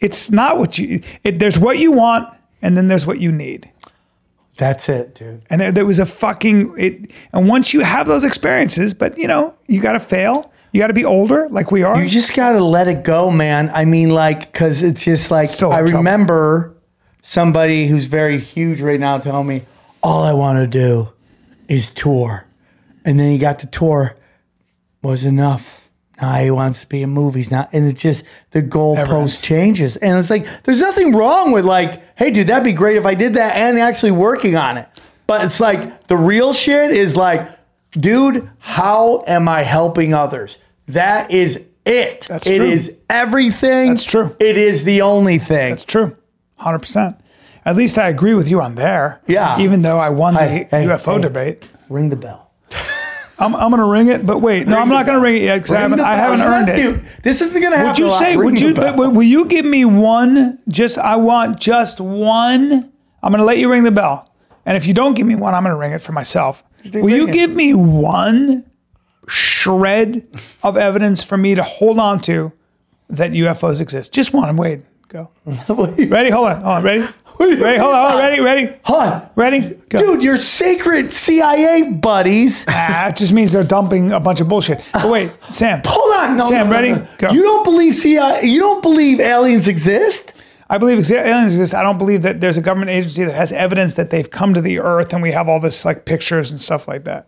[0.00, 2.26] it's not what you, it, there's what you want,
[2.60, 3.69] and then there's what you need.
[4.56, 5.42] That's it, dude.
[5.48, 9.26] And there, there was a fucking, it, and once you have those experiences, but you
[9.26, 10.52] know, you got to fail.
[10.72, 12.00] You got to be older, like we are.
[12.00, 13.70] You just got to let it go, man.
[13.74, 15.98] I mean, like, because it's just like, Still I trouble.
[15.98, 16.76] remember
[17.22, 19.62] somebody who's very huge right now telling me,
[20.02, 21.08] all I want to do
[21.68, 22.46] is tour.
[23.04, 24.14] And then he got to tour,
[25.02, 25.79] was enough.
[26.20, 27.68] Now he wants to be in movies now.
[27.72, 29.96] And it's just the goalpost changes.
[29.96, 33.14] And it's like, there's nothing wrong with, like, hey, dude, that'd be great if I
[33.14, 34.88] did that and actually working on it.
[35.26, 37.48] But it's like, the real shit is like,
[37.92, 40.58] dude, how am I helping others?
[40.88, 42.22] That is it.
[42.28, 42.66] That's It true.
[42.66, 43.90] is everything.
[43.90, 44.34] That's true.
[44.40, 45.72] It is the only thing.
[45.72, 46.16] It's true,
[46.56, 47.16] hundred percent.
[47.64, 49.20] At least I agree with you on there.
[49.26, 49.60] Yeah.
[49.60, 51.20] Even though I won the hey, UFO hey.
[51.22, 52.49] debate, Ring the bell.
[53.40, 54.26] I'm, I'm gonna ring it.
[54.26, 56.68] But wait, no, I'm not gonna ring it yet because I haven't I haven't earned
[56.68, 56.76] it.
[56.76, 58.04] Dude, this isn't gonna happen.
[58.04, 58.36] Would you say?
[58.36, 58.74] Would you?
[58.74, 60.58] But will you give me one?
[60.68, 62.92] Just I want just one.
[63.22, 64.32] I'm gonna let you ring the bell,
[64.66, 66.62] and if you don't give me one, I'm gonna ring it for myself.
[66.92, 67.32] Will you it.
[67.32, 68.70] give me one
[69.26, 70.26] shred
[70.62, 72.52] of evidence for me to hold on to
[73.08, 74.12] that UFOs exist?
[74.12, 74.48] Just one.
[74.48, 74.86] I'm waiting.
[75.08, 75.30] Go.
[75.44, 76.30] Ready?
[76.30, 76.56] Hold on.
[76.62, 76.82] Hold on.
[76.82, 77.08] Ready?
[77.40, 77.78] Ready?
[77.78, 78.02] Hold on.
[78.10, 78.18] Hold on.
[78.18, 78.40] Ready?
[78.42, 78.72] Ready?
[78.84, 79.30] Hold on.
[79.34, 79.60] Ready?
[79.88, 79.98] Go.
[79.98, 82.64] Dude, your sacred CIA buddies.
[82.68, 84.82] Ah, it just means they're dumping a bunch of bullshit.
[84.92, 85.80] But wait, Sam.
[85.86, 86.36] Hold on.
[86.36, 86.90] No, Sam, no, no, ready?
[86.92, 87.06] no.
[87.18, 87.30] Go.
[87.30, 88.44] You don't believe CIA?
[88.44, 90.32] You don't believe aliens exist?
[90.68, 91.74] I believe aliens exist.
[91.74, 94.60] I don't believe that there's a government agency that has evidence that they've come to
[94.60, 97.26] the Earth and we have all this like pictures and stuff like that.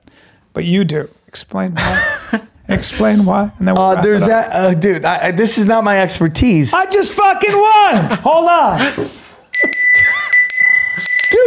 [0.53, 1.09] But you do.
[1.27, 2.43] Explain why.
[2.69, 3.51] Explain why.
[3.59, 5.05] And then we'll Uh, there's that, uh, dude.
[5.05, 6.73] I, I, this is not my expertise.
[6.75, 8.19] I just fucking won.
[8.19, 9.11] Hold on.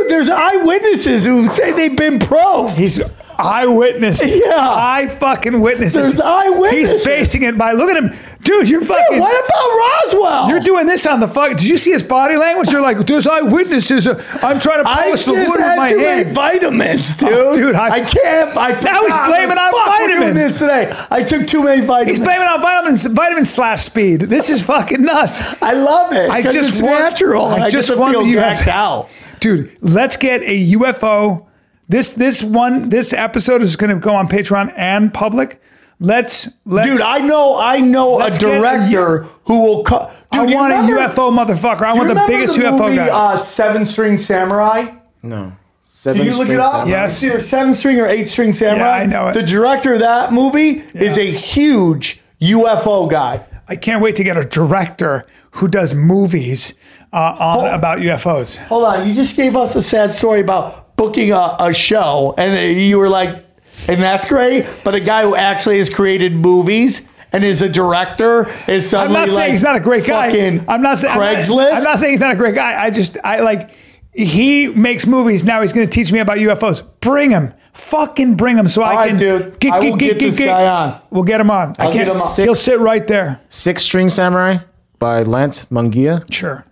[0.07, 2.67] Dude, there's eyewitnesses who say they've been pro.
[2.67, 2.99] He's
[3.37, 4.23] eyewitness.
[4.25, 4.53] Yeah.
[4.57, 5.95] I fucking witnesses.
[6.01, 6.91] There's eyewitnesses.
[6.91, 8.69] He's facing it by look at him, dude.
[8.69, 9.05] You're fucking.
[9.11, 10.49] Dude, what about Roswell?
[10.49, 11.51] You're doing this on the fuck.
[11.51, 12.71] Did you see his body language?
[12.71, 14.07] You're like, there's eyewitnesses.
[14.07, 16.35] Uh, I'm trying to polish the wood with my too many hand.
[16.35, 17.29] vitamins, dude.
[17.33, 18.55] Oh, dude, I- I, can't.
[18.57, 20.35] I Now he's blaming on doing vitamins.
[20.35, 20.93] this today.
[21.11, 22.17] I took too many vitamins.
[22.17, 24.21] He's blaming on vitamins, vitamin slash speed.
[24.21, 25.41] This is fucking nuts.
[25.61, 26.29] I love it.
[26.29, 27.45] I just it's want- natural.
[27.47, 29.09] I I, just want you- gacked out.
[29.39, 31.45] Dude, let's get a UFO.
[31.87, 35.61] This this one this episode is going to go on Patreon and public.
[35.99, 36.87] Let's let's.
[36.89, 37.57] Dude, I know.
[37.59, 39.83] I know a Let's a director who will.
[39.83, 41.83] Co- I Dude, you want remember- a UFO motherfucker.
[41.83, 43.07] I want the remember biggest the UFO movie, guy.
[43.07, 44.93] Uh, Seven String Samurai.
[45.23, 45.55] No.
[45.79, 46.71] Seven Can you look it String up?
[46.71, 46.89] Samurai.
[46.89, 47.23] Yes.
[47.23, 48.97] It's either seven string or eight string samurai.
[48.97, 49.33] Yeah, I know it.
[49.33, 53.45] The director of that movie is a huge UFO guy.
[53.67, 56.73] I can't wait to get a director who does movies
[57.15, 58.57] uh, on about UFOs.
[58.57, 62.77] Hold on, you just gave us a sad story about booking a, a show, and
[62.77, 63.43] you were like,
[63.87, 64.67] and that's great.
[64.83, 67.01] But a guy who actually has created movies
[67.31, 70.27] and is a director is I'm suddenly not saying like he's not a great guy.
[70.67, 71.73] I'm not saying I'm not- Craigslist.
[71.73, 72.81] I'm not saying he's not a great guy.
[72.81, 73.71] I just I like
[74.13, 75.43] he makes movies.
[75.43, 76.83] Now he's going to teach me about UFOs.
[77.01, 77.53] Bring him.
[77.73, 79.65] Fucking bring him so I right, can dude.
[79.65, 81.01] I will get this guy on.
[81.09, 81.75] We'll get him on.
[81.77, 82.35] I I'll can't, get him on.
[82.37, 83.41] He'll sit right there.
[83.49, 84.59] Six String Samurai
[84.97, 86.31] by Lance Mungia.
[86.33, 86.65] Sure.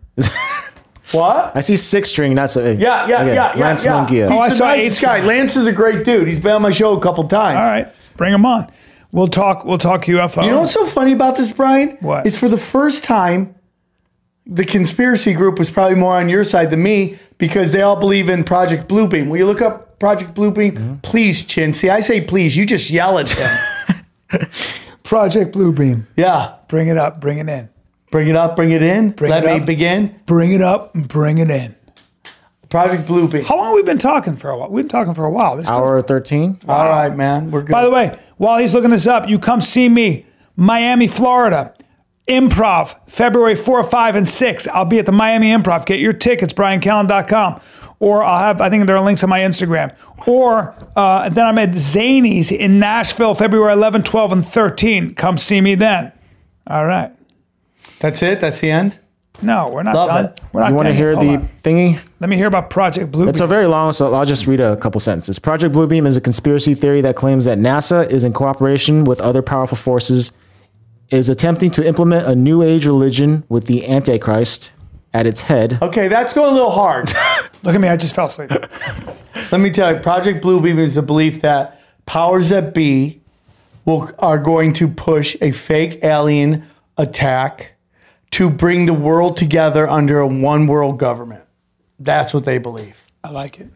[1.12, 1.56] What?
[1.56, 2.64] I see six string, not so.
[2.64, 3.66] Yeah, yeah, okay, yeah, yeah.
[3.66, 4.06] Lance yeah.
[4.06, 4.32] Mungia.
[4.32, 5.22] Oh, I saw the eight guy.
[5.22, 6.28] Lance is a great dude.
[6.28, 7.58] He's been on my show a couple times.
[7.58, 7.94] All right.
[8.18, 8.72] Bring him on.
[9.12, 9.66] We'll talk.
[9.66, 10.44] We'll talk UFO.
[10.44, 11.98] You know what's so funny about this, Brian?
[12.00, 12.26] What?
[12.26, 13.56] It's for the first time,
[14.46, 18.30] the conspiracy group was probably more on your side than me because they all believe
[18.30, 19.30] in Project Bluebeam.
[19.30, 20.74] Will you look up Project Bluebeam?
[20.74, 20.96] Mm-hmm.
[20.98, 21.74] Please, Chin.
[21.74, 22.58] See, I say please.
[22.58, 24.50] You just yell at him.
[25.04, 26.08] Project Bluebeam.
[26.16, 26.56] yeah.
[26.68, 27.22] Bring it up.
[27.22, 27.70] Bring it in.
[28.14, 28.56] Bring it up.
[28.56, 29.16] Bring it in.
[29.20, 29.66] Let it me up.
[29.66, 30.16] begin.
[30.28, 30.94] Bring it up.
[30.94, 31.76] and Bring it in.
[32.70, 33.44] Project Bluebeam.
[33.44, 34.70] How long have we been talking for a while?
[34.70, 35.56] We've been talking for a while.
[35.56, 36.60] This Hour 13.
[36.68, 37.50] All right, man.
[37.50, 37.72] We're good.
[37.72, 41.74] By the way, while he's looking this up, you come see me, Miami, Florida.
[42.28, 44.68] Improv, February 4, 5, and 6.
[44.68, 45.88] I'll be at the Miami Improv.
[45.88, 47.62] Get your tickets, briancallen.com.
[48.00, 49.96] Or I'll have, I think there are links on my Instagram.
[50.28, 55.16] Or uh, then I'm at Zanies in Nashville, February 11, 12, and 13.
[55.16, 56.12] Come see me then.
[56.68, 57.12] All right.
[58.04, 58.42] That's it.
[58.42, 59.00] That's the end.
[59.42, 60.26] No, we're not Love done.
[60.26, 60.40] it.
[60.52, 61.48] We're not You want to hear Hold the on.
[61.64, 62.00] thingy?
[62.20, 63.30] Let me hear about Project Blue.
[63.30, 65.40] It's a very long, so I'll just read a couple sentences.
[65.40, 69.42] Project Bluebeam is a conspiracy theory that claims that NASA is in cooperation with other
[69.42, 70.34] powerful forces,
[71.12, 74.74] is attempting to implement a new age religion with the Antichrist
[75.14, 75.80] at its head.
[75.82, 77.10] Okay, that's going a little hard.
[77.64, 77.88] Look at me.
[77.88, 78.52] I just fell asleep.
[79.50, 83.22] Let me tell you, Project Bluebeam is the belief that powers that be
[83.86, 86.68] will are going to push a fake alien
[86.98, 87.70] attack
[88.34, 91.44] to bring the world together under a one world government.
[92.00, 93.04] That's what they believe.
[93.24, 93.70] I like it.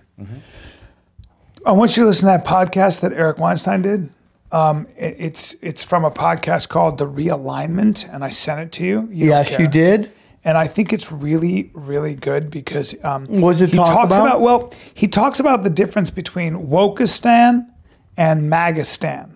[1.66, 4.10] I want you to listen to that podcast that Eric Weinstein did.
[4.52, 8.86] Um, it- it's it's from a podcast called The Realignment, and I sent it to
[8.86, 9.08] you.
[9.12, 10.12] You Yes, you did.
[10.46, 14.40] and I think it's really really good because um, does it he talk talks about?
[14.40, 17.68] well he talks about the difference between Wokistan
[18.16, 19.36] and MAGAstan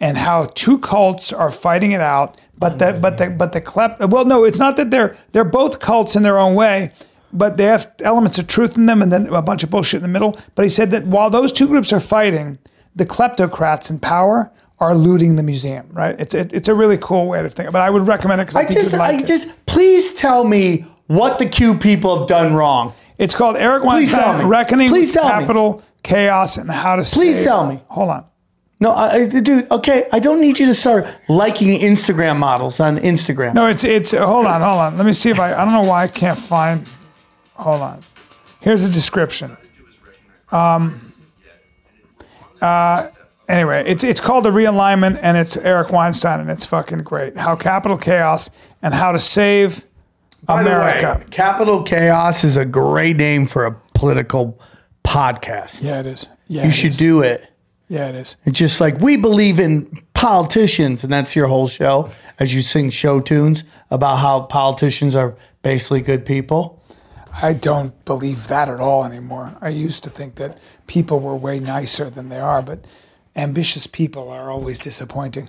[0.00, 2.36] and how two cults are fighting it out.
[2.58, 5.80] But the but the but the klep well no it's not that they're they're both
[5.80, 6.92] cults in their own way.
[7.32, 10.02] But they have elements of truth in them, and then a bunch of bullshit in
[10.02, 10.38] the middle.
[10.54, 12.58] But he said that while those two groups are fighting,
[12.94, 15.88] the kleptocrats in power are looting the museum.
[15.90, 16.14] Right?
[16.20, 17.72] It's it, it's a really cool way to think.
[17.72, 19.26] But I would recommend it because I, I think just, you'd like I it.
[19.26, 22.94] just, please tell me what the Q people have done wrong.
[23.18, 24.46] It's called Eric Weinstein.
[24.46, 25.30] Reckoning Please with tell me.
[25.40, 27.80] Capital, Chaos, and How to Please Save- tell me.
[27.88, 28.24] Hold on.
[28.80, 29.70] No, I, I- dude.
[29.70, 33.54] Okay, I don't need you to start liking Instagram models on Instagram.
[33.54, 34.10] No, it's it's.
[34.12, 34.96] Hold on, hold on.
[34.96, 35.54] Let me see if I.
[35.54, 36.88] I don't know why I can't find.
[37.54, 38.00] Hold on.
[38.60, 39.56] Here's a description.
[40.50, 41.12] Um.
[42.60, 43.08] Uh.
[43.46, 47.36] Anyway, it's it's called the realignment, and it's Eric Weinstein, and it's fucking great.
[47.36, 48.48] How capital chaos
[48.80, 49.86] and how to save
[50.44, 51.26] By the way, America.
[51.30, 54.58] Capital Chaos is a great name for a political
[55.04, 55.82] podcast.
[55.82, 56.26] yeah, it is.
[56.48, 56.96] Yeah, you should is.
[56.96, 57.46] do it.
[57.88, 58.36] Yeah, it is.
[58.44, 62.90] It's just like we believe in politicians, and that's your whole show as you sing
[62.90, 66.82] show tunes about how politicians are basically good people.
[67.42, 69.56] I don't believe that at all anymore.
[69.60, 72.84] I used to think that people were way nicer than they are, but
[73.36, 75.48] ambitious people are always disappointing.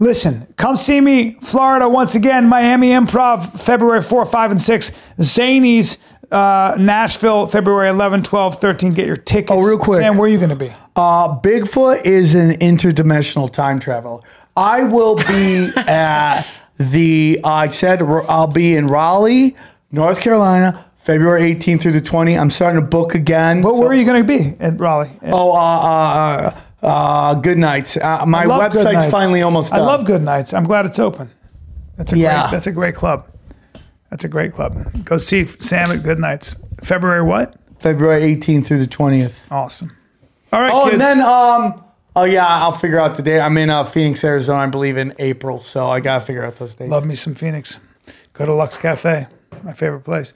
[0.00, 4.92] Listen, come see me, Florida, once again, Miami Improv, February 4, 5, and 6.
[5.18, 5.98] Zanies,
[6.30, 8.92] uh, Nashville, February 11, 12, 13.
[8.92, 9.52] Get your tickets.
[9.52, 10.00] Oh, real quick.
[10.00, 10.72] Sam, where are you going to be?
[10.96, 14.20] Uh, Bigfoot is an interdimensional time traveler.
[14.56, 16.42] I will be at
[16.78, 19.56] the, I said I'll be in Raleigh,
[19.92, 22.40] North Carolina, February 18th through the 20th.
[22.40, 23.60] I'm starting to book again.
[23.62, 25.10] But So- where are you going to be at Raleigh?
[25.24, 26.50] Oh, uh, uh,
[26.82, 27.96] uh, uh, Goodnights.
[27.96, 29.10] Uh, my I love Good website's Nights.
[29.10, 29.80] finally almost done.
[29.80, 30.52] I love Goodnights.
[30.54, 31.30] I'm glad it's open.
[31.96, 32.42] That's a Yeah.
[32.42, 32.50] great.
[32.52, 33.26] That's a great club.
[34.10, 34.76] That's a great club.
[35.04, 36.56] Go see Sam at Goodnights.
[36.82, 37.56] February what?
[37.80, 39.42] February 18th through the 20th.
[39.50, 39.90] Awesome.
[40.52, 40.92] All right, Oh, kids.
[40.94, 41.82] and then um,
[42.14, 43.40] oh yeah, I'll figure out the date.
[43.40, 46.74] I'm in uh, Phoenix, Arizona, I believe in April, so I gotta figure out those
[46.74, 46.90] dates.
[46.90, 47.78] Love me some Phoenix.
[48.32, 49.26] Go to Lux Cafe,
[49.64, 50.32] my favorite place.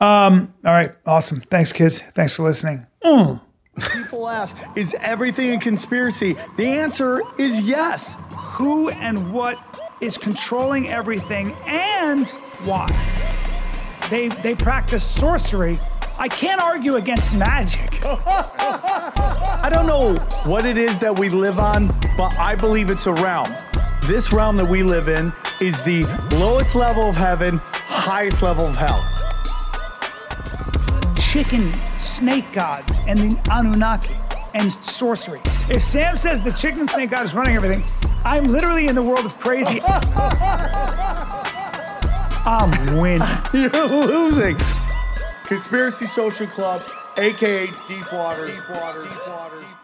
[0.00, 1.40] Um, all right, awesome.
[1.42, 2.00] Thanks, kids.
[2.14, 2.86] Thanks for listening.
[3.92, 6.36] People ask, is everything a conspiracy?
[6.56, 8.16] The answer is yes.
[8.30, 9.56] Who and what
[10.00, 12.30] is controlling everything and
[12.64, 12.88] why?
[14.10, 15.76] They they practice sorcery.
[16.18, 18.04] I can't argue against magic.
[18.04, 20.14] I don't know
[20.50, 23.52] what it is that we live on, but I believe it's a realm.
[24.06, 28.76] This realm that we live in is the lowest level of heaven, highest level of
[28.76, 29.02] hell.
[31.34, 34.14] chicken snake gods and the Anunnaki
[34.54, 35.40] and sorcery.
[35.68, 37.84] If Sam says the chicken snake god is running everything,
[38.24, 39.82] I'm literally in the world of crazy.
[42.46, 43.28] I'm winning.
[43.52, 44.56] You're losing.
[45.44, 46.82] Conspiracy Social Club,
[47.18, 48.56] aka Deep Waters.
[48.56, 49.08] Deep Waters.
[49.10, 49.66] Deep Waters.
[49.66, 49.83] Deep